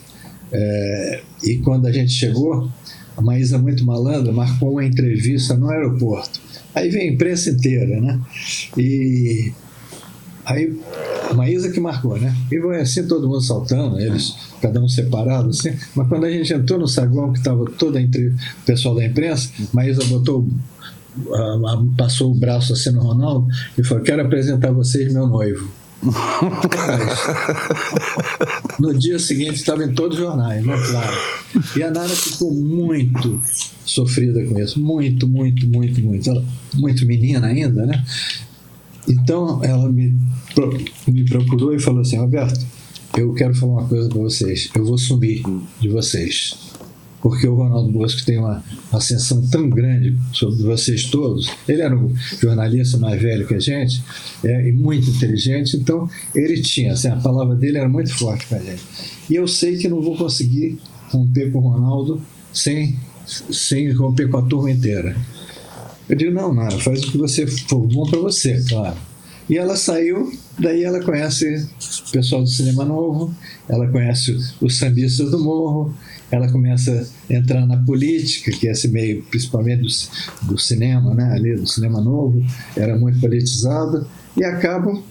É, 0.56 1.22
e 1.44 1.58
quando 1.58 1.88
a 1.88 1.92
gente 1.92 2.12
chegou, 2.12 2.70
a 3.18 3.22
Maísa, 3.22 3.58
muito 3.58 3.84
malandra, 3.86 4.32
marcou 4.32 4.74
uma 4.74 4.86
entrevista 4.86 5.56
no 5.56 5.70
aeroporto. 5.70 6.40
Aí 6.76 6.90
vem 6.90 7.10
a 7.10 7.14
imprensa 7.14 7.50
inteira, 7.52 8.00
né? 8.00 8.20
E 8.78 9.52
Aí, 10.46 10.78
a 11.30 11.34
Maísa 11.34 11.72
que 11.72 11.80
marcou, 11.80 12.20
né? 12.20 12.36
E 12.52 12.60
foi 12.60 12.82
assim, 12.82 13.08
todo 13.08 13.28
mundo 13.28 13.42
saltando, 13.42 14.00
eles, 14.00 14.36
cada 14.62 14.82
um 14.82 14.90
separado, 14.90 15.50
assim. 15.50 15.74
Mas 15.96 16.08
quando 16.08 16.26
a 16.26 16.32
gente 16.32 16.54
entrou 16.54 16.80
no 16.80 16.88
saguão, 16.88 17.32
que 17.32 17.40
estava 17.40 17.66
todo 17.66 17.98
entre 17.98 18.28
o 18.28 18.36
pessoal 18.66 18.96
da 18.96 19.06
imprensa, 19.06 19.50
Maísa 19.74 20.04
botou, 20.06 20.48
passou 21.98 22.32
o 22.32 22.36
braço 22.36 22.74
assim 22.74 22.92
no 22.92 23.02
Ronaldo 23.02 23.48
e 23.78 23.84
falou: 23.84 24.04
Quero 24.04 24.22
apresentar 24.22 24.70
a 24.70 24.74
vocês 24.74 25.14
meu 25.14 25.28
noivo. 25.28 25.68
no 28.78 28.94
dia 28.94 29.18
seguinte 29.18 29.56
estava 29.56 29.86
em 29.86 29.94
todos 29.94 30.18
os 30.18 30.24
jornais, 30.24 30.66
né? 30.66 30.76
Claro. 30.90 31.16
E 31.78 31.84
a 31.84 31.90
Nara 31.90 32.10
ficou 32.10 32.54
muito 32.54 33.42
sofrida 33.86 34.44
com 34.46 34.60
isso, 34.60 34.82
muito, 34.82 35.26
muito, 35.28 35.66
muito, 35.68 36.02
muito. 36.02 36.30
Ela, 36.30 36.44
muito 36.74 37.06
menina 37.06 37.48
ainda, 37.48 37.86
né? 37.86 38.04
Então 39.08 39.64
ela 39.64 39.92
me, 39.92 40.18
me 41.08 41.26
procurou 41.26 41.74
e 41.74 41.80
falou 41.80 42.02
assim: 42.02 42.18
Roberto, 42.18 42.66
eu 43.18 43.34
quero 43.34 43.54
falar 43.54 43.74
uma 43.74 43.88
coisa 43.88 44.10
para 44.10 44.20
vocês. 44.20 44.70
Eu 44.76 44.86
vou 44.86 44.98
sumir 44.98 45.44
de 45.80 45.90
vocês. 45.90 46.74
Porque 47.22 47.48
o 47.48 47.56
Ronaldo 47.56 47.90
Bosco 47.90 48.26
tem 48.26 48.38
uma 48.38 48.62
ascensão 48.92 49.42
tão 49.48 49.70
grande 49.70 50.18
sobre 50.34 50.62
vocês 50.64 51.06
todos. 51.06 51.50
Ele 51.66 51.82
era 51.82 51.96
um 51.96 52.14
jornalista 52.42 52.98
mais 52.98 53.22
velho 53.22 53.48
que 53.48 53.54
a 53.54 53.60
gente 53.60 54.04
é, 54.44 54.68
e 54.68 54.74
muito 54.74 55.10
inteligente, 55.10 55.78
então 55.78 56.10
ele 56.36 56.62
tinha, 56.62 56.92
assim, 56.92 57.08
a 57.08 57.16
palavra 57.16 57.56
dele 57.56 57.78
era 57.78 57.88
muito 57.88 58.14
forte 58.14 58.46
para 58.48 58.60
gente. 58.60 58.84
E 59.30 59.36
eu 59.36 59.48
sei 59.48 59.78
que 59.78 59.88
não 59.88 60.02
vou 60.02 60.18
conseguir 60.18 60.78
romper 61.08 61.50
com 61.50 61.60
o 61.60 61.70
Ronaldo 61.70 62.22
sem, 62.52 63.00
sem 63.26 63.90
romper 63.94 64.28
com 64.28 64.40
a 64.40 64.42
turma 64.42 64.70
inteira. 64.70 65.16
Eu 66.08 66.16
digo, 66.16 66.34
não, 66.34 66.54
Nara, 66.54 66.78
faz 66.80 67.04
o 67.04 67.12
que 67.12 67.18
você 67.18 67.48
for 67.48 67.88
bom 67.88 68.06
para 68.10 68.20
você, 68.20 68.64
claro. 68.68 68.98
E 69.50 69.58
ela 69.58 69.76
saiu, 69.76 70.32
daí 70.58 70.84
ela 70.84 71.02
conhece 71.02 71.68
o 72.08 72.12
pessoal 72.12 72.42
do 72.42 72.50
Cinema 72.50 72.86
Novo, 72.86 73.34
ela 73.68 73.88
conhece 73.88 74.38
os 74.62 74.78
sambistas 74.78 75.32
do 75.32 75.40
Morro, 75.40 75.94
ela 76.32 76.50
começa 76.50 77.08
a 77.30 77.34
entrar 77.34 77.66
na 77.66 77.78
política, 77.78 78.52
que 78.52 78.68
é 78.68 78.72
esse 78.72 78.88
meio, 78.88 79.24
principalmente 79.24 79.82
do, 79.82 80.54
do 80.54 80.58
cinema, 80.58 81.14
né, 81.14 81.32
ali 81.34 81.56
do 81.56 81.68
Cinema 81.68 82.02
Novo, 82.02 82.44
era 82.76 82.98
muito 82.98 83.20
politizado, 83.20 84.08
e 84.36 84.44
acabam 84.44 85.04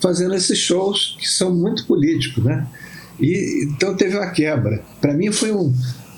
fazendo 0.00 0.34
esses 0.34 0.58
shows 0.58 1.16
que 1.18 1.28
são 1.28 1.54
muito 1.54 1.86
políticos, 1.86 2.44
né? 2.44 2.66
E, 3.20 3.66
então 3.70 3.96
teve 3.96 4.16
uma 4.16 4.30
quebra. 4.30 4.82
Para 5.00 5.14
mim 5.14 5.32
foi 5.32 5.52
um, 5.52 5.72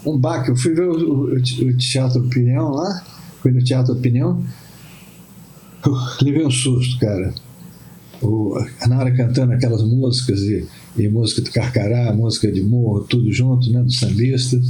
um 0.04 0.18
baque. 0.18 0.50
Eu 0.50 0.56
fui 0.56 0.74
ver 0.74 0.88
o, 0.88 0.92
o, 0.92 1.34
o 1.34 1.76
Teatro 1.76 2.20
Opinião 2.24 2.70
lá, 2.70 3.04
fui 3.46 3.52
no 3.52 3.62
Teatro 3.62 3.92
Opinião, 3.92 4.42
levei 6.20 6.44
um 6.44 6.50
susto, 6.50 6.98
cara. 6.98 7.32
O, 8.20 8.58
a 8.80 8.88
Nara 8.88 9.12
cantando 9.12 9.52
aquelas 9.52 9.82
músicas, 9.82 10.40
e, 10.40 10.66
e 10.96 11.08
música 11.08 11.42
do 11.42 11.50
Carcará, 11.52 12.12
música 12.12 12.50
de 12.50 12.60
morro, 12.60 13.04
tudo 13.04 13.30
junto, 13.30 13.70
né, 13.70 13.82
do 13.82 13.92
sambista. 13.92 14.60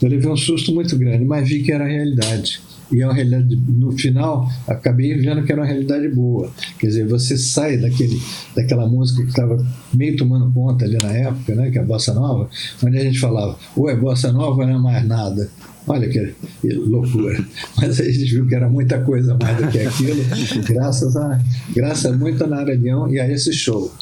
Eu 0.00 0.08
levei 0.08 0.30
um 0.30 0.36
susto 0.36 0.72
muito 0.72 0.96
grande, 0.96 1.26
mas 1.26 1.46
vi 1.46 1.62
que 1.62 1.72
era 1.72 1.86
realidade. 1.86 2.62
E 2.90 3.02
é 3.02 3.06
uma 3.06 3.12
realidade, 3.12 3.54
no 3.68 3.92
final, 3.92 4.48
acabei 4.66 5.14
vendo 5.14 5.42
que 5.44 5.52
era 5.52 5.60
uma 5.60 5.66
realidade 5.66 6.08
boa. 6.08 6.50
Quer 6.78 6.86
dizer, 6.86 7.06
você 7.06 7.36
sai 7.36 7.76
daquele, 7.76 8.18
daquela 8.56 8.88
música 8.88 9.22
que 9.22 9.28
estava 9.28 9.64
meio 9.92 10.16
tomando 10.16 10.50
conta 10.52 10.86
ali 10.86 10.96
na 10.96 11.12
época, 11.12 11.54
né, 11.54 11.70
que 11.70 11.76
é 11.76 11.82
a 11.82 11.84
Bossa 11.84 12.14
Nova, 12.14 12.48
onde 12.82 12.96
a 12.96 13.04
gente 13.04 13.20
falava, 13.20 13.58
ou 13.76 13.90
é 13.90 13.94
Bossa 13.94 14.32
Nova 14.32 14.62
ou 14.62 14.66
não 14.66 14.76
é 14.76 14.78
mais 14.78 15.06
nada. 15.06 15.50
Olha 15.86 16.08
que 16.08 16.34
loucura. 16.64 17.44
Mas 17.76 18.00
a 18.00 18.04
gente 18.04 18.24
viu 18.26 18.46
que 18.46 18.54
era 18.54 18.68
muita 18.68 19.00
coisa 19.00 19.36
mais 19.40 19.56
do 19.56 19.68
que 19.68 19.80
aquilo, 19.80 20.22
graças, 20.68 21.16
a, 21.16 21.40
graças 21.74 22.16
muito 22.16 22.44
a 22.44 22.46
Nara 22.46 22.74
Leão 22.74 23.12
e 23.12 23.18
a 23.18 23.28
esse 23.28 23.52
show. 23.52 23.92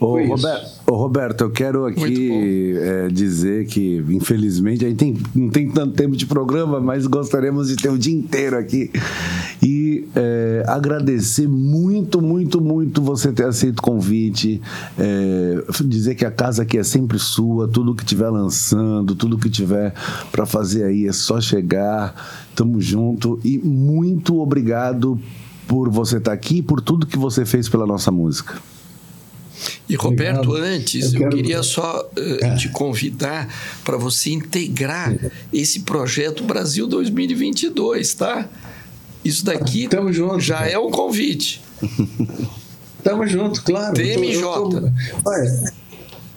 Ô, 0.00 0.24
Roberto, 0.24 0.80
ô, 0.86 0.96
Roberto, 0.96 1.40
eu 1.42 1.50
quero 1.50 1.86
aqui 1.86 2.74
é, 2.76 3.08
dizer 3.08 3.66
que, 3.66 4.04
infelizmente, 4.08 4.84
a 4.84 4.88
gente 4.88 4.98
tem, 4.98 5.16
não 5.34 5.50
tem 5.50 5.70
tanto 5.70 5.94
tempo 5.94 6.16
de 6.16 6.26
programa, 6.26 6.80
mas 6.80 7.06
gostaríamos 7.06 7.68
de 7.68 7.76
ter 7.76 7.90
o 7.90 7.98
dia 7.98 8.14
inteiro 8.14 8.56
aqui. 8.56 8.90
E 9.62 10.08
é, 10.14 10.64
agradecer 10.66 11.48
muito, 11.48 12.22
muito, 12.22 12.60
muito 12.60 13.02
você 13.02 13.32
ter 13.32 13.46
aceito 13.46 13.80
o 13.80 13.82
convite. 13.82 14.60
É, 14.98 15.64
dizer 15.84 16.14
que 16.14 16.24
a 16.24 16.30
casa 16.30 16.62
aqui 16.62 16.78
é 16.78 16.84
sempre 16.84 17.18
sua, 17.18 17.68
tudo 17.68 17.94
que 17.94 18.04
tiver 18.04 18.28
lançando, 18.28 19.14
tudo 19.14 19.38
que 19.38 19.50
tiver 19.50 19.92
para 20.30 20.46
fazer 20.46 20.84
aí 20.84 21.06
é 21.06 21.12
só 21.12 21.40
chegar. 21.40 22.14
Tamo 22.54 22.80
junto 22.80 23.38
e 23.44 23.58
muito 23.58 24.40
obrigado 24.40 25.18
por 25.66 25.88
você 25.90 26.16
estar 26.16 26.32
aqui 26.32 26.58
e 26.58 26.62
por 26.62 26.80
tudo 26.80 27.06
que 27.06 27.18
você 27.18 27.44
fez 27.44 27.68
pela 27.68 27.86
nossa 27.86 28.10
música. 28.10 28.54
E 29.88 29.94
Roberto, 29.96 30.50
Obrigado. 30.50 30.74
antes, 30.74 31.12
eu, 31.12 31.20
quero... 31.20 31.24
eu, 31.24 31.30
queria 31.30 31.62
só 31.62 32.10
uh, 32.16 32.44
é. 32.44 32.54
te 32.56 32.68
convidar 32.68 33.48
para 33.84 33.96
você 33.96 34.30
integrar 34.30 35.14
esse 35.52 35.80
projeto 35.80 36.44
Brasil 36.44 36.86
2022, 36.86 38.14
tá? 38.14 38.48
Isso 39.24 39.44
daqui 39.44 39.88
junto, 40.10 40.40
já 40.40 40.58
cara. 40.58 40.70
é 40.70 40.78
um 40.78 40.90
convite. 40.90 41.60
Tamo 43.02 43.26
junto, 43.26 43.62
claro. 43.62 43.94
TMJ. 43.94 44.42
Olha, 45.24 45.72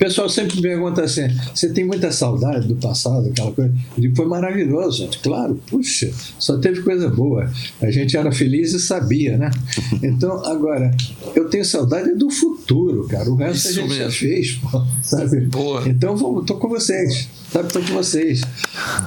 pessoal 0.01 0.27
sempre 0.27 0.55
me 0.55 0.63
pergunta 0.63 1.03
assim: 1.03 1.27
você 1.53 1.69
tem 1.69 1.85
muita 1.85 2.11
saudade 2.11 2.67
do 2.67 2.75
passado, 2.75 3.29
aquela 3.29 3.51
coisa? 3.51 3.71
E 3.99 4.09
foi 4.15 4.25
maravilhoso, 4.25 4.97
gente. 4.97 5.19
Claro, 5.19 5.61
puxa, 5.67 6.11
só 6.39 6.57
teve 6.57 6.81
coisa 6.81 7.07
boa. 7.07 7.47
A 7.79 7.91
gente 7.91 8.17
era 8.17 8.31
feliz 8.31 8.73
e 8.73 8.79
sabia, 8.79 9.37
né? 9.37 9.51
Então, 10.01 10.43
agora, 10.45 10.91
eu 11.35 11.47
tenho 11.49 11.63
saudade 11.63 12.15
do 12.15 12.29
futuro, 12.29 13.07
cara. 13.07 13.29
O 13.29 13.35
resto 13.35 13.55
Isso 13.57 13.67
a 13.67 13.71
gente 13.73 13.89
mesmo. 13.89 14.03
já 14.03 14.11
fez, 14.11 14.51
pô, 14.53 14.83
sabe? 15.03 15.41
Boa. 15.41 15.87
Então, 15.87 16.17
vamos, 16.17 16.45
tô 16.45 16.55
com 16.55 16.67
vocês, 16.67 17.29
sabe? 17.51 17.71
Tô 17.71 17.79
com 17.81 17.93
vocês. 17.93 18.41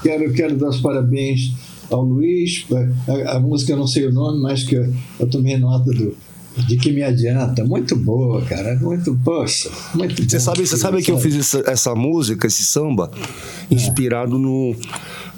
Quero, 0.02 0.32
quero 0.32 0.56
dar 0.56 0.68
os 0.68 0.80
parabéns 0.80 1.52
ao 1.90 2.02
Luiz. 2.02 2.64
A, 3.26 3.36
a 3.36 3.40
música 3.40 3.72
eu 3.72 3.76
não 3.76 3.86
sei 3.86 4.06
o 4.06 4.12
nome, 4.12 4.40
mas 4.40 4.62
que 4.62 4.76
eu, 4.76 4.94
eu 5.18 5.26
tomei 5.26 5.56
nota 5.56 5.90
do 5.90 6.16
de 6.56 6.76
que 6.76 6.92
me 6.92 7.02
adianta. 7.02 7.64
Muito 7.64 7.96
boa, 7.96 8.42
cara. 8.42 8.76
Muito, 8.76 9.18
poxa, 9.24 9.70
muito 9.94 10.28
Você 10.28 10.40
sabe, 10.40 10.66
você 10.66 10.76
sabe 10.76 11.02
que 11.02 11.10
eu 11.10 11.18
fiz 11.18 11.36
essa, 11.36 11.62
essa 11.66 11.94
música, 11.94 12.46
esse 12.46 12.64
samba, 12.64 13.10
inspirado 13.70 14.36
é. 14.36 14.38
no, 14.38 14.76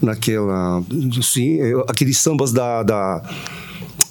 naquela. 0.00 0.82
Sim, 1.22 1.58
aqueles 1.88 2.18
sambas 2.18 2.52
da, 2.52 2.82
da 2.82 3.22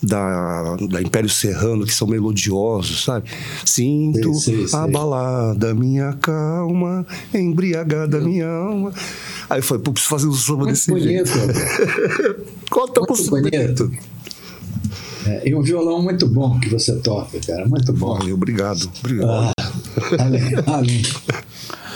da, 0.06 0.76
da 0.76 1.01
Império 1.01 1.30
Serrano, 1.30 1.86
que 1.86 1.93
são 1.93 2.08
melodiosos, 2.08 3.03
sabe? 3.03 3.28
Sinto 3.66 4.34
sim, 4.36 4.68
sim, 4.68 4.76
a 4.76 4.88
balada, 4.88 5.74
minha 5.74 6.14
calma, 6.14 7.06
embriagada 7.34 8.20
minha 8.20 8.47
alma. 8.47 8.93
Aí 9.49 9.62
foi, 9.62 9.80
preciso 9.80 10.10
fazer 10.10 10.28
um 10.28 10.34
samba 10.34 10.66
desse 10.68 10.91
bonito. 10.91 11.28
jeito. 11.34 12.45
Conta 12.70 13.01
Muito 13.01 13.30
bonito. 13.30 13.91
É, 15.26 15.49
e 15.49 15.55
um 15.55 15.61
violão 15.61 16.01
muito 16.01 16.28
bom 16.28 16.59
que 16.59 16.69
você 16.69 16.95
toca, 16.99 17.39
cara, 17.39 17.67
muito 17.67 17.91
bom. 17.93 18.17
Valeu, 18.17 18.36
obrigado, 18.36 18.89
obrigado. 18.99 19.30
Ah, 19.30 19.53
além, 20.19 20.41
além, 20.67 21.03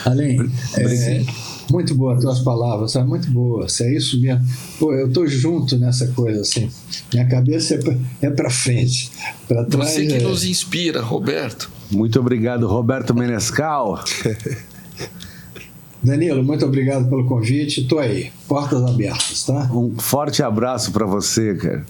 além 0.07 0.39
é, 0.75 1.25
muito 1.69 1.93
boa 1.93 2.19
tuas 2.19 2.39
palavras, 2.39 2.91
sabe? 2.91 3.07
Muito 3.07 3.29
boa. 3.29 3.69
Se 3.69 3.83
é 3.83 3.95
isso 3.95 4.19
mesmo. 4.19 4.43
Pô, 4.79 4.93
eu 4.93 5.11
tô 5.11 5.27
junto 5.27 5.77
nessa 5.77 6.07
coisa 6.07 6.41
assim. 6.41 6.69
Minha 7.13 7.27
cabeça 7.27 7.75
é 8.21 8.29
para 8.29 8.47
é 8.47 8.49
frente, 8.49 9.11
para 9.47 9.63
trás. 9.65 9.91
Você 9.91 10.07
que 10.07 10.15
é... 10.15 10.21
nos 10.21 10.43
inspira, 10.43 11.01
Roberto. 11.01 11.69
Muito 11.91 12.19
obrigado, 12.19 12.67
Roberto 12.67 13.13
Menescal. 13.13 14.03
Danilo, 16.01 16.43
muito 16.43 16.65
obrigado 16.65 17.09
pelo 17.09 17.27
convite. 17.27 17.81
Estou 17.81 17.99
aí, 17.99 18.31
portas 18.47 18.81
abertas, 18.83 19.43
tá? 19.45 19.69
Um 19.73 19.99
forte 19.99 20.41
abraço 20.41 20.91
para 20.91 21.05
você, 21.05 21.55
cara. 21.55 21.85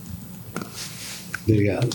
Obrigado. 1.50 1.90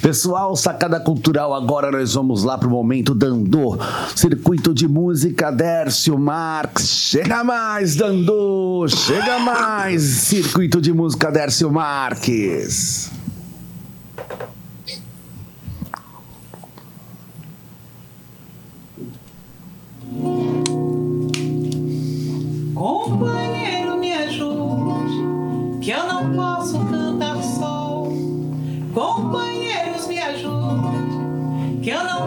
Pessoal, 0.00 0.56
sacada 0.56 0.98
cultural, 0.98 1.52
agora 1.52 1.90
nós 1.90 2.14
vamos 2.14 2.42
lá 2.42 2.56
para 2.56 2.66
o 2.66 2.70
momento 2.70 3.14
Dandô, 3.14 3.78
circuito 4.16 4.72
de 4.72 4.88
música 4.88 5.50
Dércio 5.50 6.18
Marques. 6.18 6.86
Chega 6.88 7.44
mais, 7.44 7.96
Dandô, 7.96 8.86
chega 8.88 9.38
mais, 9.38 10.02
circuito 10.02 10.80
de 10.80 10.90
música 10.90 11.30
Dércio 11.30 11.70
Marques. 11.70 13.10
Companheiro, 22.74 23.98
me 23.98 24.14
ajude, 24.14 25.78
que 25.82 25.90
eu 25.90 26.06
não 26.06 26.34
posso 26.34 26.78
ajude, 31.92 32.19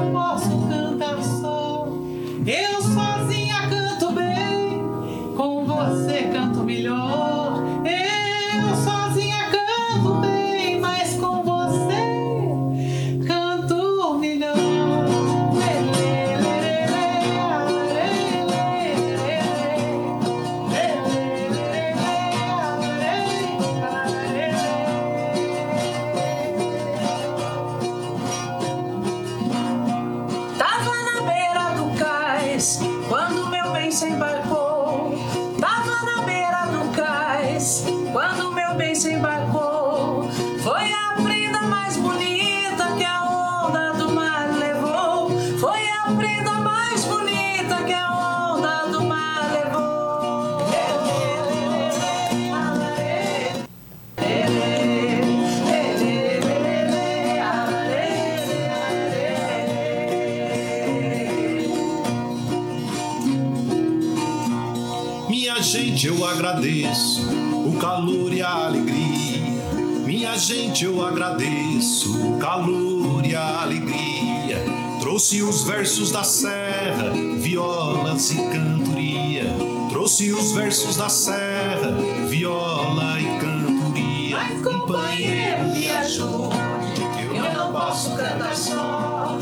Gente, 70.74 70.86
eu 70.86 71.06
agradeço 71.06 72.18
o 72.18 72.40
calor 72.40 73.24
e 73.24 73.36
a 73.36 73.62
alegria. 73.62 74.58
Trouxe 75.00 75.44
os 75.44 75.62
versos 75.66 76.10
da 76.10 76.24
serra, 76.24 77.12
violas 77.38 78.32
e 78.32 78.38
cantoria. 78.38 79.54
Trouxe 79.92 80.34
os 80.34 80.52
versos 80.54 80.98
da 80.98 81.10
serra, 81.10 81.92
viola 82.28 83.22
e 83.22 83.38
cantoria. 83.38 84.36
Mas 84.36 84.62
companheiro, 84.64 85.74
que 85.74 87.24
eu 87.24 87.54
não 87.54 87.72
posso 87.72 88.16
cantar 88.16 88.56
só. 88.56 89.33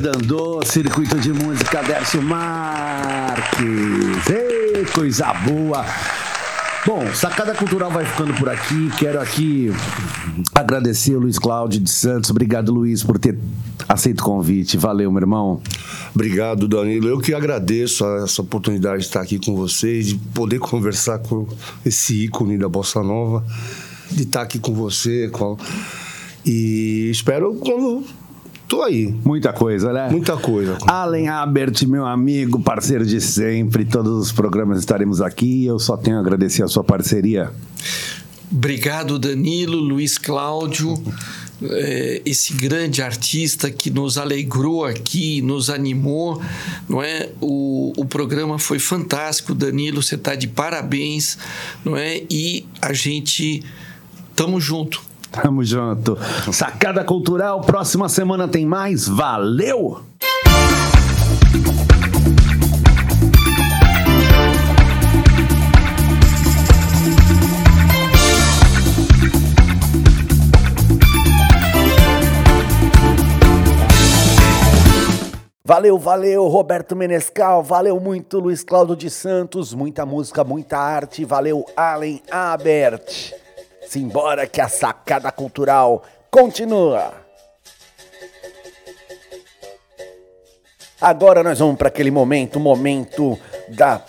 Dandô, 0.00 0.60
circuito 0.64 1.18
de 1.18 1.32
música 1.32 1.82
Dércio 1.82 2.22
Marques. 2.22 3.66
Ei, 4.30 4.84
coisa 4.94 5.32
boa. 5.34 5.84
Bom, 6.86 7.04
Sacada 7.14 7.52
Cultural 7.54 7.90
vai 7.90 8.04
ficando 8.04 8.32
por 8.34 8.48
aqui. 8.48 8.90
Quero 8.96 9.20
aqui 9.20 9.72
agradecer 10.54 11.16
o 11.16 11.20
Luiz 11.20 11.38
Cláudio 11.38 11.80
de 11.80 11.90
Santos. 11.90 12.30
Obrigado, 12.30 12.72
Luiz, 12.72 13.02
por 13.02 13.18
ter 13.18 13.36
aceito 13.88 14.20
o 14.20 14.24
convite. 14.24 14.76
Valeu, 14.76 15.10
meu 15.10 15.20
irmão. 15.20 15.60
Obrigado, 16.14 16.68
Danilo. 16.68 17.08
Eu 17.08 17.18
que 17.18 17.34
agradeço 17.34 18.04
essa 18.18 18.40
oportunidade 18.40 19.00
de 19.00 19.06
estar 19.08 19.20
aqui 19.20 19.38
com 19.44 19.56
vocês, 19.56 20.06
de 20.06 20.14
poder 20.32 20.60
conversar 20.60 21.18
com 21.18 21.46
esse 21.84 22.24
ícone 22.24 22.56
da 22.56 22.68
Bossa 22.68 23.02
Nova, 23.02 23.44
de 24.12 24.22
estar 24.22 24.42
aqui 24.42 24.58
com 24.60 24.72
você. 24.74 25.28
com- 25.28 25.56
E 26.46 27.08
espero 27.10 27.54
quando. 27.56 28.04
Tô 28.68 28.82
aí. 28.82 29.14
Muita 29.24 29.50
coisa, 29.50 29.92
né? 29.94 30.08
Muita 30.10 30.36
coisa. 30.36 30.76
Allen 30.86 31.28
Abert, 31.28 31.86
meu 31.86 32.04
amigo, 32.04 32.60
parceiro 32.60 33.04
de 33.04 33.18
sempre. 33.18 33.86
Todos 33.86 34.26
os 34.26 34.30
programas 34.30 34.78
estaremos 34.78 35.22
aqui. 35.22 35.64
Eu 35.64 35.78
só 35.78 35.96
tenho 35.96 36.18
a 36.18 36.20
agradecer 36.20 36.62
a 36.62 36.68
sua 36.68 36.84
parceria. 36.84 37.50
Obrigado, 38.52 39.18
Danilo, 39.18 39.76
Luiz 39.76 40.16
Cláudio, 40.16 40.94
eh, 41.62 42.22
esse 42.24 42.54
grande 42.54 43.02
artista 43.02 43.70
que 43.70 43.90
nos 43.90 44.16
alegrou 44.16 44.86
aqui, 44.86 45.42
nos 45.42 45.68
animou, 45.68 46.40
não 46.88 47.02
é? 47.02 47.28
O, 47.42 47.92
o 47.94 48.06
programa 48.06 48.58
foi 48.58 48.78
fantástico, 48.78 49.54
Danilo, 49.54 50.02
você 50.02 50.14
está 50.14 50.34
de 50.34 50.48
parabéns, 50.48 51.36
não 51.84 51.94
é? 51.94 52.22
E 52.30 52.64
a 52.80 52.94
gente 52.94 53.62
tamo 54.34 54.58
junto. 54.58 55.07
Tamo 55.30 55.62
junto. 55.62 56.18
Sacada 56.52 57.04
Cultural, 57.04 57.60
próxima 57.60 58.08
semana 58.08 58.48
tem 58.48 58.66
mais. 58.66 59.06
Valeu! 59.06 60.00
Valeu, 75.68 75.98
valeu, 75.98 76.46
Roberto 76.46 76.96
Menescal, 76.96 77.62
valeu 77.62 78.00
muito, 78.00 78.38
Luiz 78.38 78.64
Cláudio 78.64 78.96
de 78.96 79.10
Santos, 79.10 79.74
muita 79.74 80.06
música, 80.06 80.42
muita 80.42 80.78
arte, 80.78 81.26
valeu, 81.26 81.62
Allen 81.76 82.22
Abert. 82.30 83.34
Simbora 83.88 84.46
que 84.46 84.60
a 84.60 84.68
sacada 84.68 85.32
cultural 85.32 86.02
continua. 86.30 87.10
Agora 91.00 91.42
nós 91.42 91.58
vamos 91.58 91.78
para 91.78 91.88
aquele 91.88 92.10
momento, 92.10 92.60
momento 92.60 93.38
da 93.66 94.04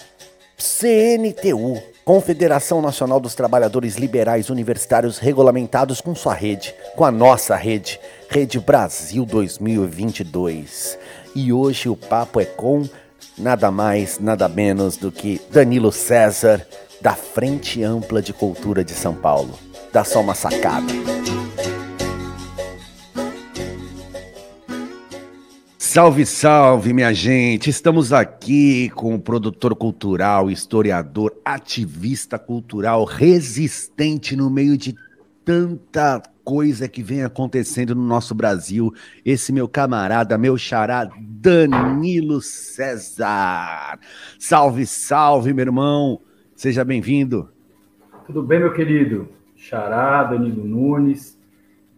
CNTU, 0.58 1.82
Confederação 2.04 2.82
Nacional 2.82 3.22
dos 3.22 3.36
Trabalhadores 3.36 3.96
Liberais 3.96 4.50
Universitários 4.50 5.18
Regulamentados 5.18 6.02
com 6.02 6.14
sua 6.14 6.34
rede, 6.34 6.76
com 6.98 7.06
a 7.06 7.12
nossa 7.12 7.56
rede, 7.56 8.02
Rede 8.28 8.60
Brasil 8.60 9.26
2022. 9.26 11.00
E 11.34 11.54
hoje 11.54 11.88
o 11.88 11.96
papo 11.96 12.42
é 12.42 12.46
com 12.46 12.84
nada 13.38 13.72
mais, 13.72 14.20
nada 14.20 14.50
menos 14.50 14.98
do 14.98 15.10
que 15.10 15.40
Danilo 15.50 15.94
César, 15.94 16.68
da 17.00 17.14
Frente 17.14 17.82
Ampla 17.82 18.22
de 18.22 18.34
Cultura 18.34 18.84
de 18.84 18.92
São 18.92 19.16
Paulo. 19.16 19.69
Dá 19.92 20.04
só 20.04 20.22
uma 20.22 20.36
sacada. 20.36 20.94
Salve, 25.78 26.24
salve, 26.24 26.94
minha 26.94 27.12
gente! 27.12 27.72
Estamos 27.72 28.14
aqui 28.14 28.92
com 28.92 29.16
o 29.16 29.20
produtor 29.20 29.76
cultural, 29.76 30.52
historiador, 30.52 31.36
ativista 31.44 32.38
cultural, 32.38 33.04
resistente 33.04 34.36
no 34.36 34.52
meio 34.52 34.78
de 34.78 34.96
tanta 35.44 36.22
coisa 36.44 36.88
que 36.88 37.02
vem 37.02 37.24
acontecendo 37.24 37.96
no 37.96 38.04
nosso 38.04 38.36
Brasil. 38.36 38.94
Esse 39.26 39.52
meu 39.52 39.68
camarada, 39.68 40.38
meu 40.38 40.56
xará, 40.56 41.10
Danilo 41.20 42.40
César. 42.40 43.98
Salve, 44.38 44.86
salve, 44.86 45.52
meu 45.52 45.66
irmão! 45.66 46.22
Seja 46.56 46.86
bem-vindo. 46.86 47.50
Tudo 48.28 48.44
bem, 48.44 48.60
meu 48.60 48.72
querido? 48.72 49.39
Xará, 49.70 50.24
Danilo 50.24 50.66
Nunes, 50.66 51.38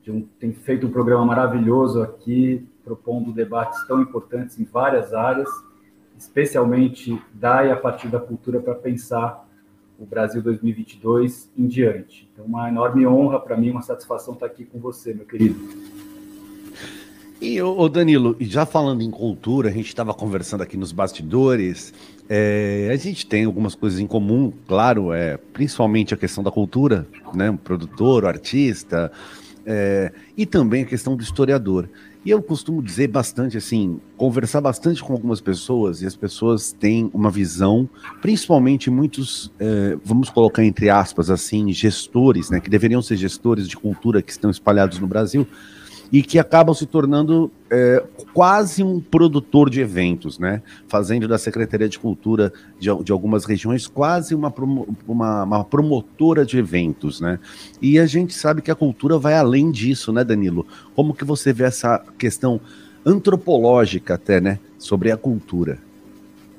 um- 0.08 0.28
tem 0.38 0.52
feito 0.52 0.86
um 0.86 0.92
programa 0.92 1.26
maravilhoso 1.26 2.02
aqui, 2.02 2.68
propondo 2.84 3.32
debates 3.32 3.82
tão 3.88 4.02
importantes 4.02 4.60
em 4.60 4.66
várias 4.66 5.14
áreas, 5.14 5.48
especialmente 6.18 7.18
da 7.34 7.66
e 7.66 7.72
a 7.72 7.78
partir 7.78 8.10
da 8.10 8.20
cultura 8.20 8.60
para 8.60 8.76
pensar 8.76 9.48
o 9.98 10.06
Brasil 10.06 10.42
2022 10.42 11.50
em 11.58 11.66
diante. 11.66 12.28
Então, 12.34 12.46
uma 12.46 12.68
enorme 12.68 13.08
honra 13.08 13.40
para 13.40 13.56
mim, 13.56 13.70
uma 13.70 13.82
satisfação 13.82 14.34
estar 14.34 14.48
aqui 14.48 14.66
com 14.66 14.78
você, 14.80 15.14
meu 15.14 15.26
querido. 15.26 15.56
E, 17.40 17.60
ô, 17.62 17.88
Danilo, 17.88 18.36
já 18.40 18.66
falando 18.66 19.02
em 19.02 19.10
cultura, 19.10 19.70
a 19.70 19.72
gente 19.72 19.88
estava 19.88 20.14
conversando 20.14 20.62
aqui 20.62 20.78
nos 20.78 20.92
bastidores, 20.92 21.94
é, 22.30 22.90
a 22.92 22.96
gente 22.96 23.26
tem 23.26 23.46
algumas 23.46 23.76
coisas 23.76 24.00
em 24.00 24.08
comum, 24.08 24.52
claro, 24.68 25.14
é, 25.14 25.38
principalmente 25.38 26.14
a 26.14 26.18
questão 26.18 26.44
da 26.44 26.52
cultura, 26.52 27.08
né, 27.34 27.50
o 27.50 27.58
produtor, 27.58 28.24
o 28.24 28.28
artista, 28.28 29.12
é, 29.66 30.12
e 30.36 30.46
também 30.46 30.84
a 30.84 30.86
questão 30.86 31.16
do 31.16 31.24
historiador. 31.24 31.90
E 32.24 32.30
eu 32.30 32.42
costumo 32.42 32.84
dizer 32.84 33.08
bastante 33.08 33.58
assim, 33.58 34.00
conversar 34.16 34.62
bastante 34.62 35.04
com 35.04 35.12
algumas 35.12 35.42
pessoas, 35.42 36.02
e 36.02 36.06
as 36.06 36.16
pessoas 36.16 36.72
têm 36.72 37.10
uma 37.14 37.32
visão, 37.32 37.90
principalmente 38.22 38.92
muitos, 38.92 39.52
é, 39.60 39.98
vamos 40.06 40.30
colocar 40.30 40.64
entre 40.64 40.90
aspas 40.90 41.32
assim, 41.32 41.74
gestores, 41.74 42.50
né, 42.50 42.60
que 42.60 42.70
deveriam 42.70 43.02
ser 43.02 43.18
gestores 43.18 43.68
de 43.68 43.76
cultura 43.76 44.22
que 44.22 44.32
estão 44.32 44.52
espalhados 44.52 45.00
no 45.00 45.08
Brasil, 45.08 45.48
e 46.12 46.22
que 46.22 46.38
acabam 46.38 46.76
se 46.76 46.86
tornando 46.86 47.50
é, 47.70 48.04
quase 48.34 48.84
um 48.84 49.00
produtor 49.00 49.70
de 49.70 49.80
eventos, 49.80 50.38
né? 50.38 50.62
Fazendo 50.88 51.28
da 51.28 51.38
Secretaria 51.38 51.88
de 51.88 51.98
Cultura 51.98 52.52
de, 52.78 52.94
de 53.04 53.12
algumas 53.12 53.46
regiões 53.46 53.88
quase 53.88 54.36
uma, 54.36 54.52
promo- 54.52 54.96
uma, 55.08 55.44
uma 55.44 55.64
promotora 55.64 56.46
de 56.46 56.58
eventos, 56.58 57.22
né? 57.22 57.40
E 57.82 57.98
a 57.98 58.06
gente 58.06 58.34
sabe 58.34 58.62
que 58.62 58.70
a 58.70 58.76
cultura 58.76 59.18
vai 59.18 59.36
além 59.36 59.72
disso, 59.72 60.12
né, 60.12 60.24
Danilo? 60.24 60.68
Como 60.94 61.14
que 61.14 61.24
você 61.24 61.54
vê 61.54 61.64
essa 61.64 62.04
questão 62.18 62.60
antropológica 63.06 64.16
até, 64.16 64.42
né? 64.42 64.60
Sobre 64.78 65.12
a 65.12 65.18
cultura. 65.18 65.80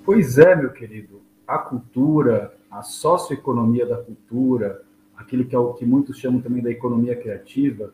Pois 0.05 0.38
é, 0.38 0.57
meu 0.57 0.70
querido. 0.70 1.20
A 1.46 1.59
cultura, 1.59 2.55
a 2.70 2.82
socioeconomia 2.82 3.84
da 3.84 3.96
cultura, 3.96 4.80
aquilo 5.14 5.44
que 5.44 5.55
é 5.55 5.59
o 5.59 5.74
que 5.74 5.84
muitos 5.84 6.16
chamam 6.16 6.40
também 6.40 6.62
da 6.62 6.70
economia 6.70 7.14
criativa, 7.14 7.92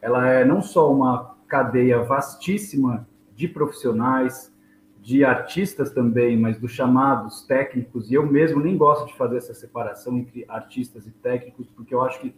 ela 0.00 0.28
é 0.28 0.44
não 0.44 0.60
só 0.60 0.92
uma 0.92 1.36
cadeia 1.48 2.02
vastíssima 2.02 3.06
de 3.34 3.48
profissionais, 3.48 4.54
de 5.00 5.24
artistas 5.24 5.92
também, 5.92 6.36
mas 6.36 6.58
dos 6.58 6.72
chamados 6.72 7.42
técnicos, 7.42 8.10
e 8.10 8.14
eu 8.14 8.26
mesmo 8.26 8.60
nem 8.60 8.76
gosto 8.76 9.06
de 9.06 9.14
fazer 9.16 9.36
essa 9.36 9.54
separação 9.54 10.18
entre 10.18 10.44
artistas 10.48 11.06
e 11.06 11.12
técnicos, 11.12 11.68
porque 11.76 11.94
eu 11.94 12.02
acho 12.02 12.20
que 12.20 12.34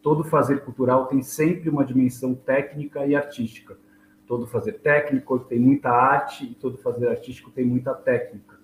todo 0.00 0.22
fazer 0.22 0.60
cultural 0.64 1.06
tem 1.06 1.20
sempre 1.20 1.68
uma 1.68 1.84
dimensão 1.84 2.32
técnica 2.34 3.04
e 3.04 3.16
artística. 3.16 3.76
Todo 4.24 4.46
fazer 4.46 4.74
técnico 4.74 5.38
tem 5.40 5.58
muita 5.58 5.90
arte 5.90 6.44
e 6.44 6.54
todo 6.54 6.78
fazer 6.78 7.08
artístico 7.08 7.50
tem 7.50 7.64
muita 7.64 7.92
técnica. 7.92 8.56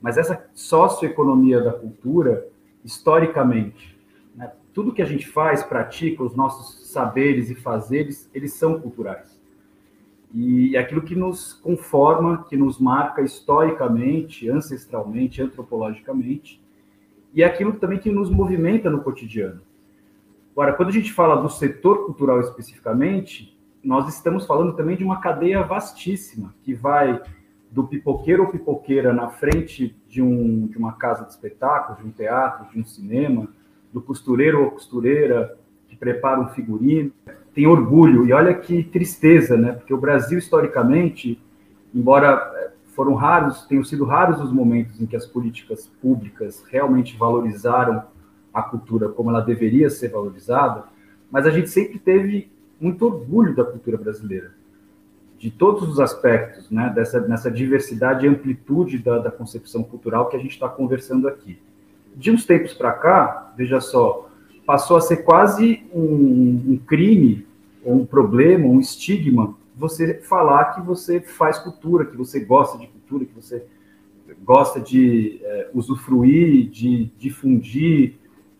Mas 0.00 0.18
essa 0.18 0.46
socioeconomia 0.52 1.60
da 1.60 1.72
cultura, 1.72 2.48
historicamente, 2.84 3.93
tudo 4.74 4.92
que 4.92 5.00
a 5.00 5.06
gente 5.06 5.26
faz, 5.26 5.62
pratica, 5.62 6.22
os 6.22 6.34
nossos 6.34 6.90
saberes 6.90 7.48
e 7.48 7.54
fazeres, 7.54 8.28
eles 8.34 8.52
são 8.54 8.80
culturais. 8.80 9.40
E 10.34 10.76
é 10.76 10.80
aquilo 10.80 11.02
que 11.02 11.14
nos 11.14 11.52
conforma, 11.52 12.44
que 12.48 12.56
nos 12.56 12.80
marca 12.80 13.22
historicamente, 13.22 14.50
ancestralmente, 14.50 15.40
antropologicamente, 15.40 16.60
e 17.32 17.42
é 17.42 17.46
aquilo 17.46 17.74
também 17.74 17.98
que 17.98 18.10
nos 18.10 18.28
movimenta 18.28 18.90
no 18.90 19.00
cotidiano. 19.00 19.60
Agora, 20.52 20.72
quando 20.72 20.88
a 20.88 20.92
gente 20.92 21.12
fala 21.12 21.40
do 21.40 21.48
setor 21.48 22.06
cultural 22.06 22.40
especificamente, 22.40 23.56
nós 23.82 24.12
estamos 24.12 24.44
falando 24.44 24.74
também 24.74 24.96
de 24.96 25.04
uma 25.04 25.20
cadeia 25.20 25.62
vastíssima, 25.62 26.52
que 26.64 26.74
vai 26.74 27.22
do 27.70 27.84
pipoqueiro 27.84 28.44
ou 28.44 28.50
pipoqueira 28.50 29.12
na 29.12 29.28
frente 29.28 29.96
de, 30.08 30.20
um, 30.22 30.66
de 30.66 30.78
uma 30.78 30.94
casa 30.94 31.24
de 31.24 31.30
espetáculo, 31.30 31.98
de 31.98 32.06
um 32.06 32.10
teatro, 32.10 32.70
de 32.72 32.78
um 32.78 32.84
cinema, 32.84 33.48
do 33.94 34.02
costureiro 34.02 34.64
ou 34.64 34.72
costureira 34.72 35.56
que 35.88 35.94
prepara 35.94 36.40
um 36.40 36.48
figurino, 36.48 37.12
tem 37.54 37.64
orgulho. 37.64 38.26
E 38.26 38.32
olha 38.32 38.52
que 38.52 38.82
tristeza, 38.82 39.56
né? 39.56 39.72
Porque 39.72 39.94
o 39.94 39.98
Brasil, 39.98 40.36
historicamente, 40.36 41.40
embora 41.94 42.52
eh, 42.56 42.70
foram 42.86 43.14
raros, 43.14 43.64
tenham 43.66 43.84
sido 43.84 44.04
raros 44.04 44.40
os 44.40 44.52
momentos 44.52 45.00
em 45.00 45.06
que 45.06 45.14
as 45.14 45.24
políticas 45.24 45.86
públicas 46.02 46.64
realmente 46.68 47.16
valorizaram 47.16 48.02
a 48.52 48.62
cultura 48.62 49.08
como 49.08 49.30
ela 49.30 49.40
deveria 49.40 49.88
ser 49.88 50.08
valorizada, 50.08 50.84
mas 51.30 51.46
a 51.46 51.50
gente 51.50 51.70
sempre 51.70 51.98
teve 51.98 52.50
muito 52.80 53.04
orgulho 53.06 53.54
da 53.54 53.64
cultura 53.64 53.96
brasileira, 53.96 54.52
de 55.38 55.50
todos 55.50 55.88
os 55.88 56.00
aspectos, 56.00 56.70
né, 56.70 56.92
dessa 56.94 57.20
nessa 57.20 57.50
diversidade 57.50 58.26
e 58.26 58.28
amplitude 58.28 58.98
da, 58.98 59.18
da 59.18 59.30
concepção 59.30 59.82
cultural 59.82 60.28
que 60.28 60.36
a 60.36 60.40
gente 60.40 60.52
está 60.52 60.68
conversando 60.68 61.26
aqui. 61.26 61.58
De 62.14 62.30
uns 62.30 62.44
tempos 62.44 62.72
para 62.72 62.92
cá, 62.92 63.52
veja 63.56 63.80
só, 63.80 64.28
passou 64.66 64.96
a 64.96 65.00
ser 65.00 65.18
quase 65.18 65.82
um, 65.92 66.72
um 66.72 66.80
crime, 66.86 67.46
ou 67.84 68.00
um 68.00 68.06
problema, 68.06 68.66
um 68.66 68.80
estigma, 68.80 69.54
você 69.76 70.14
falar 70.14 70.74
que 70.74 70.80
você 70.80 71.20
faz 71.20 71.58
cultura, 71.58 72.06
que 72.06 72.16
você 72.16 72.40
gosta 72.40 72.78
de 72.78 72.86
cultura, 72.86 73.24
que 73.24 73.34
você 73.34 73.66
gosta 74.42 74.80
de 74.80 75.40
é, 75.42 75.70
usufruir, 75.74 76.68
de 76.70 77.10
difundir, 77.18 78.14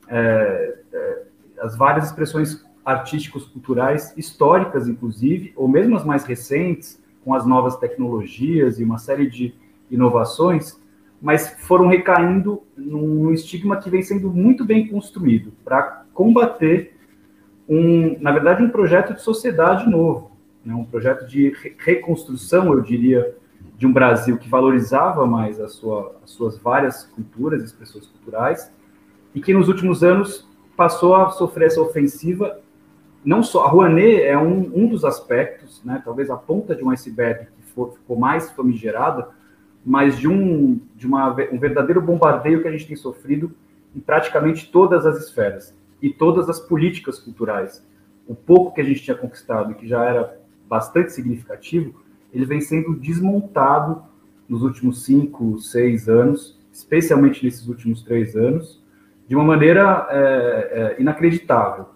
é, 0.09 0.79
é, 0.93 1.23
as 1.61 1.77
várias 1.77 2.07
expressões 2.07 2.65
artísticos 2.85 3.47
culturais 3.47 4.13
históricas, 4.17 4.89
inclusive, 4.89 5.53
ou 5.57 5.67
mesmo 5.67 5.97
as 5.97 6.05
mais 6.05 6.25
recentes, 6.25 7.03
com 7.25 7.33
as 7.33 7.47
novas 7.47 7.77
tecnologias 7.77 8.79
e 8.79 8.85
uma 8.85 8.99
série 8.99 9.29
de 9.31 9.55
inovações, 9.91 10.79
mas 11.25 11.57
foram 11.61 11.87
recaindo 11.87 12.62
num 12.77 13.33
estigma 13.33 13.79
que 13.79 13.89
vem 13.89 14.03
sendo 14.03 14.31
muito 14.31 14.62
bem 14.62 14.87
construído 14.87 15.55
para 15.64 16.05
combater 16.12 16.95
um, 17.66 18.18
na 18.20 18.31
verdade, 18.31 18.62
um 18.62 18.68
projeto 18.68 19.14
de 19.14 19.22
sociedade 19.22 19.89
novo, 19.89 20.33
né? 20.62 20.75
um 20.75 20.85
projeto 20.85 21.27
de 21.27 21.51
reconstrução, 21.79 22.70
eu 22.75 22.83
diria, 22.83 23.35
de 23.79 23.87
um 23.87 23.93
Brasil 23.93 24.37
que 24.37 24.51
valorizava 24.51 25.27
mais 25.27 25.59
a 25.59 25.66
sua, 25.66 26.14
as 26.22 26.31
suas 26.31 26.59
várias 26.59 27.05
culturas, 27.05 27.64
expressões 27.64 28.07
culturais, 28.07 28.70
e 29.35 29.41
que 29.41 29.55
nos 29.55 29.66
últimos 29.66 30.05
anos 30.05 30.47
passou 30.77 31.16
a 31.16 31.31
sofrer 31.31 31.68
essa 31.68 31.81
ofensiva. 31.81 32.61
Não 33.25 33.43
só 33.43 33.64
a 33.64 33.68
Rouanet 33.70 34.20
é 34.25 34.37
um, 34.37 34.70
um 34.75 34.89
dos 34.89 35.07
aspectos, 35.07 35.83
né, 35.83 36.03
talvez 36.05 36.29
a 36.29 36.37
ponta 36.37 36.77
de 36.77 36.85
um 36.85 36.91
iceberg 36.91 37.47
que 37.47 37.72
for, 37.72 37.95
ficou 37.95 38.18
mais 38.18 38.51
famigerada, 38.51 39.29
mas 39.85 40.18
de 40.18 40.28
um 40.28 40.80
de 40.97 41.07
uma, 41.07 41.30
um 41.53 41.59
verdadeiro 41.59 42.01
bombardeio 42.01 42.62
que 42.62 42.68
a 42.68 42.72
gente 42.72 42.87
tem 42.87 42.97
sofrido 42.97 43.53
em 43.95 44.01
praticamente 44.01 44.70
todas 44.70 45.05
as 45.07 45.18
esferas 45.18 45.74
e 46.01 46.11
todas 46.11 46.49
as 46.49 46.59
políticas 46.59 47.18
culturais. 47.18 47.87
O 48.26 48.35
pouco 48.35 48.74
que 48.74 48.80
a 48.80 48.85
gente 48.85 49.03
tinha 49.03 49.16
conquistado 49.16 49.74
que 49.74 49.87
já 49.87 50.03
era 50.05 50.41
bastante 50.68 51.12
significativo, 51.12 52.03
ele 52.32 52.45
vem 52.45 52.61
sendo 52.61 52.95
desmontado 52.95 54.03
nos 54.49 54.62
últimos 54.62 55.05
cinco, 55.05 55.59
seis 55.59 56.09
anos, 56.09 56.59
especialmente 56.72 57.45
nesses 57.45 57.68
últimos 57.68 58.03
três 58.03 58.35
anos, 58.35 58.82
de 59.28 59.35
uma 59.35 59.45
maneira 59.45 60.07
é, 60.11 60.97
é, 60.99 61.01
inacreditável. 61.01 61.87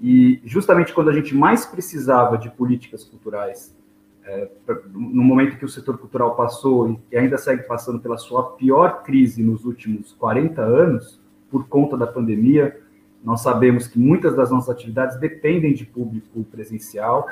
E 0.00 0.40
justamente 0.44 0.94
quando 0.94 1.10
a 1.10 1.12
gente 1.12 1.34
mais 1.34 1.66
precisava 1.66 2.38
de 2.38 2.48
políticas 2.50 3.04
culturais, 3.04 3.76
é, 4.24 4.48
no 4.92 5.22
momento 5.22 5.56
que 5.56 5.64
o 5.64 5.68
setor 5.68 5.98
cultural 5.98 6.36
passou 6.36 7.00
e 7.10 7.16
ainda 7.16 7.38
segue 7.38 7.62
passando 7.64 8.00
pela 8.00 8.18
sua 8.18 8.52
pior 8.52 9.02
crise 9.02 9.42
nos 9.42 9.64
últimos 9.64 10.12
40 10.12 10.62
anos, 10.62 11.20
por 11.50 11.66
conta 11.66 11.96
da 11.96 12.06
pandemia, 12.06 12.78
nós 13.24 13.42
sabemos 13.42 13.86
que 13.86 13.98
muitas 13.98 14.34
das 14.34 14.50
nossas 14.50 14.70
atividades 14.70 15.18
dependem 15.18 15.74
de 15.74 15.84
público 15.84 16.44
presencial, 16.44 17.26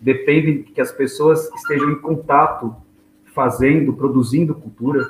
dependem 0.00 0.62
que 0.62 0.80
as 0.80 0.92
pessoas 0.92 1.50
estejam 1.54 1.90
em 1.90 2.00
contato, 2.00 2.76
fazendo, 3.34 3.92
produzindo 3.94 4.54
cultura. 4.54 5.08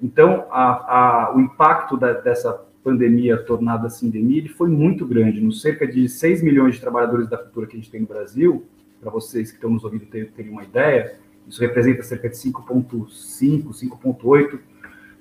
Então, 0.00 0.46
a, 0.50 1.28
a, 1.28 1.36
o 1.36 1.40
impacto 1.40 1.96
da, 1.96 2.12
dessa 2.12 2.52
pandemia 2.82 3.36
tornada 3.36 3.90
sindemia, 3.90 4.38
ele 4.38 4.48
foi 4.48 4.68
muito 4.68 5.04
grande. 5.04 5.40
Nos 5.40 5.60
cerca 5.60 5.86
de 5.86 6.08
6 6.08 6.42
milhões 6.42 6.76
de 6.76 6.80
trabalhadores 6.80 7.28
da 7.28 7.36
cultura 7.36 7.66
que 7.66 7.76
a 7.76 7.78
gente 7.78 7.90
tem 7.90 8.00
no 8.00 8.06
Brasil, 8.06 8.64
para 9.00 9.10
vocês 9.10 9.50
que 9.50 9.56
estão 9.56 9.70
nos 9.70 9.84
ouvindo 9.84 10.06
terem, 10.06 10.28
terem 10.30 10.50
uma 10.50 10.64
ideia, 10.64 11.18
isso 11.46 11.60
representa 11.60 12.02
cerca 12.02 12.28
de 12.28 12.36
5,5, 12.36 13.68
5,8 13.68 14.58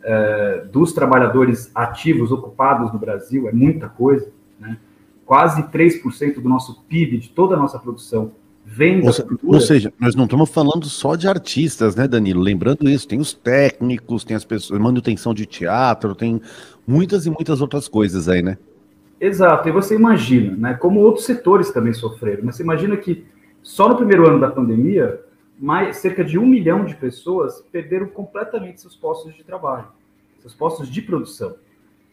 é, 0.04 0.66
dos 0.72 0.94
trabalhadores 0.94 1.72
ativos 1.74 2.32
ocupados 2.32 2.92
no 2.92 3.00
Brasil, 3.00 3.48
é 3.48 3.52
muita 3.52 3.88
coisa, 3.88 4.32
né? 4.60 4.78
Quase 5.26 5.64
3% 5.64 6.36
do 6.36 6.48
nosso 6.48 6.84
PIB, 6.84 7.18
de 7.18 7.30
toda 7.30 7.56
a 7.56 7.58
nossa 7.58 7.78
produção, 7.78 8.32
vem 8.64 9.02
da 9.02 9.08
ou, 9.10 9.14
cultura. 9.14 9.54
Ou 9.54 9.60
seja, 9.60 9.94
nós 10.00 10.16
não 10.16 10.26
estamos 10.26 10.50
falando 10.50 10.86
só 10.86 11.16
de 11.16 11.28
artistas, 11.28 11.96
né, 11.96 12.08
Danilo? 12.08 12.42
Lembrando 12.42 12.90
isso, 12.90 13.08
tem 13.08 13.20
os 13.20 13.34
técnicos, 13.34 14.24
tem 14.24 14.36
as 14.36 14.46
pessoas, 14.46 14.80
manutenção 14.80 15.34
de 15.34 15.46
teatro, 15.46 16.16
tem 16.16 16.42
muitas 16.86 17.26
e 17.26 17.30
muitas 17.30 17.62
outras 17.62 17.88
coisas 17.88 18.30
aí, 18.30 18.42
né? 18.42 18.58
Exato, 19.20 19.68
e 19.68 19.72
você 19.72 19.96
imagina, 19.96 20.56
né, 20.56 20.74
como 20.76 21.00
outros 21.00 21.26
setores 21.26 21.72
também 21.72 21.92
sofreram, 21.92 22.44
mas 22.44 22.56
você 22.56 22.64
imagina 22.64 22.96
que 22.96 23.26
só 23.68 23.90
no 23.90 23.98
primeiro 23.98 24.26
ano 24.26 24.40
da 24.40 24.50
pandemia, 24.50 25.22
mais, 25.60 25.98
cerca 25.98 26.24
de 26.24 26.40
um 26.40 26.46
milhão 26.46 26.86
de 26.86 26.96
pessoas 26.96 27.62
perderam 27.70 28.08
completamente 28.08 28.80
seus 28.80 28.96
postos 28.96 29.36
de 29.36 29.44
trabalho, 29.44 29.90
seus 30.40 30.54
postos 30.54 30.90
de 30.90 31.02
produção. 31.02 31.58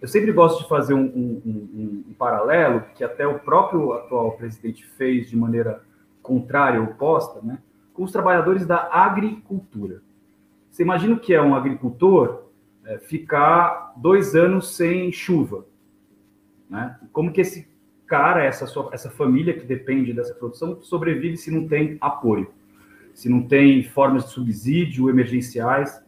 Eu 0.02 0.08
sempre 0.08 0.32
gosto 0.32 0.64
de 0.64 0.68
fazer 0.68 0.94
um, 0.94 1.04
um, 1.04 1.42
um, 1.46 2.04
um 2.08 2.12
paralelo 2.14 2.82
que 2.96 3.04
até 3.04 3.24
o 3.24 3.38
próprio 3.38 3.92
atual 3.92 4.32
presidente 4.32 4.84
fez 4.84 5.30
de 5.30 5.36
maneira 5.36 5.80
contrária, 6.20 6.82
oposta, 6.82 7.40
né, 7.40 7.60
com 7.92 8.02
os 8.02 8.10
trabalhadores 8.10 8.66
da 8.66 8.88
agricultura. 8.90 10.02
Você 10.72 10.82
imagina 10.82 11.14
o 11.14 11.20
que 11.20 11.32
é 11.32 11.40
um 11.40 11.54
agricultor 11.54 12.46
é, 12.84 12.98
ficar 12.98 13.92
dois 13.96 14.34
anos 14.34 14.74
sem 14.74 15.12
chuva. 15.12 15.64
Né? 16.68 16.98
Como 17.12 17.32
que 17.32 17.42
esse 17.42 17.72
cara, 18.14 18.44
essa, 18.44 18.64
sua, 18.64 18.90
essa 18.92 19.10
família 19.10 19.52
que 19.52 19.66
depende 19.66 20.12
dessa 20.12 20.32
produção, 20.32 20.80
sobrevive 20.80 21.36
se 21.36 21.50
não 21.50 21.66
tem 21.66 21.98
apoio, 22.00 22.48
se 23.12 23.28
não 23.28 23.42
tem 23.42 23.82
formas 23.82 24.26
de 24.26 24.30
subsídio 24.30 25.10
emergenciais. 25.10 26.00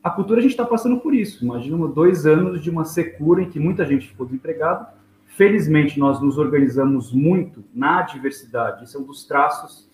A 0.00 0.10
cultura 0.10 0.38
a 0.38 0.42
gente 0.42 0.52
está 0.52 0.64
passando 0.64 1.00
por 1.00 1.12
isso. 1.12 1.44
Imagina 1.44 1.88
dois 1.88 2.24
anos 2.24 2.62
de 2.62 2.70
uma 2.70 2.84
secura 2.84 3.42
em 3.42 3.50
que 3.50 3.58
muita 3.58 3.84
gente 3.84 4.06
ficou 4.06 4.26
desempregada. 4.26 4.94
Felizmente, 5.26 5.98
nós 5.98 6.20
nos 6.22 6.38
organizamos 6.38 7.12
muito 7.12 7.64
na 7.74 8.02
diversidade. 8.02 8.84
Isso 8.84 8.96
é 8.96 9.00
um 9.00 9.04
dos 9.04 9.24
traços 9.24 9.90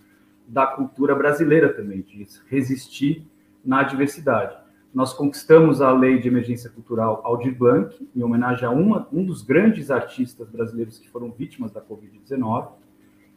da 0.47 0.67
cultura 0.67 1.15
brasileira 1.15 1.73
também, 1.73 2.03
de 2.03 2.27
resistir 2.51 3.27
na 3.65 3.83
diversidade 3.83 4.66
nós 4.97 5.13
conquistamos 5.13 5.83
a 5.83 5.93
Lei 5.93 6.19
de 6.19 6.27
Emergência 6.27 6.71
Cultural 6.71 7.21
Aldir 7.23 7.55
Blanc, 7.55 8.09
em 8.17 8.23
homenagem 8.23 8.67
a 8.67 8.71
uma, 8.71 9.07
um 9.13 9.27
dos 9.27 9.43
grandes 9.43 9.91
artistas 9.91 10.49
brasileiros 10.49 10.99
que 10.99 11.07
foram 11.11 11.31
vítimas 11.31 11.71
da 11.71 11.83
Covid-19. 11.83 12.69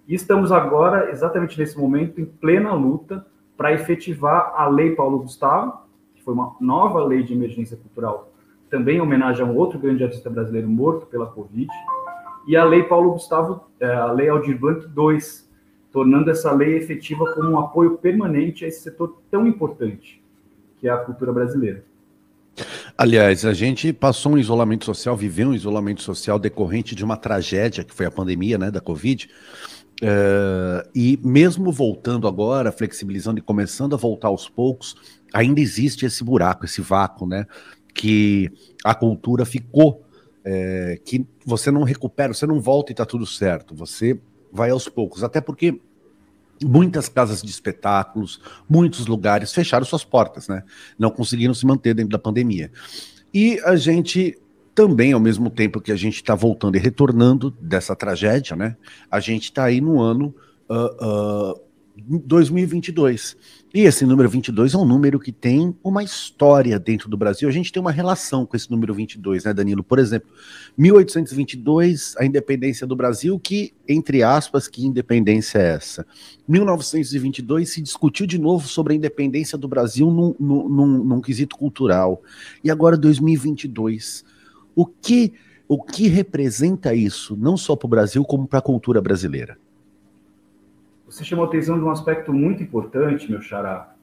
E 0.07 0.15
estamos 0.15 0.53
agora, 0.53 1.11
exatamente 1.11 1.59
nesse 1.59 1.77
momento, 1.77 2.21
em 2.21 2.23
plena 2.23 2.71
luta 2.71 3.27
para 3.57 3.73
efetivar 3.73 4.53
a 4.55 4.69
Lei 4.69 4.95
Paulo 4.95 5.19
Gustavo, 5.19 5.81
que 6.15 6.23
foi 6.23 6.33
uma 6.33 6.55
nova 6.61 7.03
lei 7.03 7.23
de 7.23 7.33
emergência 7.33 7.75
cultural, 7.75 8.31
também 8.69 8.95
em 8.95 9.01
homenagem 9.01 9.45
a 9.45 9.49
um 9.49 9.57
outro 9.57 9.77
grande 9.77 10.01
artista 10.01 10.29
brasileiro 10.29 10.69
morto 10.69 11.07
pela 11.07 11.25
Covid, 11.25 11.69
e 12.47 12.55
a 12.55 12.63
Lei 12.63 12.83
Paulo 12.83 13.11
Gustavo, 13.11 13.65
é, 13.81 13.91
a 13.95 14.09
Lei 14.13 14.29
Aldir 14.29 14.57
Blanc 14.57 14.85
II, 14.85 15.17
tornando 15.91 16.31
essa 16.31 16.53
lei 16.53 16.77
efetiva 16.77 17.33
como 17.33 17.49
um 17.49 17.59
apoio 17.59 17.97
permanente 17.97 18.63
a 18.63 18.67
esse 18.69 18.79
setor 18.79 19.21
tão 19.29 19.45
importante, 19.45 20.18
que 20.79 20.87
é 20.87 20.91
a 20.91 20.97
cultura 20.97 21.31
brasileira. 21.31 21.83
Aliás, 22.97 23.45
a 23.45 23.53
gente 23.53 23.93
passou 23.93 24.33
um 24.33 24.37
isolamento 24.37 24.85
social, 24.85 25.15
viveu 25.15 25.49
um 25.49 25.53
isolamento 25.53 26.01
social 26.01 26.37
decorrente 26.37 26.95
de 26.95 27.03
uma 27.03 27.15
tragédia, 27.15 27.83
que 27.83 27.93
foi 27.93 28.05
a 28.05 28.11
pandemia 28.11 28.57
né, 28.57 28.69
da 28.69 28.81
Covid. 28.81 29.29
Uh, 30.01 30.87
e 30.95 31.19
mesmo 31.23 31.71
voltando 31.71 32.27
agora, 32.27 32.71
flexibilizando 32.71 33.39
e 33.39 33.41
começando 33.41 33.93
a 33.93 33.97
voltar 33.97 34.29
aos 34.29 34.47
poucos, 34.47 34.95
ainda 35.33 35.59
existe 35.59 36.05
esse 36.05 36.23
buraco, 36.23 36.65
esse 36.65 36.81
vácuo, 36.81 37.27
né? 37.27 37.45
Que 37.93 38.49
a 38.83 38.95
cultura 38.95 39.45
ficou, 39.45 40.03
é, 40.43 40.99
que 41.03 41.25
você 41.45 41.69
não 41.69 41.83
recupera, 41.83 42.33
você 42.33 42.45
não 42.45 42.61
volta 42.61 42.91
e 42.91 42.93
está 42.93 43.05
tudo 43.05 43.25
certo. 43.25 43.75
Você 43.75 44.19
vai 44.51 44.69
aos 44.69 44.87
poucos, 44.87 45.23
até 45.23 45.41
porque 45.41 45.79
muitas 46.65 47.07
casas 47.09 47.41
de 47.41 47.49
espetáculos, 47.49 48.41
muitos 48.69 49.07
lugares 49.07 49.53
fecharam 49.53 49.85
suas 49.85 50.03
portas, 50.03 50.47
né? 50.47 50.63
Não 50.97 51.09
conseguiram 51.09 51.53
se 51.53 51.65
manter 51.65 51.93
dentro 51.93 52.11
da 52.11 52.19
pandemia. 52.19 52.71
E 53.33 53.59
a 53.63 53.75
gente 53.75 54.37
também, 54.73 55.13
ao 55.13 55.19
mesmo 55.19 55.49
tempo 55.49 55.81
que 55.81 55.91
a 55.91 55.95
gente 55.95 56.15
está 56.15 56.35
voltando 56.35 56.75
e 56.75 56.79
retornando 56.79 57.51
dessa 57.51 57.95
tragédia, 57.95 58.55
né? 58.55 58.77
A 59.11 59.19
gente 59.19 59.43
está 59.45 59.65
aí 59.65 59.81
no 59.81 60.01
ano 60.01 60.33
uh, 60.69 61.53
uh, 61.55 61.61
2022. 62.25 63.35
E 63.71 63.81
esse 63.81 64.03
número 64.03 64.27
22 64.27 64.73
é 64.73 64.77
um 64.79 64.85
número 64.85 65.19
que 65.19 65.31
tem 65.31 65.75
uma 65.83 66.01
história 66.01 66.79
dentro 66.79 67.07
do 67.07 67.15
Brasil. 67.15 67.47
A 67.47 67.51
gente 67.51 67.71
tem 67.71 67.79
uma 67.79 67.91
relação 67.91 68.43
com 68.43 68.57
esse 68.57 68.69
número 68.71 68.95
22, 68.95 69.43
né, 69.43 69.53
Danilo? 69.53 69.83
Por 69.83 69.99
exemplo, 69.99 70.27
1822, 70.75 72.15
a 72.17 72.25
independência 72.25 72.87
do 72.87 72.95
Brasil, 72.95 73.39
que, 73.39 73.71
entre 73.87 74.23
aspas, 74.23 74.67
que 74.67 74.83
independência 74.83 75.59
é 75.59 75.75
essa? 75.75 76.03
1922 76.47 77.71
se 77.71 77.79
discutiu 77.79 78.25
de 78.25 78.39
novo 78.39 78.67
sobre 78.67 78.93
a 78.93 78.95
independência 78.95 79.55
do 79.55 79.67
Brasil 79.67 80.09
num, 80.09 80.33
num, 80.39 80.87
num, 81.03 81.21
quesito 81.21 81.55
cultural. 81.55 82.23
E 82.63 82.71
agora 82.71 82.97
2022. 82.97 84.25
O 84.75 84.83
que, 84.87 85.33
o 85.67 85.79
que 85.79 86.07
representa 86.07 86.95
isso, 86.95 87.37
não 87.37 87.55
só 87.55 87.75
para 87.75 87.85
o 87.85 87.89
Brasil, 87.89 88.25
como 88.25 88.47
para 88.47 88.57
a 88.57 88.63
cultura 88.63 88.99
brasileira? 88.99 89.59
Você 91.09 91.23
chamou 91.23 91.45
atenção 91.45 91.79
de 91.79 91.83
um 91.83 91.89
aspecto 91.89 92.31
muito 92.31 92.61
importante, 92.61 93.31
meu 93.31 93.41
xará, 93.41 93.95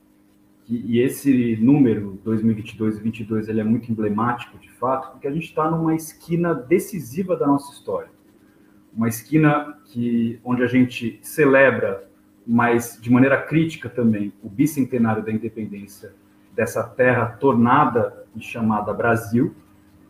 e 0.69 0.99
esse 0.99 1.57
número 1.61 2.19
2022 2.25 2.99
e 2.99 3.01
22 3.01 3.49
ele 3.49 3.61
é 3.61 3.65
muito 3.65 3.93
emblemático, 3.93 4.59
de 4.59 4.69
fato, 4.73 5.13
porque 5.13 5.29
a 5.29 5.31
gente 5.31 5.45
está 5.45 5.71
numa 5.71 5.95
esquina 5.95 6.53
decisiva 6.53 7.37
da 7.37 7.47
nossa 7.47 7.73
história. 7.73 8.11
Uma 8.93 9.07
esquina 9.07 9.79
que, 9.85 10.41
onde 10.45 10.65
a 10.65 10.67
gente 10.67 11.21
celebra, 11.23 12.09
mas 12.45 12.99
de 13.01 13.09
maneira 13.09 13.41
crítica 13.41 13.89
também, 13.89 14.33
o 14.43 14.49
bicentenário 14.49 15.23
da 15.23 15.31
independência 15.31 16.13
dessa 16.53 16.83
terra 16.83 17.27
tornada 17.27 18.27
e 18.35 18.41
chamada 18.41 18.93
Brasil, 18.93 19.55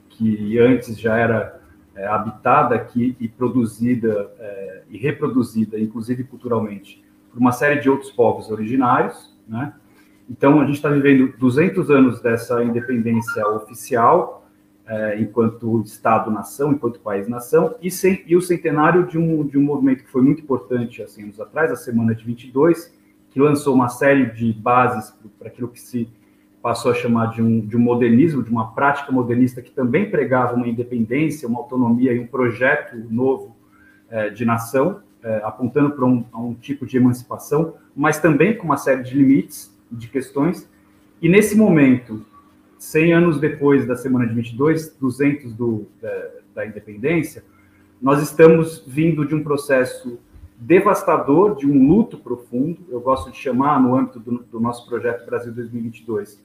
que 0.09 0.59
antes 0.59 0.99
já 0.99 1.19
era 1.19 1.61
é, 1.97 2.07
habitada 2.07 2.75
aqui 2.75 3.17
e 3.19 3.27
produzida 3.27 4.31
é, 4.39 4.83
e 4.91 4.99
reproduzida, 4.99 5.79
inclusive 5.79 6.25
culturalmente, 6.25 7.03
por 7.33 7.39
uma 7.39 7.53
série 7.53 7.81
de 7.81 7.89
outros 7.89 8.11
povos 8.11 8.51
originários, 8.51 9.35
né? 9.49 9.73
Então, 10.29 10.61
a 10.61 10.67
gente 10.67 10.77
está 10.77 10.89
vivendo 10.91 11.33
200 11.39 11.89
anos 11.89 12.21
dessa 12.21 12.63
independência 12.63 13.47
oficial, 13.47 14.45
é, 14.85 15.21
enquanto 15.21 15.83
Estado-nação, 15.83 16.73
enquanto 16.73 17.01
país-nação, 17.01 17.77
e, 17.81 17.89
e, 18.27 18.37
o 18.37 18.41
centenário 18.41 19.07
de 19.07 19.19
um, 19.19 19.47
de 19.47 19.57
um 19.57 19.63
movimento 19.63 20.05
que 20.05 20.11
foi 20.11 20.23
muito 20.23 20.43
importante, 20.43 21.03
assim, 21.03 21.25
anos 21.25 21.41
atrás, 21.41 21.71
a 21.71 21.77
Semana 21.77 22.15
de 22.15 22.25
22, 22.25 22.93
que 23.31 23.41
lançou 23.41 23.75
uma 23.75 23.89
série 23.89 24.27
de 24.27 24.53
bases 24.53 25.13
para 25.39 25.49
aquilo 25.49 25.69
que 25.69 25.81
se 25.81 26.09
passou 26.67 26.91
a 26.91 26.95
chamar 26.95 27.27
de 27.27 27.41
um, 27.41 27.61
de 27.61 27.77
um 27.77 27.79
modernismo, 27.79 28.43
de 28.43 28.51
uma 28.51 28.73
prática 28.73 29.13
modernista 29.13 29.63
que 29.63 29.71
também 29.71 30.11
pregava 30.11 30.57
uma 30.57 30.67
independência, 30.67 31.47
uma 31.47 31.61
autonomia 31.61 32.13
e 32.13 32.19
um 32.19 32.27
projeto 32.27 32.97
novo 33.09 33.55
é, 34.11 34.31
de 34.31 34.45
nação, 34.45 35.01
é, 35.23 35.43
apontando 35.45 35.93
para 35.93 36.05
um, 36.05 36.25
um, 36.35 36.55
tipo 36.55 36.85
de 36.85 36.97
emancipação, 36.97 37.75
mas 37.95 38.19
também 38.19 38.57
com 38.57 38.65
uma 38.65 38.77
série 38.77 39.05
de 39.05 39.15
limites, 39.15 39.73
de 39.93 40.09
questões. 40.09 40.69
E 41.23 41.29
nesse 41.29 41.57
momento, 41.57 42.27
100 42.81 43.13
anos 43.13 43.39
depois 43.39 43.87
da 43.87 43.95
Semana 43.95 44.27
de 44.27 44.35
22, 44.35 44.97
200 45.01 45.53
do, 45.53 45.87
da, 46.03 46.29
da 46.53 46.67
independência, 46.67 47.45
nós 48.03 48.21
estamos 48.21 48.83
vindo 48.85 49.25
de 49.25 49.37
um 49.37 49.45
processo 49.45 50.19
devastador, 50.57 51.55
de 51.55 51.65
um 51.65 51.87
luto 51.87 52.19
profundo, 52.19 52.85
eu 52.89 53.01
gosto 53.01 53.31
de 53.31 53.37
chamar, 53.37 53.81
no 53.81 53.95
âmbito 53.95 54.19
do, 54.19 54.39
do 54.51 54.59
nosso 54.59 54.85
projeto 54.89 55.25
Brasil 55.25 55.53
2022, 55.53 56.45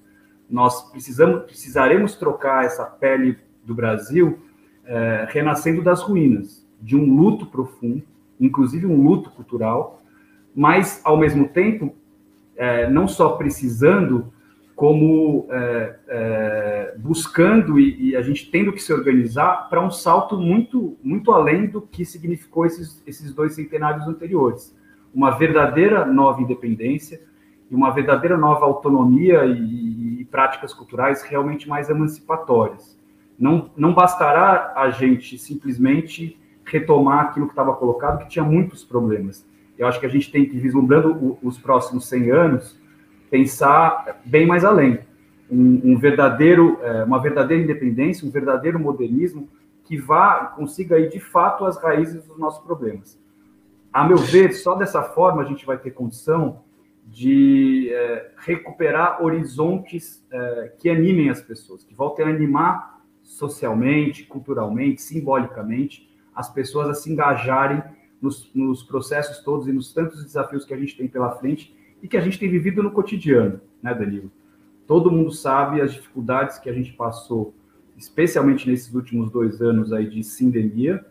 nós 0.51 0.91
precisamos, 0.91 1.43
precisaremos 1.43 2.15
trocar 2.15 2.65
essa 2.65 2.83
pele 2.85 3.37
do 3.63 3.73
Brasil 3.73 4.37
é, 4.85 5.25
renascendo 5.29 5.81
das 5.81 6.01
ruínas, 6.01 6.67
de 6.81 6.97
um 6.97 7.15
luto 7.15 7.45
profundo, 7.45 8.03
inclusive 8.39 8.85
um 8.85 9.01
luto 9.01 9.29
cultural, 9.31 10.01
mas, 10.53 10.99
ao 11.05 11.15
mesmo 11.15 11.47
tempo, 11.47 11.95
é, 12.57 12.89
não 12.89 13.07
só 13.07 13.29
precisando, 13.29 14.33
como 14.75 15.47
é, 15.49 15.95
é 16.07 16.95
buscando 16.97 17.79
e, 17.79 18.09
e, 18.09 18.15
a 18.15 18.21
gente 18.21 18.49
tendo 18.51 18.73
que 18.73 18.81
se 18.81 18.91
organizar 18.91 19.69
para 19.69 19.79
um 19.79 19.91
salto 19.91 20.37
muito, 20.37 20.97
muito 21.03 21.31
além 21.31 21.67
do 21.67 21.81
que 21.81 22.03
significou 22.03 22.65
esses, 22.65 23.01
esses 23.05 23.33
dois 23.33 23.53
centenários 23.53 24.07
anteriores. 24.07 24.75
Uma 25.13 25.31
verdadeira 25.31 26.05
nova 26.05 26.41
independência 26.41 27.21
e 27.69 27.75
uma 27.75 27.91
verdadeira 27.91 28.37
nova 28.37 28.65
autonomia 28.65 29.45
e, 29.45 30.20
práticas 30.31 30.73
culturais 30.73 31.21
realmente 31.21 31.67
mais 31.67 31.89
emancipatórias. 31.89 32.97
Não, 33.37 33.69
não 33.75 33.93
bastará 33.93 34.73
a 34.75 34.89
gente 34.89 35.37
simplesmente 35.37 36.39
retomar 36.63 37.25
aquilo 37.25 37.47
que 37.47 37.51
estava 37.51 37.73
colocado, 37.73 38.19
que 38.19 38.29
tinha 38.29 38.45
muitos 38.45 38.83
problemas. 38.83 39.45
Eu 39.77 39.87
acho 39.87 39.99
que 39.99 40.05
a 40.05 40.09
gente 40.09 40.31
tem 40.31 40.45
que, 40.45 40.57
vislumbrando 40.57 41.11
o, 41.11 41.37
os 41.43 41.57
próximos 41.57 42.07
100 42.07 42.31
anos, 42.31 42.79
pensar 43.29 44.21
bem 44.23 44.45
mais 44.45 44.63
além. 44.63 44.99
Um, 45.49 45.81
um 45.83 45.97
verdadeiro, 45.97 46.79
é, 46.81 47.03
uma 47.03 47.19
verdadeira 47.19 47.61
independência, 47.61 48.25
um 48.27 48.31
verdadeiro 48.31 48.79
modernismo 48.79 49.49
que 49.83 49.97
vá, 49.97 50.45
consiga 50.55 50.99
ir 50.99 51.09
de 51.09 51.19
fato 51.19 51.65
às 51.65 51.81
raízes 51.81 52.23
dos 52.23 52.37
nossos 52.37 52.63
problemas. 52.63 53.19
A 53.91 54.07
meu 54.07 54.17
ver, 54.17 54.53
só 54.53 54.75
dessa 54.75 55.03
forma 55.03 55.41
a 55.41 55.45
gente 55.45 55.65
vai 55.65 55.77
ter 55.77 55.91
condição 55.91 56.61
de 57.07 57.89
é, 57.91 58.31
recuperar 58.37 59.21
horizontes 59.23 60.25
é, 60.31 60.73
que 60.77 60.89
animem 60.89 61.29
as 61.29 61.41
pessoas, 61.41 61.83
que 61.83 61.93
voltem 61.93 62.25
a 62.25 62.29
animar 62.29 63.01
socialmente, 63.21 64.23
culturalmente, 64.23 65.01
simbolicamente, 65.01 66.09
as 66.33 66.51
pessoas 66.51 66.89
a 66.89 66.93
se 66.93 67.11
engajarem 67.11 67.83
nos, 68.21 68.49
nos, 68.53 68.83
processos 68.83 69.39
todos 69.39 69.67
e 69.67 69.73
nos 69.73 69.93
tantos 69.93 70.23
desafios 70.23 70.63
que 70.63 70.73
a 70.73 70.77
gente 70.77 70.95
tem 70.95 71.07
pela 71.07 71.31
frente 71.31 71.75
e 72.01 72.07
que 72.07 72.17
a 72.17 72.21
gente 72.21 72.39
tem 72.39 72.49
vivido 72.49 72.81
no 72.81 72.91
cotidiano, 72.91 73.59
né, 73.81 73.93
Danilo? 73.93 74.31
Todo 74.87 75.11
mundo 75.11 75.31
sabe 75.31 75.81
as 75.81 75.93
dificuldades 75.93 76.59
que 76.59 76.69
a 76.69 76.73
gente 76.73 76.93
passou, 76.93 77.53
especialmente 77.97 78.69
nesses 78.69 78.93
últimos 78.93 79.31
dois 79.31 79.61
anos 79.61 79.91
aí 79.91 80.09
de 80.09 80.23
sindemia, 80.23 81.05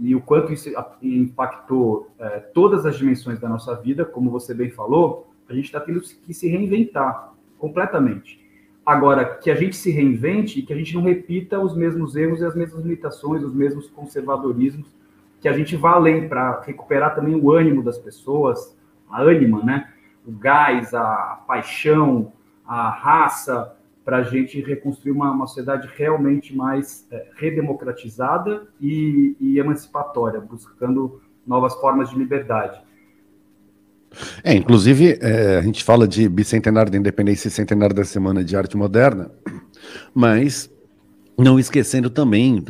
e 0.00 0.14
o 0.14 0.20
quanto 0.20 0.50
isso 0.52 0.70
impactou 1.02 2.10
é, 2.18 2.40
todas 2.40 2.86
as 2.86 2.96
dimensões 2.96 3.38
da 3.38 3.48
nossa 3.48 3.74
vida, 3.74 4.02
como 4.02 4.30
você 4.30 4.54
bem 4.54 4.70
falou, 4.70 5.30
a 5.46 5.52
gente 5.52 5.66
está 5.66 5.78
tendo 5.78 6.00
que 6.00 6.32
se 6.32 6.48
reinventar 6.48 7.34
completamente. 7.58 8.40
Agora, 8.84 9.24
que 9.26 9.50
a 9.50 9.54
gente 9.54 9.76
se 9.76 9.90
reinvente 9.90 10.58
e 10.58 10.62
que 10.62 10.72
a 10.72 10.76
gente 10.76 10.94
não 10.94 11.02
repita 11.02 11.60
os 11.60 11.76
mesmos 11.76 12.16
erros 12.16 12.40
e 12.40 12.46
as 12.46 12.54
mesmas 12.54 12.82
limitações, 12.82 13.42
os 13.42 13.54
mesmos 13.54 13.88
conservadorismos, 13.90 14.86
que 15.38 15.48
a 15.48 15.52
gente 15.52 15.76
vá 15.76 15.92
além 15.92 16.28
para 16.28 16.62
recuperar 16.62 17.14
também 17.14 17.34
o 17.34 17.52
ânimo 17.52 17.82
das 17.82 17.98
pessoas, 17.98 18.74
a 19.10 19.20
ânima, 19.20 19.62
né? 19.62 19.92
O 20.26 20.32
gás, 20.32 20.94
a 20.94 21.42
paixão, 21.46 22.32
a 22.66 22.88
raça, 22.88 23.76
para 24.04 24.18
a 24.18 24.22
gente 24.22 24.60
reconstruir 24.60 25.12
uma, 25.12 25.30
uma, 25.30 25.46
sociedade 25.46 25.88
realmente 25.96 26.54
mais 26.54 27.06
é, 27.10 27.28
redemocratizada 27.36 28.66
e, 28.80 29.36
e 29.38 29.58
emancipatória, 29.58 30.40
buscando 30.40 31.20
novas 31.46 31.74
formas 31.74 32.10
de 32.10 32.16
liberdade. 32.16 32.80
É, 34.42 34.54
inclusive, 34.54 35.18
é, 35.20 35.58
a 35.58 35.62
gente 35.62 35.84
fala 35.84 36.08
de 36.08 36.28
bicentenário 36.28 36.90
da 36.90 36.98
independência 36.98 37.48
e 37.48 37.50
centenário 37.50 37.94
da 37.94 38.04
Semana 38.04 38.42
de 38.42 38.56
Arte 38.56 38.76
Moderna, 38.76 39.30
mas 40.14 40.70
não 41.38 41.58
esquecendo 41.58 42.10
também, 42.10 42.62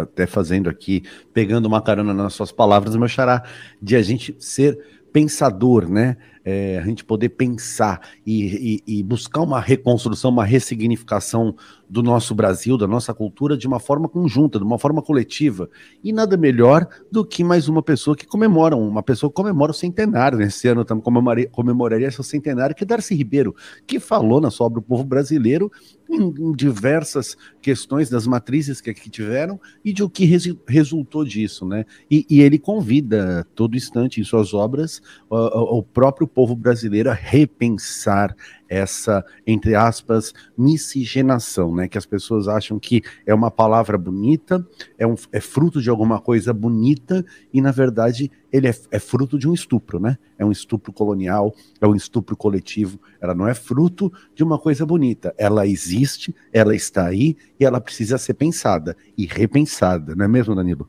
até 0.00 0.26
fazendo 0.26 0.68
aqui, 0.68 1.02
pegando 1.32 1.66
uma 1.66 1.80
carona 1.80 2.12
nas 2.12 2.34
suas 2.34 2.52
palavras, 2.52 2.94
meu 2.96 3.08
xará, 3.08 3.42
de 3.80 3.96
a 3.96 4.02
gente 4.02 4.36
ser 4.38 4.78
pensador, 5.12 5.88
né? 5.88 6.16
É, 6.44 6.76
a 6.78 6.82
gente 6.82 7.04
poder 7.04 7.28
pensar 7.28 8.00
e, 8.26 8.80
e, 8.86 8.98
e, 8.98 9.02
buscar 9.04 9.42
uma 9.42 9.60
reconstrução, 9.60 10.28
uma 10.28 10.44
ressignificação 10.44 11.54
do 11.88 12.02
nosso 12.02 12.34
Brasil, 12.34 12.76
da 12.76 12.88
nossa 12.88 13.14
cultura, 13.14 13.56
de 13.56 13.68
uma 13.68 13.78
forma 13.78 14.08
conjunta, 14.08 14.58
de 14.58 14.64
uma 14.64 14.76
forma 14.76 15.00
coletiva. 15.00 15.70
E 16.02 16.12
nada 16.12 16.36
melhor 16.36 16.88
do 17.12 17.24
que 17.24 17.44
mais 17.44 17.68
uma 17.68 17.80
pessoa 17.80 18.16
que 18.16 18.26
comemora, 18.26 18.74
uma 18.74 19.04
pessoa 19.04 19.30
que 19.30 19.36
comemora 19.36 19.70
o 19.70 19.74
centenário. 19.74 20.36
Nesse 20.36 20.66
ano 20.66 20.84
também 20.84 21.04
comemoraria 21.52 22.10
seu 22.10 22.24
centenário, 22.24 22.74
que 22.74 22.82
é 22.82 22.86
Darcy 22.86 23.14
Ribeiro, 23.14 23.54
que 23.86 24.00
falou 24.00 24.40
na 24.40 24.50
sua 24.50 24.66
obra 24.66 24.80
O 24.80 24.82
Povo 24.82 25.04
Brasileiro 25.04 25.70
em, 26.12 26.52
diversas 26.52 27.36
questões 27.60 28.10
das 28.10 28.26
matrizes 28.26 28.80
que 28.80 28.90
aqui 28.90 29.08
tiveram 29.08 29.60
e 29.84 29.92
de 29.92 30.02
o 30.02 30.10
que 30.10 30.24
res, 30.24 30.52
resultou 30.66 31.24
disso, 31.24 31.66
né? 31.66 31.84
E, 32.10 32.26
e, 32.28 32.42
ele 32.42 32.58
convida 32.58 33.46
todo 33.54 33.76
instante 33.76 34.20
em 34.20 34.24
suas 34.24 34.52
obras 34.52 35.00
o, 35.30 35.78
o 35.78 35.82
próprio 35.82 36.26
povo 36.26 36.54
brasileiro 36.54 37.10
a 37.10 37.14
repensar 37.14 38.36
essa, 38.72 39.24
entre 39.46 39.74
aspas, 39.74 40.32
miscigenação, 40.56 41.74
né? 41.74 41.86
Que 41.86 41.98
as 41.98 42.06
pessoas 42.06 42.48
acham 42.48 42.78
que 42.78 43.02
é 43.26 43.34
uma 43.34 43.50
palavra 43.50 43.98
bonita, 43.98 44.66
é, 44.98 45.06
um, 45.06 45.14
é 45.30 45.40
fruto 45.40 45.80
de 45.82 45.90
alguma 45.90 46.20
coisa 46.20 46.52
bonita, 46.52 47.24
e 47.52 47.60
na 47.60 47.70
verdade 47.70 48.30
ele 48.50 48.68
é, 48.68 48.74
é, 48.90 48.98
fruto 48.98 49.38
de 49.38 49.48
um 49.48 49.52
estupro, 49.52 50.00
né? 50.00 50.16
É 50.38 50.44
um 50.44 50.50
estupro 50.50 50.92
colonial, 50.92 51.54
é 51.80 51.86
um 51.86 51.94
estupro 51.94 52.36
coletivo. 52.36 52.98
Ela 53.20 53.34
não 53.34 53.46
é 53.46 53.54
fruto 53.54 54.10
de 54.34 54.42
uma 54.42 54.58
coisa 54.58 54.86
bonita. 54.86 55.34
Ela 55.36 55.66
existe, 55.66 56.34
ela 56.52 56.74
está 56.74 57.06
aí 57.06 57.36
e 57.60 57.64
ela 57.64 57.80
precisa 57.80 58.16
ser 58.16 58.34
pensada 58.34 58.96
e 59.16 59.26
repensada, 59.26 60.14
não 60.14 60.24
é 60.24 60.28
mesmo, 60.28 60.54
Danilo? 60.54 60.88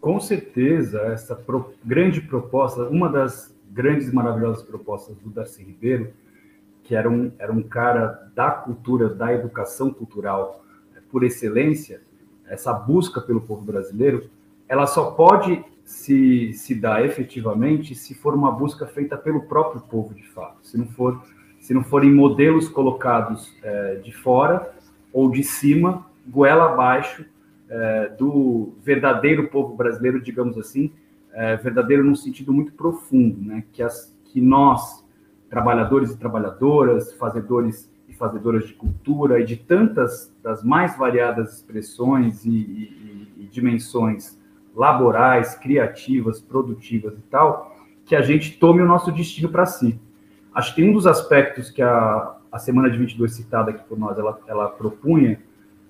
Com 0.00 0.18
certeza, 0.18 0.98
essa 1.02 1.36
pro, 1.36 1.74
grande 1.84 2.20
proposta, 2.20 2.88
uma 2.88 3.08
das 3.08 3.54
grandes 3.70 4.08
e 4.08 4.14
maravilhosas 4.14 4.62
propostas 4.62 5.16
do 5.16 5.30
Darcy 5.30 5.62
Ribeiro 5.62 6.12
que 6.92 6.96
era 6.96 7.08
um, 7.08 7.32
era 7.38 7.50
um 7.50 7.62
cara 7.62 8.30
da 8.34 8.50
cultura, 8.50 9.08
da 9.08 9.32
educação 9.32 9.90
cultural 9.90 10.62
é, 10.94 11.00
por 11.10 11.24
excelência, 11.24 12.02
essa 12.46 12.70
busca 12.70 13.18
pelo 13.18 13.40
povo 13.40 13.62
brasileiro, 13.62 14.28
ela 14.68 14.86
só 14.86 15.12
pode 15.12 15.64
se, 15.82 16.52
se 16.52 16.74
dar 16.74 17.02
efetivamente 17.02 17.94
se 17.94 18.14
for 18.14 18.34
uma 18.34 18.52
busca 18.52 18.86
feita 18.86 19.16
pelo 19.16 19.40
próprio 19.46 19.80
povo 19.80 20.12
de 20.12 20.28
fato, 20.28 20.58
se 20.66 20.76
não 20.76 20.84
for 20.84 21.22
se 21.58 21.72
não 21.72 21.82
forem 21.82 22.12
modelos 22.12 22.68
colocados 22.68 23.56
é, 23.62 23.94
de 23.94 24.12
fora 24.12 24.74
ou 25.14 25.30
de 25.30 25.42
cima, 25.42 26.04
goela 26.26 26.74
abaixo 26.74 27.24
é, 27.70 28.08
do 28.18 28.74
verdadeiro 28.82 29.48
povo 29.48 29.74
brasileiro, 29.74 30.20
digamos 30.20 30.58
assim, 30.58 30.92
é, 31.32 31.56
verdadeiro 31.56 32.04
num 32.04 32.16
sentido 32.16 32.52
muito 32.52 32.72
profundo, 32.72 33.40
né? 33.40 33.64
que, 33.72 33.82
as, 33.82 34.14
que 34.24 34.42
nós, 34.42 35.01
trabalhadores 35.52 36.10
e 36.10 36.16
trabalhadoras, 36.16 37.12
fazedores 37.12 37.92
e 38.08 38.14
fazedoras 38.14 38.66
de 38.66 38.72
cultura 38.72 39.38
e 39.38 39.44
de 39.44 39.54
tantas 39.54 40.34
das 40.42 40.64
mais 40.64 40.96
variadas 40.96 41.58
expressões 41.58 42.46
e, 42.46 42.48
e, 42.48 43.32
e 43.36 43.48
dimensões 43.52 44.40
laborais, 44.74 45.54
criativas, 45.54 46.40
produtivas 46.40 47.12
e 47.18 47.20
tal, 47.30 47.76
que 48.06 48.16
a 48.16 48.22
gente 48.22 48.58
tome 48.58 48.80
o 48.80 48.86
nosso 48.86 49.12
destino 49.12 49.50
para 49.50 49.66
si. 49.66 50.00
Acho 50.54 50.74
que 50.74 50.82
um 50.82 50.90
dos 50.90 51.06
aspectos 51.06 51.70
que 51.70 51.82
a, 51.82 52.34
a 52.50 52.58
Semana 52.58 52.90
de 52.90 52.96
22 52.96 53.34
citada 53.34 53.72
aqui 53.72 53.84
por 53.86 53.98
nós, 53.98 54.18
ela, 54.18 54.40
ela 54.46 54.68
propunha, 54.70 55.38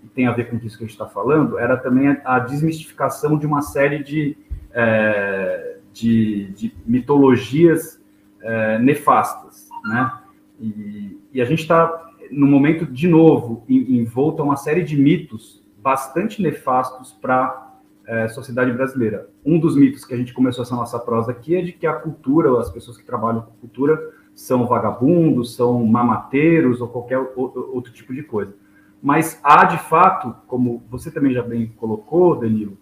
e 0.03 0.09
tem 0.09 0.27
a 0.27 0.33
ver 0.33 0.51
com 0.51 0.57
isso 0.57 0.77
que 0.77 0.83
a 0.83 0.87
gente 0.89 0.97
está 0.97 1.07
falando, 1.07 1.57
era 1.57 1.77
também 1.77 2.19
a, 2.25 2.41
desmistificação 2.41 3.39
de 3.39 3.47
uma 3.47 3.63
série 3.63 4.03
de, 4.03 4.37
é, 4.73 5.77
de, 5.93 6.47
de 6.51 6.75
mitologias 6.85 8.03
é, 8.43 8.81
nefastas, 8.81 9.42
né? 9.85 10.13
E, 10.61 11.19
e 11.33 11.43
a 11.43 11.45
gente 11.45 11.61
está 11.61 12.11
no 12.31 12.47
momento 12.47 12.87
de 12.87 13.09
novo 13.09 13.65
envolto 13.69 14.43
a 14.43 14.45
uma 14.45 14.57
série 14.57 14.83
de 14.83 14.97
mitos 14.97 15.63
bastante 15.83 16.41
nefastos 16.41 17.13
para 17.13 17.71
a 18.07 18.15
é, 18.15 18.29
sociedade 18.29 18.73
brasileira. 18.73 19.29
Um 19.45 19.59
dos 19.59 19.77
mitos 19.77 20.05
que 20.05 20.15
a 20.15 20.17
gente 20.17 20.33
começou 20.33 20.63
essa 20.63 20.75
nossa 20.75 20.99
prosa 20.99 21.33
aqui 21.33 21.57
é 21.57 21.63
de 21.63 21.73
que 21.73 21.87
a 21.87 21.95
cultura, 21.95 22.59
as 22.61 22.71
pessoas 22.71 22.97
que 22.97 23.05
trabalham 23.05 23.43
com 23.43 23.53
cultura, 23.53 24.13
são 24.35 24.67
vagabundos, 24.67 25.55
são 25.55 25.85
mamateiros 25.85 26.81
ou 26.81 26.89
qualquer 26.89 27.19
outro 27.19 27.93
tipo 27.93 28.15
de 28.15 28.23
coisa. 28.23 28.55
Mas 29.03 29.41
há, 29.43 29.65
de 29.65 29.79
fato, 29.79 30.35
como 30.47 30.83
você 30.89 31.11
também 31.11 31.33
já 31.33 31.43
bem 31.43 31.67
colocou, 31.77 32.39
Danilo, 32.39 32.79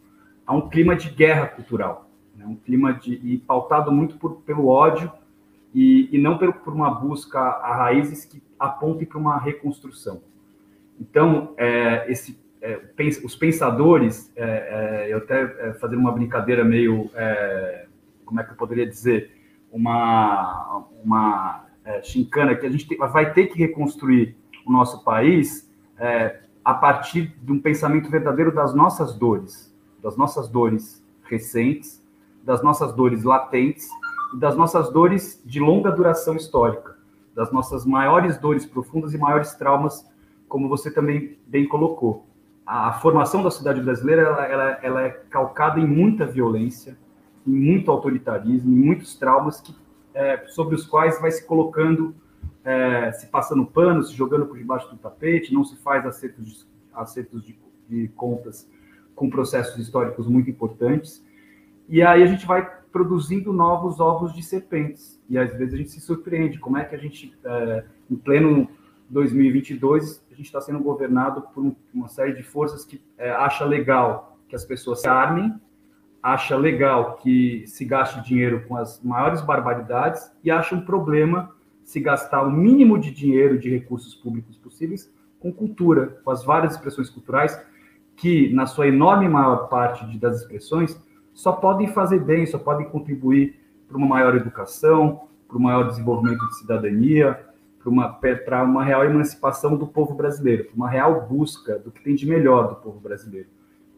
há 0.47 0.55
um 0.55 0.69
clima 0.69 0.95
de 0.95 1.09
guerra 1.11 1.47
cultural, 1.47 2.11
né? 2.37 2.45
um 2.47 2.55
clima 2.55 2.93
de 2.93 3.15
e 3.15 3.39
pautado 3.39 3.91
muito 3.91 4.17
por, 4.17 4.43
pelo 4.43 4.69
ódio 4.69 5.11
e, 5.75 6.09
e 6.13 6.19
não 6.19 6.37
por, 6.37 6.73
uma 6.73 6.91
busca 6.91 7.39
a 7.39 7.77
raízes 7.77 8.25
que 8.25 8.43
apontem 8.59 9.07
para 9.07 9.19
uma 9.19 9.39
reconstrução. 9.39 10.23
Então, 11.01 11.55
é, 11.57 12.11
esse, 12.11 12.39
é, 12.61 12.81
os 13.25 13.35
pensadores, 13.35 14.31
é, 14.37 15.07
é 15.07 15.13
eu 15.13 15.19
até 15.19 15.43
é, 15.43 15.73
fazer 15.75 15.97
uma 15.97 16.13
brincadeira 16.13 16.65
meio, 16.65 17.11
é, 17.15 17.87
como 18.25 18.41
é 18.41 18.45
que 18.45 18.51
eu 18.51 18.57
poderia 18.57 18.87
dizer, 18.87 19.33
uma, 19.73 20.85
uma 21.03 21.67
chincana, 22.03 22.55
que 22.55 22.67
a 22.67 22.71
gente 22.71 22.87
tem, 22.87 22.99
vai 22.99 23.33
ter 23.33 23.47
que 23.47 23.59
reconstruir 23.59 24.37
o 24.67 24.73
nosso 24.73 25.03
país 25.05 25.71
a 26.65 26.75
partir 26.75 27.35
de 27.41 27.53
um 27.53 27.61
pensamento 27.61 28.11
verdadeiro 28.11 28.53
das 28.53 28.75
nossas 28.75 29.15
dores, 29.15 29.75
das 30.03 30.17
nossas 30.17 30.49
dores 30.49 31.05
recentes, 31.25 32.05
das 32.43 32.63
nossas 32.63 32.93
dores 32.93 33.23
latentes 33.23 33.89
das 34.35 34.57
nossas 34.57 34.91
dores 34.93 35.43
de 35.45 35.59
longa 35.61 35.91
duração 35.91 36.37
histórica, 36.37 36.97
das 37.35 37.51
nossas 37.53 37.85
maiores 37.85 38.39
dores 38.39 38.67
profundas 38.67 39.15
e 39.15 39.19
maiores 39.19 39.55
traumas, 39.55 40.07
como 40.49 40.69
você 40.69 40.91
também 40.91 41.39
bem 41.47 41.67
colocou. 41.67 42.27
A, 42.67 42.93
formação 42.93 43.43
da 43.43 43.51
sociedade 43.51 43.81
brasileira 43.81 44.23
ela, 44.23 44.47
ela, 44.47 44.79
ela, 44.83 45.03
é 45.03 45.11
calcada 45.31 45.81
em 45.81 45.87
muita 45.87 46.27
violência, 46.27 46.97
em 47.47 47.53
muito 47.53 47.91
autoritarismo, 47.91 48.73
em 48.73 48.81
muitos 48.81 49.17
traumas 49.17 49.61
que, 49.61 49.75
é, 50.15 50.45
sobre 50.49 50.75
os 50.75 50.87
quais 50.87 51.21
vai 51.21 51.31
se 51.31 51.45
colocando, 51.47 52.15
é, 52.65 53.11
se 53.13 53.27
passando 53.27 53.65
pano, 53.67 54.03
se 54.03 54.15
jogando 54.15 54.47
por 54.47 54.59
debaixo 54.59 54.89
do 54.91 54.97
tapete, 54.97 55.53
não 55.53 55.65
se 55.65 55.77
faz 55.77 56.07
acertos 56.07 56.47
de, 56.47 56.67
acertos 56.95 57.43
de, 57.45 57.59
de 57.89 58.09
contas 58.09 58.69
com 59.15 59.29
processos 59.29 59.77
históricos 59.79 60.27
muito 60.27 60.51
importantes. 60.51 61.25
E 61.89 62.03
aí 62.03 62.23
a 62.23 62.27
gente 62.27 62.47
vai 62.47 62.80
produzindo 62.93 63.53
novos 63.53 64.01
ovos 64.01 64.33
de 64.35 64.43
serpentes. 64.43 65.21
E 65.29 65.39
às 65.39 65.53
vezes 65.55 65.75
a 65.75 65.77
gente 65.77 65.91
se 65.91 66.01
surpreende 66.01 66.59
como 66.59 66.77
é 66.79 66.85
que 66.85 66.95
a 66.95 66.99
gente, 66.99 67.37
é, 67.45 67.85
em 68.11 68.17
pleno 68.17 68.69
2022, 69.09 70.25
a 70.31 70.35
gente 70.35 70.47
está 70.47 70.61
sendo 70.61 70.81
governado 70.81 71.43
por 71.55 71.75
uma 71.93 72.09
série 72.09 72.33
de 72.33 72.43
forças 72.43 72.85
que 72.85 73.01
é, 73.19 73.31
acha 73.31 73.65
legal 73.65 74.39
que 74.49 74.57
as 74.57 74.65
pessoas 74.65 75.01
se 75.01 75.09
armem, 75.09 75.55
acha 76.23 76.57
legal 76.57 77.17
que 77.17 77.65
se 77.67 77.85
gaste 77.85 78.23
dinheiro 78.23 78.65
com 78.69 78.77
as 78.77 79.03
maiores 79.03 79.41
barbaridades 79.41 80.31
e 80.45 80.51
acha 80.51 80.75
um 80.75 80.81
problema 80.81 81.51
se 81.83 81.99
gastar 81.99 82.43
o 82.43 82.51
mínimo 82.51 82.99
de 82.99 83.11
dinheiro 83.11 83.59
de 83.59 83.71
recursos 83.71 84.15
públicos 84.15 84.57
possíveis 84.59 85.13
com 85.41 85.53
cultura, 85.53 86.21
com 86.23 86.31
as 86.31 86.45
várias 86.45 86.75
expressões 86.75 87.09
culturais 87.09 87.61
que, 88.15 88.53
na 88.53 88.67
sua 88.67 88.87
enorme 88.87 89.29
maior 89.29 89.69
parte 89.69 90.07
de, 90.07 90.19
das 90.19 90.43
expressões, 90.43 91.01
só 91.33 91.53
podem 91.53 91.89
fazer 91.89 92.21
bem, 92.21 92.47
só 92.47 92.59
podem 92.59 92.89
contribuir 92.89 93.59
para 93.89 93.97
uma 93.97 94.07
maior 94.07 94.35
educação, 94.37 95.29
para 95.49 95.57
um 95.57 95.63
maior 95.63 95.89
desenvolvimento 95.89 96.47
de 96.49 96.59
cidadania, 96.59 97.41
para 97.79 97.91
uma, 97.91 98.09
para 98.13 98.63
uma 98.63 98.85
real 98.85 99.05
emancipação 99.05 99.77
do 99.77 99.87
povo 99.87 100.15
brasileiro, 100.15 100.65
para 100.65 100.77
uma 100.77 100.89
real 100.89 101.27
busca 101.27 101.79
do 101.79 101.91
que 101.91 102.03
tem 102.03 102.15
de 102.15 102.27
melhor 102.27 102.69
do 102.69 102.77
povo 102.77 103.01
brasileiro. 103.01 103.49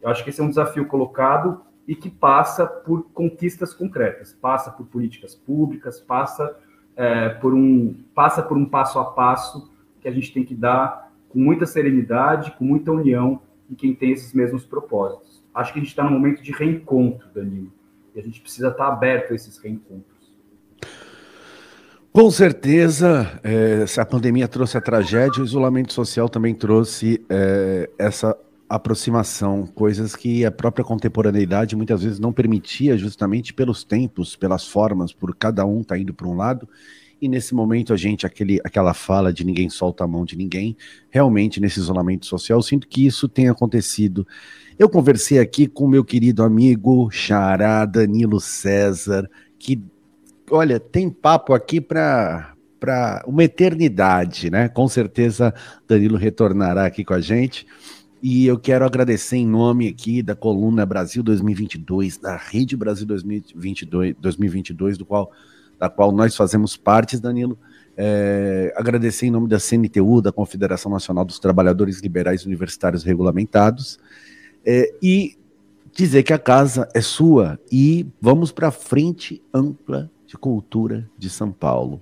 Eu 0.01 0.09
acho 0.09 0.23
que 0.23 0.29
esse 0.29 0.41
é 0.41 0.43
um 0.43 0.49
desafio 0.49 0.85
colocado 0.87 1.61
e 1.87 1.95
que 1.95 2.09
passa 2.09 2.65
por 2.65 3.03
conquistas 3.13 3.73
concretas, 3.73 4.33
passa 4.33 4.71
por 4.71 4.85
políticas 4.85 5.35
públicas, 5.35 5.99
passa, 5.99 6.57
é, 6.95 7.29
por, 7.29 7.53
um, 7.53 7.93
passa 8.15 8.41
por 8.41 8.57
um 8.57 8.65
passo 8.65 8.99
a 8.99 9.05
passo 9.05 9.71
que 9.99 10.07
a 10.07 10.11
gente 10.11 10.33
tem 10.33 10.43
que 10.43 10.55
dar 10.55 11.11
com 11.29 11.39
muita 11.39 11.65
serenidade, 11.65 12.51
com 12.51 12.63
muita 12.63 12.91
união 12.91 13.41
em 13.69 13.75
quem 13.75 13.93
tem 13.93 14.11
esses 14.11 14.33
mesmos 14.33 14.65
propósitos 14.65 15.32
acho 15.53 15.73
que 15.73 15.79
a 15.79 15.81
gente 15.81 15.89
está 15.89 16.03
num 16.03 16.11
momento 16.11 16.41
de 16.41 16.51
reencontro, 16.51 17.27
Danilo. 17.33 17.71
E 18.15 18.19
a 18.19 18.23
gente 18.23 18.41
precisa 18.41 18.69
estar 18.69 18.85
tá 18.85 18.93
aberto 18.93 19.31
a 19.31 19.35
esses 19.35 19.57
reencontros. 19.57 20.13
Com 22.11 22.29
certeza, 22.29 23.39
é, 23.43 23.85
a 23.99 24.05
pandemia 24.05 24.47
trouxe 24.47 24.77
a 24.77 24.81
tragédia, 24.81 25.41
o 25.41 25.45
isolamento 25.45 25.93
social 25.93 26.29
também 26.29 26.53
trouxe 26.53 27.25
é, 27.27 27.89
essa 27.97 28.37
aproximação, 28.69 29.65
coisas 29.65 30.15
que 30.15 30.45
a 30.45 30.51
própria 30.51 30.85
contemporaneidade 30.85 31.75
muitas 31.75 32.03
vezes 32.03 32.19
não 32.19 32.31
permitia, 32.31 32.97
justamente 32.97 33.51
pelos 33.51 33.83
tempos, 33.83 34.35
pelas 34.35 34.67
formas, 34.67 35.11
por 35.11 35.35
cada 35.35 35.65
um 35.65 35.83
tá 35.83 35.97
indo 35.97 36.13
para 36.13 36.27
um 36.27 36.35
lado. 36.35 36.67
E 37.21 37.27
nesse 37.27 37.55
momento 37.55 37.93
a 37.93 37.97
gente, 37.97 38.25
aquele, 38.25 38.59
aquela 38.63 38.93
fala 38.93 39.31
de 39.31 39.45
ninguém 39.45 39.69
solta 39.69 40.03
a 40.03 40.07
mão 40.07 40.25
de 40.25 40.37
ninguém, 40.37 40.75
realmente 41.09 41.59
nesse 41.59 41.79
isolamento 41.79 42.25
social, 42.25 42.61
sinto 42.61 42.87
que 42.87 43.05
isso 43.05 43.27
tem 43.27 43.47
acontecido. 43.47 44.27
Eu 44.77 44.89
conversei 44.89 45.39
aqui 45.39 45.67
com 45.67 45.87
meu 45.87 46.03
querido 46.03 46.43
amigo 46.43 47.09
Xará 47.11 47.85
Danilo 47.85 48.39
César, 48.39 49.29
que 49.59 49.81
olha, 50.49 50.79
tem 50.79 51.09
papo 51.09 51.53
aqui 51.53 51.79
para 51.79 52.49
para 52.79 53.23
uma 53.25 53.45
eternidade, 53.45 54.49
né? 54.49 54.67
Com 54.67 54.89
certeza 54.89 55.53
Danilo 55.87 56.17
retornará 56.17 56.85
aqui 56.85 57.05
com 57.05 57.13
a 57.13 57.21
gente. 57.21 57.65
E 58.21 58.45
eu 58.45 58.59
quero 58.59 58.83
agradecer 58.83 59.37
em 59.37 59.47
nome 59.47 59.87
aqui 59.87 60.21
da 60.21 60.35
coluna 60.35 60.85
Brasil 60.85 61.23
2022, 61.23 62.17
da 62.17 62.35
Rede 62.35 62.75
Brasil 62.75 63.05
2022, 63.05 64.15
2022 64.19 64.97
do 64.97 65.05
qual, 65.05 65.31
da 65.79 65.89
qual 65.89 66.11
nós 66.11 66.35
fazemos 66.35 66.75
parte, 66.75 67.17
Danilo. 67.17 67.57
É, 67.95 68.73
agradecer 68.75 69.27
em 69.27 69.31
nome 69.31 69.47
da 69.47 69.59
CNTU, 69.59 70.21
da 70.21 70.31
Confederação 70.31 70.91
Nacional 70.91 71.23
dos 71.23 71.39
Trabalhadores 71.39 72.01
Liberais 72.01 72.45
Universitários 72.45 73.03
Regulamentados, 73.03 73.97
é, 74.65 74.93
e 75.01 75.37
dizer 75.91 76.23
que 76.23 76.33
a 76.33 76.39
casa 76.39 76.89
é 76.93 77.01
sua 77.01 77.59
e 77.71 78.05
vamos 78.19 78.51
para 78.51 78.69
a 78.69 78.71
frente 78.71 79.41
ampla 79.53 80.09
de 80.25 80.35
cultura 80.37 81.07
de 81.17 81.29
São 81.29 81.51
Paulo. 81.51 82.01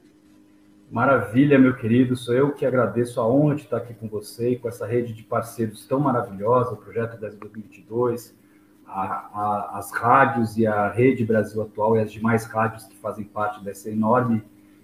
Maravilha, 0.90 1.58
meu 1.58 1.76
querido. 1.76 2.16
Sou 2.16 2.34
eu 2.34 2.52
que 2.52 2.66
agradeço 2.66 3.20
a 3.20 3.28
honra 3.28 3.56
de 3.56 3.62
estar 3.62 3.78
aqui 3.78 3.94
com 3.94 4.08
você 4.08 4.52
e 4.52 4.56
com 4.58 4.68
essa 4.68 4.86
rede 4.86 5.14
de 5.14 5.24
parceiros 5.24 5.86
tão 5.86 6.00
maravilhosa, 6.00 6.74
o 6.74 6.78
Projeto 6.78 7.20
10 7.20 7.36
2022, 7.36 8.36
a, 8.86 9.02
a, 9.02 9.80
as 9.80 9.92
rádios 9.92 10.58
e 10.58 10.68
a 10.68 10.90
Rede 10.90 11.24
Brasil 11.24 11.62
Atual 11.62 11.96
e 11.96 12.02
as 12.02 12.12
demais 12.12 12.46
rádios 12.46 12.84
que 12.84 12.96
fazem 12.98 13.24
parte 13.24 13.64
dessa 13.64 13.90
enorme 13.90 14.44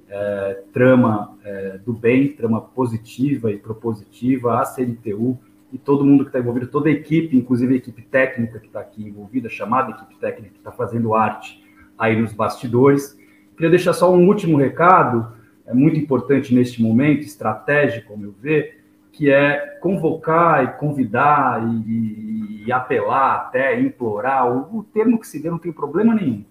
é, 0.10 0.64
trama 0.72 1.38
é, 1.44 1.78
do 1.80 1.92
bem, 1.92 2.30
trama 2.30 2.62
positiva 2.62 3.52
e 3.52 3.58
propositiva, 3.58 4.62
a 4.62 4.66
CNTU 4.66 5.38
e 5.72 5.78
todo 5.78 6.06
mundo 6.06 6.24
que 6.24 6.30
está 6.30 6.40
envolvido, 6.40 6.68
toda 6.68 6.90
a 6.90 6.92
equipe, 6.92 7.36
inclusive 7.36 7.74
a 7.74 7.78
equipe 7.78 8.02
técnica 8.04 8.60
que 8.60 8.68
está 8.68 8.80
aqui 8.80 9.04
envolvida, 9.04 9.50
chamada 9.50 9.92
equipe 9.92 10.16
técnica 10.16 10.54
que 10.54 10.60
está 10.60 10.72
fazendo 10.72 11.14
arte 11.14 11.64
aí 11.98 12.20
nos 12.20 12.32
bastidores. 12.34 13.20
Queria 13.56 13.70
deixar 13.70 13.94
só 13.94 14.14
um 14.14 14.28
último 14.28 14.58
recado 14.58 15.36
é 15.68 15.74
muito 15.74 16.00
importante 16.00 16.56
neste 16.56 16.82
momento, 16.82 17.24
estratégico, 17.24 18.08
como 18.08 18.24
eu 18.24 18.32
ver, 18.32 18.80
que 19.12 19.30
é 19.30 19.78
convocar 19.82 20.64
e 20.64 20.80
convidar 20.80 21.62
e, 21.62 21.92
e, 21.92 22.64
e 22.66 22.72
apelar 22.72 23.36
até, 23.36 23.80
implorar, 23.80 24.50
o, 24.50 24.80
o, 24.80 24.84
termo 24.84 25.20
que 25.20 25.28
se 25.28 25.42
dê 25.42 25.50
não 25.50 25.60
tem 25.60 25.74
problema 25.74 26.16
nenhum, 26.16 26.46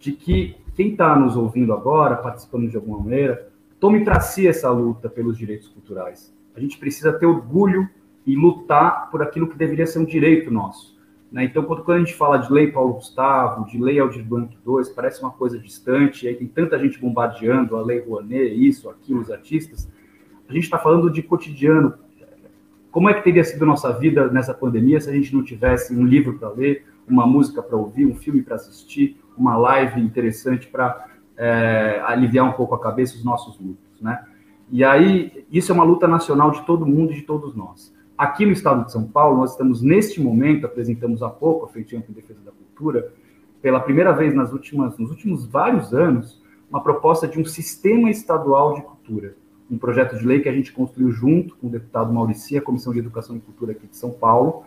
de 0.00 0.12
que 0.12 0.56
quem 0.74 0.90
está 0.90 1.14
nos 1.14 1.36
ouvindo 1.36 1.72
agora, 1.72 2.16
participando 2.16 2.68
de 2.68 2.76
alguma 2.76 2.98
maneira, 2.98 3.48
tome 3.78 4.04
para 4.04 4.18
si 4.18 4.48
essa 4.48 4.68
luta 4.68 5.08
pelos 5.08 5.38
direitos 5.38 5.68
culturais. 5.68 6.34
A 6.56 6.60
gente 6.60 6.76
precisa 6.76 7.12
ter 7.12 7.26
orgulho 7.26 7.88
e 8.26 8.34
lutar 8.34 9.10
por 9.10 9.22
aquilo 9.22 9.46
que 9.46 9.56
deveria 9.56 9.86
ser 9.86 10.00
um 10.00 10.04
direito 10.04 10.50
nosso. 10.50 10.96
Né? 11.30 11.44
Então, 11.44 11.62
quando, 11.64 11.92
a 11.92 11.98
gente 11.98 12.14
fala 12.14 12.38
de 12.38 12.52
lei 12.52 12.70
Paulo 12.70 12.94
Gustavo, 12.94 13.66
de 13.66 13.78
lei 13.78 13.98
Aldir 13.98 14.24
Blanc 14.24 14.56
II, 14.66 14.94
parece 14.94 15.22
uma 15.22 15.30
coisa 15.30 15.58
distante, 15.58 16.26
aí 16.26 16.34
tem 16.34 16.46
tanta 16.46 16.78
gente 16.78 16.98
bombardeando 16.98 17.76
a 17.76 17.82
lei 17.82 18.00
Rouanet, 18.00 18.54
isso, 18.54 18.88
aquilo, 18.90 19.20
os 19.20 19.30
artistas. 19.30 19.88
A 20.48 20.52
gente 20.52 20.64
está 20.64 20.78
falando 20.78 21.10
de 21.10 21.22
cotidiano. 21.22 21.94
Como 22.90 23.10
é 23.10 23.14
que 23.14 23.22
teria 23.22 23.44
sido 23.44 23.66
nossa 23.66 23.92
vida 23.92 24.28
nessa 24.28 24.54
pandemia 24.54 25.00
se 25.00 25.10
a 25.10 25.12
gente 25.12 25.34
não 25.34 25.42
tivesse 25.42 25.94
um 25.94 26.04
livro 26.04 26.38
para 26.38 26.48
ler, 26.50 26.86
uma 27.06 27.26
música 27.26 27.62
para 27.62 27.76
ouvir, 27.76 28.06
um 28.06 28.14
filme 28.14 28.42
para 28.42 28.56
assistir, 28.56 29.20
uma 29.36 29.56
live 29.56 30.00
interessante 30.00 30.66
para 30.66 31.06
é, 31.36 32.02
aliviar 32.06 32.48
um 32.48 32.52
pouco 32.52 32.74
a 32.74 32.80
cabeça 32.80 33.14
os 33.14 33.24
nossos 33.24 33.58
lutos, 33.60 34.00
né? 34.00 34.24
E 34.70 34.82
aí, 34.82 35.46
isso 35.50 35.70
é 35.70 35.74
uma 35.74 35.84
luta 35.84 36.08
nacional 36.08 36.50
de 36.50 36.62
todo 36.62 36.86
mundo 36.86 37.12
e 37.12 37.16
de 37.16 37.22
todos 37.22 37.54
nós. 37.54 37.94
Aqui 38.16 38.46
no 38.46 38.52
estado 38.52 38.86
de 38.86 38.92
São 38.92 39.04
Paulo, 39.04 39.36
nós 39.36 39.50
estamos 39.50 39.82
neste 39.82 40.22
momento, 40.22 40.64
apresentamos 40.64 41.22
há 41.22 41.28
pouco 41.28 41.66
a 41.66 41.68
Frente 41.68 41.94
em 41.94 42.00
Defesa 42.00 42.40
da 42.42 42.50
Cultura, 42.50 43.12
pela 43.60 43.78
primeira 43.78 44.10
vez 44.10 44.34
nas 44.34 44.52
últimas, 44.52 44.96
nos 44.96 45.10
últimos 45.10 45.44
vários 45.44 45.92
anos, 45.92 46.42
uma 46.70 46.82
proposta 46.82 47.28
de 47.28 47.38
um 47.38 47.44
sistema 47.44 48.08
estadual 48.08 48.74
de 48.74 48.82
cultura. 48.82 49.36
Um 49.70 49.76
projeto 49.76 50.16
de 50.16 50.24
lei 50.24 50.40
que 50.40 50.48
a 50.48 50.52
gente 50.52 50.72
construiu 50.72 51.10
junto 51.10 51.56
com 51.56 51.66
o 51.66 51.70
deputado 51.70 52.10
Maurici, 52.10 52.56
a 52.56 52.62
Comissão 52.62 52.90
de 52.90 53.00
Educação 53.00 53.36
e 53.36 53.40
Cultura 53.40 53.72
aqui 53.72 53.86
de 53.86 53.96
São 53.96 54.10
Paulo, 54.10 54.64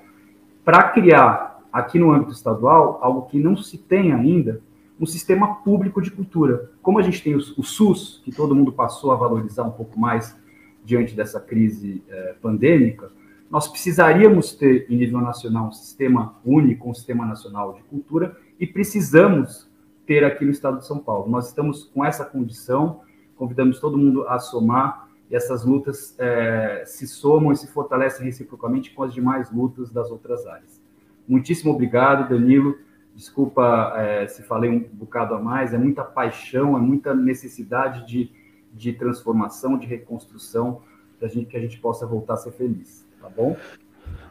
para 0.63 0.83
criar 0.89 1.59
aqui 1.73 1.97
no 1.97 2.11
âmbito 2.11 2.33
estadual 2.33 2.99
algo 3.01 3.23
que 3.23 3.39
não 3.39 3.57
se 3.57 3.79
tem 3.79 4.11
ainda, 4.11 4.61
um 4.99 5.07
sistema 5.07 5.55
público 5.55 6.01
de 6.03 6.11
cultura. 6.11 6.69
Como 6.83 6.99
a 6.99 7.01
gente 7.01 7.23
tem 7.23 7.33
o, 7.33 7.39
o 7.39 7.63
SUS, 7.63 8.21
que 8.23 8.31
todo 8.31 8.53
mundo 8.53 8.71
passou 8.71 9.11
a 9.11 9.15
valorizar 9.15 9.63
um 9.63 9.71
pouco 9.71 9.99
mais 9.99 10.37
diante 10.83 11.15
dessa 11.15 11.39
crise 11.39 12.03
eh, 12.09 12.35
pandêmica, 12.41 13.09
nós 13.49 13.67
precisaríamos 13.67 14.53
ter, 14.53 14.85
em 14.89 14.95
nível 14.95 15.19
nacional, 15.19 15.67
um 15.67 15.71
sistema 15.71 16.35
único, 16.45 16.89
um 16.89 16.93
sistema 16.93 17.25
nacional 17.25 17.73
de 17.73 17.81
cultura, 17.83 18.37
e 18.59 18.67
precisamos 18.67 19.67
ter 20.05 20.23
aqui 20.23 20.45
no 20.45 20.51
estado 20.51 20.77
de 20.77 20.85
São 20.85 20.99
Paulo. 20.99 21.29
Nós 21.29 21.47
estamos 21.47 21.83
com 21.85 22.05
essa 22.05 22.23
condição, 22.23 23.01
convidamos 23.35 23.79
todo 23.79 23.97
mundo 23.97 24.27
a 24.27 24.37
somar, 24.37 25.07
e 25.31 25.35
essas 25.35 25.65
lutas 25.65 26.15
é, 26.19 26.83
se 26.85 27.07
somam 27.07 27.51
e 27.51 27.55
se 27.55 27.67
fortalecem 27.67 28.25
reciprocamente 28.25 28.91
com 28.91 29.03
as 29.03 29.13
demais 29.13 29.51
lutas 29.51 29.91
das 29.91 30.11
outras 30.11 30.45
áreas. 30.45 30.81
Muitíssimo 31.27 31.73
obrigado, 31.73 32.29
Danilo. 32.29 32.77
Desculpa 33.15 33.93
é, 33.97 34.27
se 34.27 34.43
falei 34.43 34.69
um 34.69 34.79
bocado 34.79 35.33
a 35.33 35.39
mais, 35.39 35.73
é 35.73 35.77
muita 35.77 36.03
paixão, 36.03 36.77
é 36.77 36.79
muita 36.79 37.13
necessidade 37.13 38.07
de, 38.07 38.31
de 38.73 38.93
transformação, 38.93 39.77
de 39.77 39.85
reconstrução, 39.85 40.81
para 41.19 41.29
que 41.29 41.57
a 41.57 41.59
gente 41.59 41.79
possa 41.79 42.07
voltar 42.07 42.35
a 42.35 42.37
ser 42.37 42.51
feliz 42.51 43.08
tá 43.21 43.29
bom? 43.29 43.55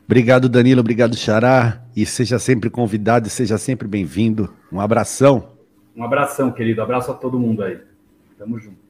Obrigado, 0.05 0.49
Danilo. 0.49 0.81
Obrigado, 0.81 1.15
Xará. 1.17 1.83
E 1.95 2.07
seja 2.07 2.39
sempre 2.39 2.71
convidado 2.71 3.27
e 3.27 3.31
seja 3.31 3.59
sempre 3.59 3.87
bem-vindo. 3.87 4.53
Um 4.73 4.81
abração. 4.81 5.51
Um 5.95 6.03
abração, 6.03 6.51
querido. 6.51 6.81
Abraço 6.81 7.11
a 7.11 7.15
todo 7.15 7.39
mundo 7.39 7.63
aí. 7.63 7.79
Tamo 8.39 8.59
junto. 8.59 8.89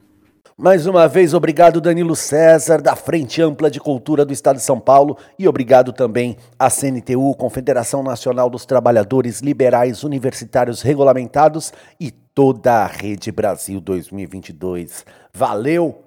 Mais 0.61 0.85
uma 0.85 1.07
vez, 1.07 1.33
obrigado 1.33 1.79
Danilo 1.79 2.17
César, 2.17 2.81
da 2.81 2.93
Frente 2.93 3.41
Ampla 3.41 3.71
de 3.71 3.79
Cultura 3.79 4.25
do 4.25 4.33
Estado 4.33 4.57
de 4.57 4.61
São 4.61 4.77
Paulo, 4.77 5.17
e 5.39 5.47
obrigado 5.47 5.93
também 5.93 6.35
à 6.59 6.69
CNTU, 6.69 7.33
Confederação 7.35 8.03
Nacional 8.03 8.49
dos 8.49 8.65
Trabalhadores 8.65 9.39
Liberais 9.39 10.03
Universitários 10.03 10.81
Regulamentados, 10.81 11.71
e 11.97 12.11
toda 12.11 12.73
a 12.73 12.87
Rede 12.87 13.31
Brasil 13.31 13.79
2022. 13.79 15.05
Valeu! 15.33 16.03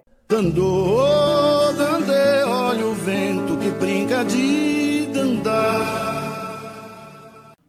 De 4.25 5.09
andar. 5.19 6.03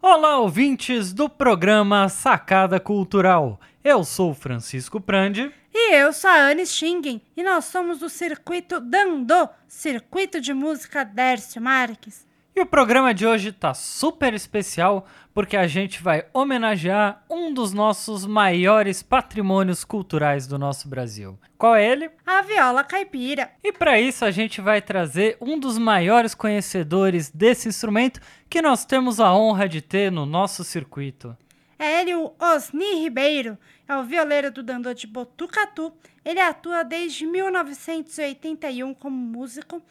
Olá, 0.02 0.38
ouvintes 0.38 1.12
do 1.12 1.28
programa 1.28 2.08
Sacada 2.10 2.80
Cultural. 2.80 3.60
Eu 3.84 4.04
sou 4.04 4.34
Francisco 4.34 5.02
Prandi. 5.02 5.52
E 5.74 5.96
eu 5.96 6.14
sou 6.14 6.30
a 6.30 6.36
Anne 6.36 6.66
Schingen. 6.66 7.22
E 7.36 7.44
nós 7.44 7.66
somos 7.66 8.00
do 8.00 8.10
Circuito 8.10 8.80
Dandô, 8.80 9.50
Circuito 9.68 10.40
de 10.40 10.54
Música 10.54 11.04
Dércio 11.04 11.62
Marques. 11.62 12.26
E 12.56 12.62
o 12.62 12.68
programa 12.68 13.16
de 13.16 13.26
hoje 13.26 13.52
tá 13.52 13.74
super 13.74 14.32
especial 14.32 15.08
porque 15.34 15.58
a 15.58 15.66
gente 15.66 16.04
vai 16.04 16.28
homenagear 16.32 17.24
um 17.28 17.52
dos 17.52 17.74
nossos 17.74 18.28
maiores 18.28 19.02
patrimônios 19.02 19.84
culturais 19.84 20.46
do 20.46 20.60
nosso 20.60 20.88
Brasil. 20.88 21.40
Qual 21.58 21.76
é 21.76 21.84
ele? 21.92 22.12
A 22.24 22.44
viola 22.44 22.84
caipira. 22.84 23.50
E 23.64 23.74
para 23.74 24.00
isso 24.00 24.24
a 24.24 24.30
gente 24.30 24.62
vai 24.62 24.84
trazer 24.84 25.36
um 25.42 25.58
dos 25.58 25.80
maiores 25.80 26.36
conhecedores 26.36 27.32
desse 27.32 27.68
instrumento 27.68 28.22
que 28.48 28.62
nós 28.62 28.86
temos 28.86 29.20
a 29.20 29.34
honra 29.34 29.68
de 29.68 29.82
ter 29.82 30.12
no 30.12 30.24
nosso 30.24 30.64
circuito. 30.64 31.36
É 31.80 32.02
ele 32.02 32.14
o 32.14 32.34
Osni 32.40 33.02
Ribeiro, 33.02 33.58
é 33.88 33.98
o 33.98 34.04
violeiro 34.04 34.52
do 34.52 34.62
Dandô 34.62 34.94
de 34.94 35.08
Botucatu. 35.08 35.92
Ele 36.24 36.40
atua 36.40 36.84
desde 36.84 37.26
1981 37.26 38.94
como 38.94 39.18
músico 39.18 39.82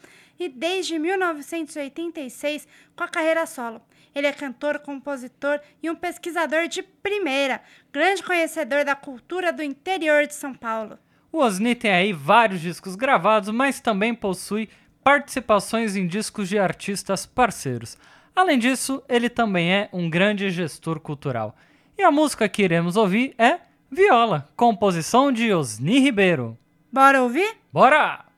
e 0.43 0.49
desde 0.49 0.99
1986 0.99 2.67
com 2.95 3.03
a 3.03 3.07
carreira 3.07 3.45
solo. 3.45 3.81
Ele 4.13 4.27
é 4.27 4.31
cantor, 4.33 4.79
compositor 4.79 5.59
e 5.81 5.89
um 5.89 5.95
pesquisador 5.95 6.67
de 6.67 6.83
primeira, 6.83 7.61
grande 7.91 8.21
conhecedor 8.21 8.85
da 8.85 8.95
cultura 8.95 9.51
do 9.51 9.63
interior 9.63 10.27
de 10.27 10.35
São 10.35 10.53
Paulo. 10.53 10.99
O 11.31 11.39
Osni 11.39 11.73
tem 11.73 11.91
aí 11.91 12.13
vários 12.13 12.61
discos 12.61 12.95
gravados, 12.95 13.49
mas 13.49 13.79
também 13.79 14.13
possui 14.13 14.69
participações 15.03 15.95
em 15.95 16.05
discos 16.05 16.47
de 16.47 16.59
artistas 16.59 17.25
parceiros. 17.25 17.97
Além 18.35 18.59
disso, 18.59 19.03
ele 19.09 19.29
também 19.29 19.73
é 19.73 19.89
um 19.91 20.09
grande 20.09 20.49
gestor 20.49 20.99
cultural. 20.99 21.55
E 21.97 22.03
a 22.03 22.11
música 22.11 22.47
que 22.49 22.63
iremos 22.63 22.95
ouvir 22.97 23.33
é 23.37 23.59
Viola, 23.89 24.49
composição 24.55 25.31
de 25.31 25.53
Osni 25.53 25.99
Ribeiro. 25.99 26.57
Bora 26.91 27.21
ouvir? 27.21 27.57
Bora! 27.71 28.32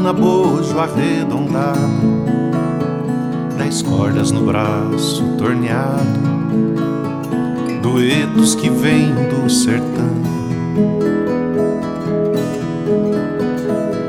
Cintura 0.00 0.10
fina, 0.10 0.12
bojo 0.12 0.78
arredondado, 0.78 1.78
dez 3.56 3.82
cordas 3.82 4.30
no 4.32 4.46
braço 4.46 5.22
torneado, 5.36 6.00
duetos 7.82 8.54
que 8.54 8.70
vêm 8.70 9.12
do 9.28 9.48
sertão, 9.50 10.10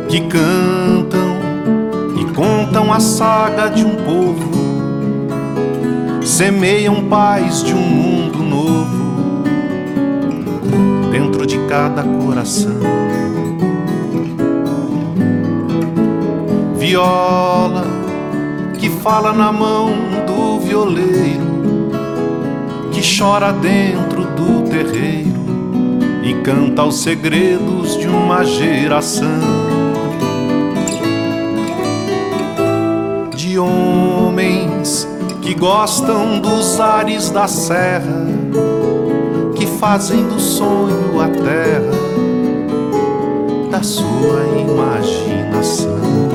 que 0.08 0.22
cantam 0.22 1.40
e 2.18 2.26
contam 2.34 2.92
a 2.92 3.00
saga 3.00 3.70
de 3.70 3.84
um 3.86 3.96
povo, 3.98 4.52
semeiam 6.24 7.08
paz 7.10 7.64
de 7.64 7.74
um 7.74 7.82
mundo 7.82 8.38
novo 8.40 9.44
dentro 11.12 11.46
de 11.46 11.58
cada 11.68 12.04
coração. 12.04 12.80
Viola 16.82 17.84
que 18.80 18.90
fala 18.90 19.32
na 19.32 19.52
mão 19.52 19.92
do 20.26 20.60
violeiro 20.60 21.92
que 22.92 23.02
chora 23.20 23.54
dentro 23.54 24.24
do 24.24 24.68
terreiro 24.68 25.42
e 26.24 26.34
canta 26.44 26.84
os 26.84 27.04
segredos 27.04 28.00
de 28.00 28.08
uma 28.08 28.44
geração 28.44 29.28
de 33.36 33.60
homens 33.60 35.08
que 35.44 35.54
gostam 35.54 36.40
dos 36.40 36.80
ares 36.80 37.30
da 37.30 37.48
serra, 37.48 38.26
que 39.56 39.68
fazem 39.68 40.28
do 40.28 40.40
sonho 40.40 41.22
a 41.22 41.28
terra 41.28 41.92
da 43.70 43.84
sua 43.84 44.42
imaginação. 44.68 46.31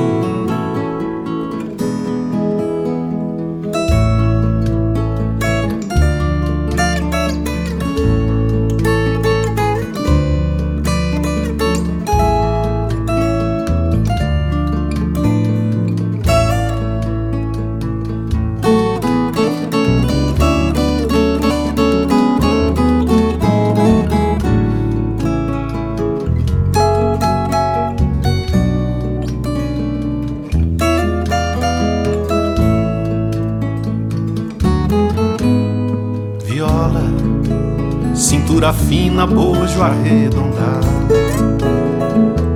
Fina, 38.87 39.27
bojo 39.27 39.81
arredondado, 39.81 40.87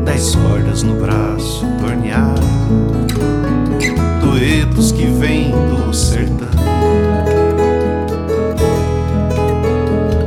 dez 0.05 0.33
cordas 0.33 0.81
no 0.81 0.93
braço 0.93 1.65
torneado, 1.79 2.41
duetos 4.21 4.93
que 4.93 5.07
vêm 5.07 5.51
do 5.51 5.93
sertão, 5.93 6.47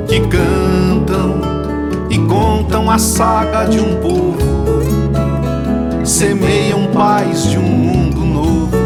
que 0.06 0.20
cantam 0.28 1.40
e 2.10 2.18
contam 2.18 2.90
a 2.90 2.98
saga 2.98 3.64
de 3.64 3.80
um 3.80 3.96
povo, 4.00 4.38
semeiam 6.04 6.88
paz 6.92 7.48
de 7.48 7.58
um 7.58 7.62
mundo 7.62 8.20
novo 8.20 8.76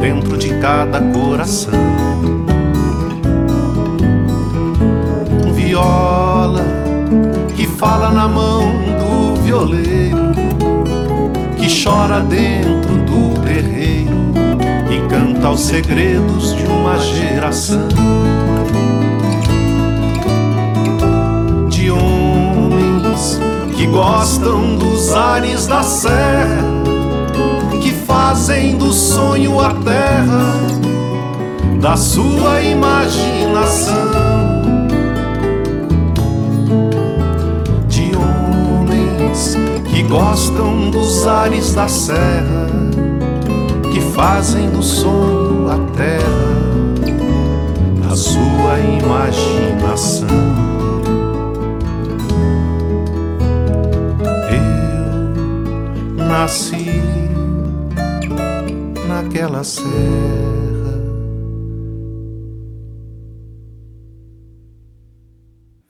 dentro 0.00 0.38
de 0.38 0.54
cada 0.54 1.02
coração. 1.02 2.07
Viola 5.78 6.64
que 7.54 7.66
fala 7.66 8.10
na 8.10 8.28
mão 8.28 8.62
do 8.98 9.40
violeiro, 9.42 10.32
que 11.56 11.68
chora 11.68 12.20
dentro 12.20 12.96
do 13.04 13.40
terreiro 13.40 14.32
e 14.90 15.08
canta 15.08 15.50
os 15.50 15.60
segredos 15.60 16.54
de 16.56 16.64
uma 16.64 16.98
geração. 16.98 17.88
De 21.68 21.90
homens 21.90 23.40
que 23.76 23.86
gostam 23.86 24.76
dos 24.76 25.12
ares 25.12 25.66
da 25.66 25.82
serra, 25.82 26.64
que 27.80 27.92
fazem 27.92 28.76
do 28.76 28.92
sonho 28.92 29.60
a 29.60 29.72
terra 29.74 30.54
da 31.80 31.96
sua 31.96 32.60
imaginação. 32.62 34.17
Que 39.88 40.02
gostam 40.02 40.90
dos 40.90 41.26
ares 41.26 41.72
da 41.74 41.86
serra, 41.88 42.66
que 43.92 44.00
fazem 44.00 44.70
do 44.70 44.82
sonho 44.82 45.68
a 45.68 45.78
terra 45.96 46.58
da 48.02 48.16
sua 48.16 48.80
imaginação. 48.80 50.28
Eu 54.50 56.24
nasci 56.24 57.02
naquela 59.06 59.62
serra. 59.62 59.88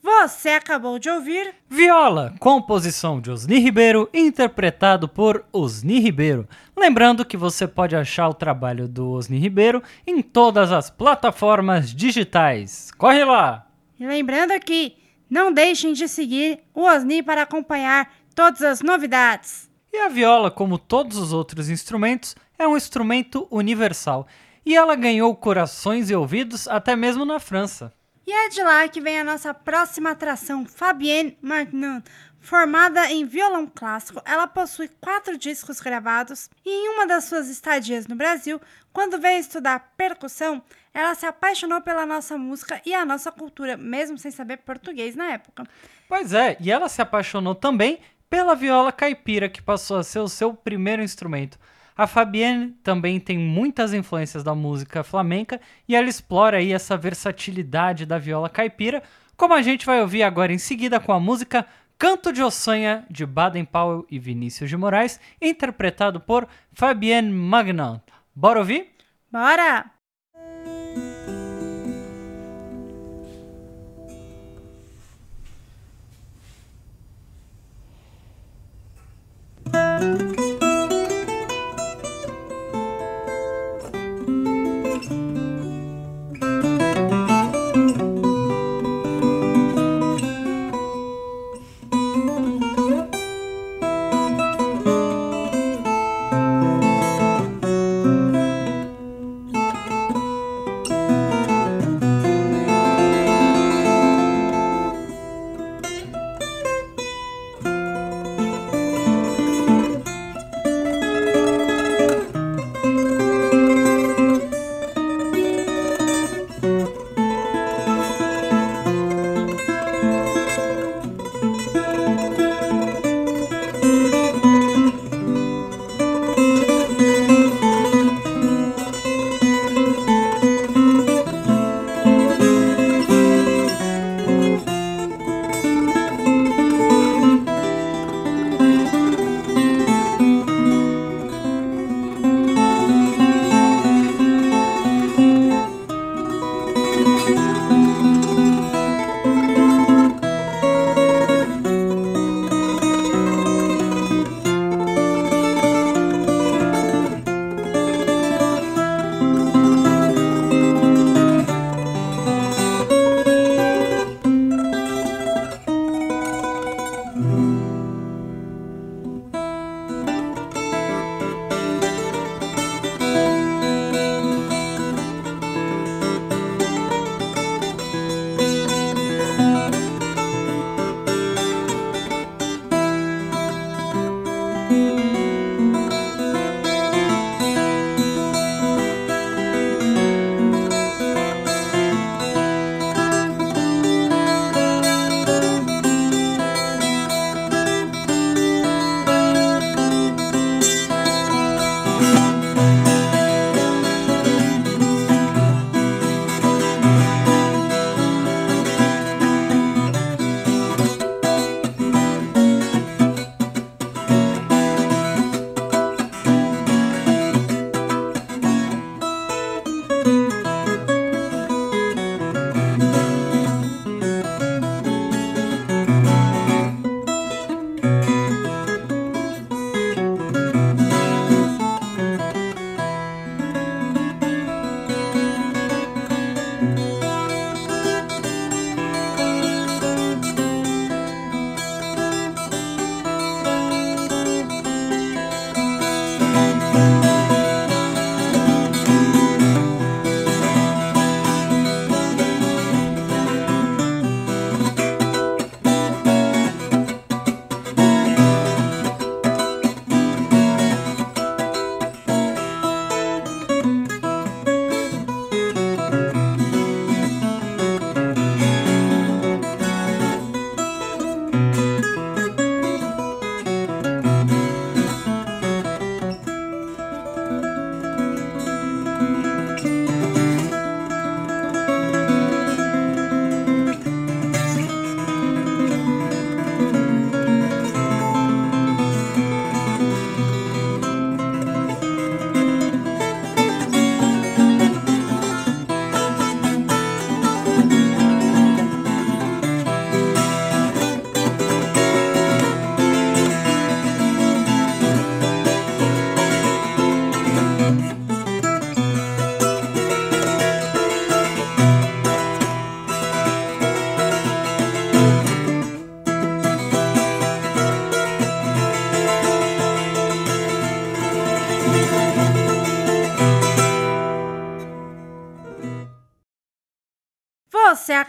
Você 0.02 0.50
acabou 0.50 0.98
de 0.98 1.08
ouvir 1.08 1.57
Viola, 1.78 2.34
composição 2.40 3.20
de 3.20 3.30
Osni 3.30 3.60
Ribeiro, 3.60 4.10
interpretado 4.12 5.08
por 5.08 5.44
Osni 5.52 6.00
Ribeiro. 6.00 6.48
Lembrando 6.76 7.24
que 7.24 7.36
você 7.36 7.68
pode 7.68 7.94
achar 7.94 8.28
o 8.28 8.34
trabalho 8.34 8.88
do 8.88 9.12
Osni 9.12 9.38
Ribeiro 9.38 9.80
em 10.04 10.20
todas 10.20 10.72
as 10.72 10.90
plataformas 10.90 11.94
digitais. 11.94 12.90
Corre 12.98 13.24
lá! 13.24 13.64
E 13.96 14.04
lembrando 14.04 14.50
aqui, 14.50 14.96
não 15.30 15.52
deixem 15.52 15.92
de 15.92 16.08
seguir 16.08 16.58
o 16.74 16.82
Osni 16.82 17.22
para 17.22 17.42
acompanhar 17.42 18.12
todas 18.34 18.60
as 18.62 18.80
novidades. 18.80 19.70
E 19.92 19.98
a 19.98 20.08
viola, 20.08 20.50
como 20.50 20.78
todos 20.78 21.16
os 21.16 21.32
outros 21.32 21.70
instrumentos, 21.70 22.34
é 22.58 22.66
um 22.66 22.76
instrumento 22.76 23.46
universal. 23.52 24.26
E 24.66 24.76
ela 24.76 24.96
ganhou 24.96 25.32
corações 25.36 26.10
e 26.10 26.14
ouvidos 26.16 26.66
até 26.66 26.96
mesmo 26.96 27.24
na 27.24 27.38
França. 27.38 27.92
E 28.28 28.30
é 28.30 28.50
de 28.50 28.62
lá 28.62 28.86
que 28.86 29.00
vem 29.00 29.18
a 29.18 29.24
nossa 29.24 29.54
próxima 29.54 30.10
atração, 30.10 30.66
Fabienne 30.66 31.38
Magnan. 31.40 32.02
Formada 32.38 33.10
em 33.10 33.24
violão 33.24 33.66
clássico, 33.66 34.20
ela 34.22 34.46
possui 34.46 34.86
quatro 35.00 35.38
discos 35.38 35.80
gravados 35.80 36.50
e 36.62 36.68
em 36.68 36.90
uma 36.90 37.06
das 37.06 37.24
suas 37.24 37.48
estadias 37.48 38.06
no 38.06 38.14
Brasil, 38.14 38.60
quando 38.92 39.18
veio 39.18 39.40
estudar 39.40 39.94
percussão, 39.96 40.62
ela 40.92 41.14
se 41.14 41.24
apaixonou 41.24 41.80
pela 41.80 42.04
nossa 42.04 42.36
música 42.36 42.82
e 42.84 42.94
a 42.94 43.02
nossa 43.02 43.32
cultura, 43.32 43.78
mesmo 43.78 44.18
sem 44.18 44.30
saber 44.30 44.58
português 44.58 45.16
na 45.16 45.32
época. 45.32 45.64
Pois 46.06 46.34
é, 46.34 46.58
e 46.60 46.70
ela 46.70 46.90
se 46.90 47.00
apaixonou 47.00 47.54
também 47.54 47.98
pela 48.28 48.54
viola 48.54 48.92
caipira, 48.92 49.48
que 49.48 49.62
passou 49.62 49.96
a 49.96 50.04
ser 50.04 50.18
o 50.18 50.28
seu 50.28 50.52
primeiro 50.52 51.02
instrumento. 51.02 51.58
A 51.98 52.06
Fabienne 52.06 52.76
também 52.84 53.18
tem 53.18 53.36
muitas 53.36 53.92
influências 53.92 54.44
da 54.44 54.54
música 54.54 55.02
flamenca 55.02 55.60
e 55.88 55.96
ela 55.96 56.08
explora 56.08 56.58
aí 56.58 56.72
essa 56.72 56.96
versatilidade 56.96 58.06
da 58.06 58.18
viola 58.18 58.48
caipira, 58.48 59.02
como 59.36 59.52
a 59.52 59.60
gente 59.62 59.84
vai 59.84 60.00
ouvir 60.00 60.22
agora 60.22 60.52
em 60.52 60.58
seguida 60.58 61.00
com 61.00 61.12
a 61.12 61.18
música 61.18 61.66
Canto 61.98 62.32
de 62.32 62.40
Ossanha, 62.40 63.04
de 63.10 63.26
Baden 63.26 63.64
Powell 63.64 64.06
e 64.08 64.16
Vinícius 64.16 64.70
de 64.70 64.76
Moraes, 64.76 65.18
interpretado 65.42 66.20
por 66.20 66.46
Fabienne 66.72 67.32
Magnant. 67.32 68.00
Bora 68.32 68.60
ouvir? 68.60 68.92
Bora! 69.28 69.90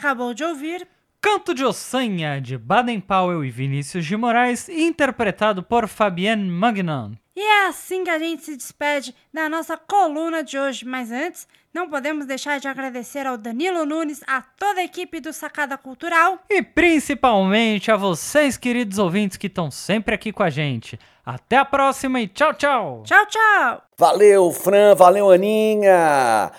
Acabou 0.10 0.34
de 0.34 0.44
ouvir 0.44 0.88
Canto 1.22 1.54
de 1.54 1.64
Ossanha, 1.64 2.42
de 2.42 2.58
Baden 2.58 3.00
Powell 3.00 3.46
e 3.46 3.52
Vinícius 3.52 4.06
de 4.06 4.18
Moraes, 4.18 4.68
interpretado 4.68 5.62
por 5.62 5.88
Fabienne 5.88 6.50
Magnan. 6.50 7.12
E 7.36 7.42
é 7.42 7.68
assim 7.68 8.04
que 8.04 8.10
a 8.10 8.18
gente 8.18 8.44
se 8.44 8.56
despede 8.58 9.14
da 9.32 9.48
nossa 9.48 9.78
coluna 9.78 10.44
de 10.44 10.58
hoje. 10.58 10.84
Mas 10.84 11.12
antes, 11.12 11.48
não 11.72 11.90
podemos 11.90 12.26
deixar 12.26 12.60
de 12.60 12.68
agradecer 12.68 13.28
ao 13.28 13.38
Danilo 13.38 13.86
Nunes, 13.86 14.24
a 14.26 14.42
toda 14.42 14.80
a 14.80 14.84
equipe 14.84 15.20
do 15.20 15.32
Sacada 15.32 15.78
Cultural. 15.78 16.40
E 16.50 16.64
principalmente 16.64 17.92
a 17.92 17.96
vocês, 17.96 18.58
queridos 18.58 18.98
ouvintes, 18.98 19.38
que 19.38 19.48
estão 19.48 19.70
sempre 19.70 20.16
aqui 20.16 20.32
com 20.32 20.42
a 20.42 20.50
gente. 20.50 20.98
Até 21.24 21.58
a 21.58 21.66
próxima 21.66 22.20
e 22.20 22.28
tchau, 22.28 22.54
tchau! 22.56 23.04
Tchau, 23.06 23.26
tchau! 23.28 23.84
Valeu, 23.96 24.52
Fran, 24.52 24.96
valeu, 24.96 25.30
Aninha! 25.30 26.52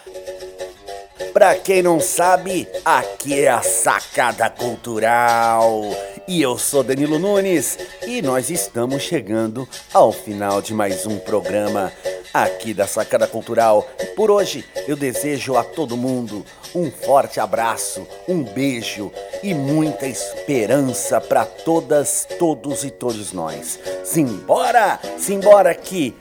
Pra 1.33 1.55
quem 1.55 1.81
não 1.81 2.01
sabe, 2.01 2.67
aqui 2.85 3.41
é 3.41 3.49
a 3.49 3.63
Sacada 3.63 4.51
Cultural. 4.51 5.83
E 6.27 6.43
eu 6.43 6.59
sou 6.59 6.83
Danilo 6.83 7.21
Nunes 7.21 7.79
e 8.05 8.21
nós 8.21 8.51
estamos 8.51 9.03
chegando 9.03 9.69
ao 9.93 10.11
final 10.11 10.61
de 10.61 10.75
mais 10.75 11.07
um 11.07 11.19
programa 11.19 11.93
aqui 12.35 12.75
da 12.75 12.87
Sacada 12.87 13.29
Cultural. 13.29 13.87
Por 14.17 14.29
hoje 14.31 14.65
eu 14.89 14.97
desejo 14.97 15.57
a 15.57 15.63
todo 15.63 15.97
mundo 15.97 16.45
um 16.75 16.91
forte 16.91 17.39
abraço, 17.39 18.07
um 18.29 18.43
beijo 18.43 19.13
e 19.41 19.55
muita 19.55 20.07
esperança 20.07 21.21
para 21.21 21.45
todas, 21.45 22.27
todos 22.41 22.83
e 22.83 22.91
todos 22.91 23.33
nós. 23.33 23.79
Simbora, 24.05 24.99
simbora 25.17 25.75
que 25.77 26.17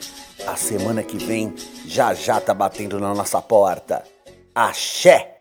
a 0.46 0.56
semana 0.56 1.02
que 1.02 1.18
vem 1.18 1.54
já 1.86 2.14
já 2.14 2.40
tá 2.40 2.54
batendo 2.54 3.00
na 3.00 3.14
nossa 3.14 3.42
porta. 3.42 4.04
Axé! 4.60 5.38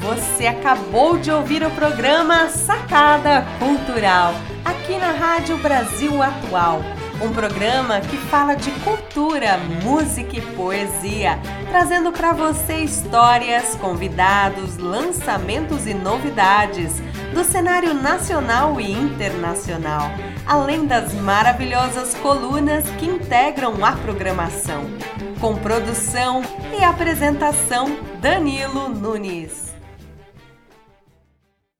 Você 0.00 0.44
acabou 0.48 1.16
de 1.16 1.30
ouvir 1.30 1.62
o 1.62 1.70
programa 1.70 2.48
Sacada 2.48 3.46
Cultural, 3.60 4.34
aqui 4.64 4.96
na 4.96 5.12
Rádio 5.12 5.56
Brasil 5.58 6.20
Atual. 6.20 6.80
Um 7.22 7.32
programa 7.32 8.00
que 8.00 8.16
fala 8.16 8.56
de 8.56 8.72
cultura, 8.80 9.56
música 9.84 10.36
e 10.36 10.40
poesia, 10.40 11.38
trazendo 11.70 12.10
para 12.10 12.32
você 12.32 12.78
histórias, 12.78 13.76
convidados, 13.76 14.78
lançamentos 14.78 15.86
e 15.86 15.94
novidades 15.94 17.00
do 17.32 17.44
cenário 17.44 17.94
nacional 17.94 18.80
e 18.80 18.90
internacional, 18.90 20.10
além 20.48 20.86
das 20.86 21.12
maravilhosas 21.12 22.14
colunas 22.14 22.88
que 22.98 23.04
integram 23.04 23.84
a 23.84 23.92
programação. 23.92 24.84
Com 25.38 25.54
produção 25.56 26.42
e 26.76 26.82
apresentação 26.82 27.98
Danilo 28.20 28.88
Nunes. 28.88 29.67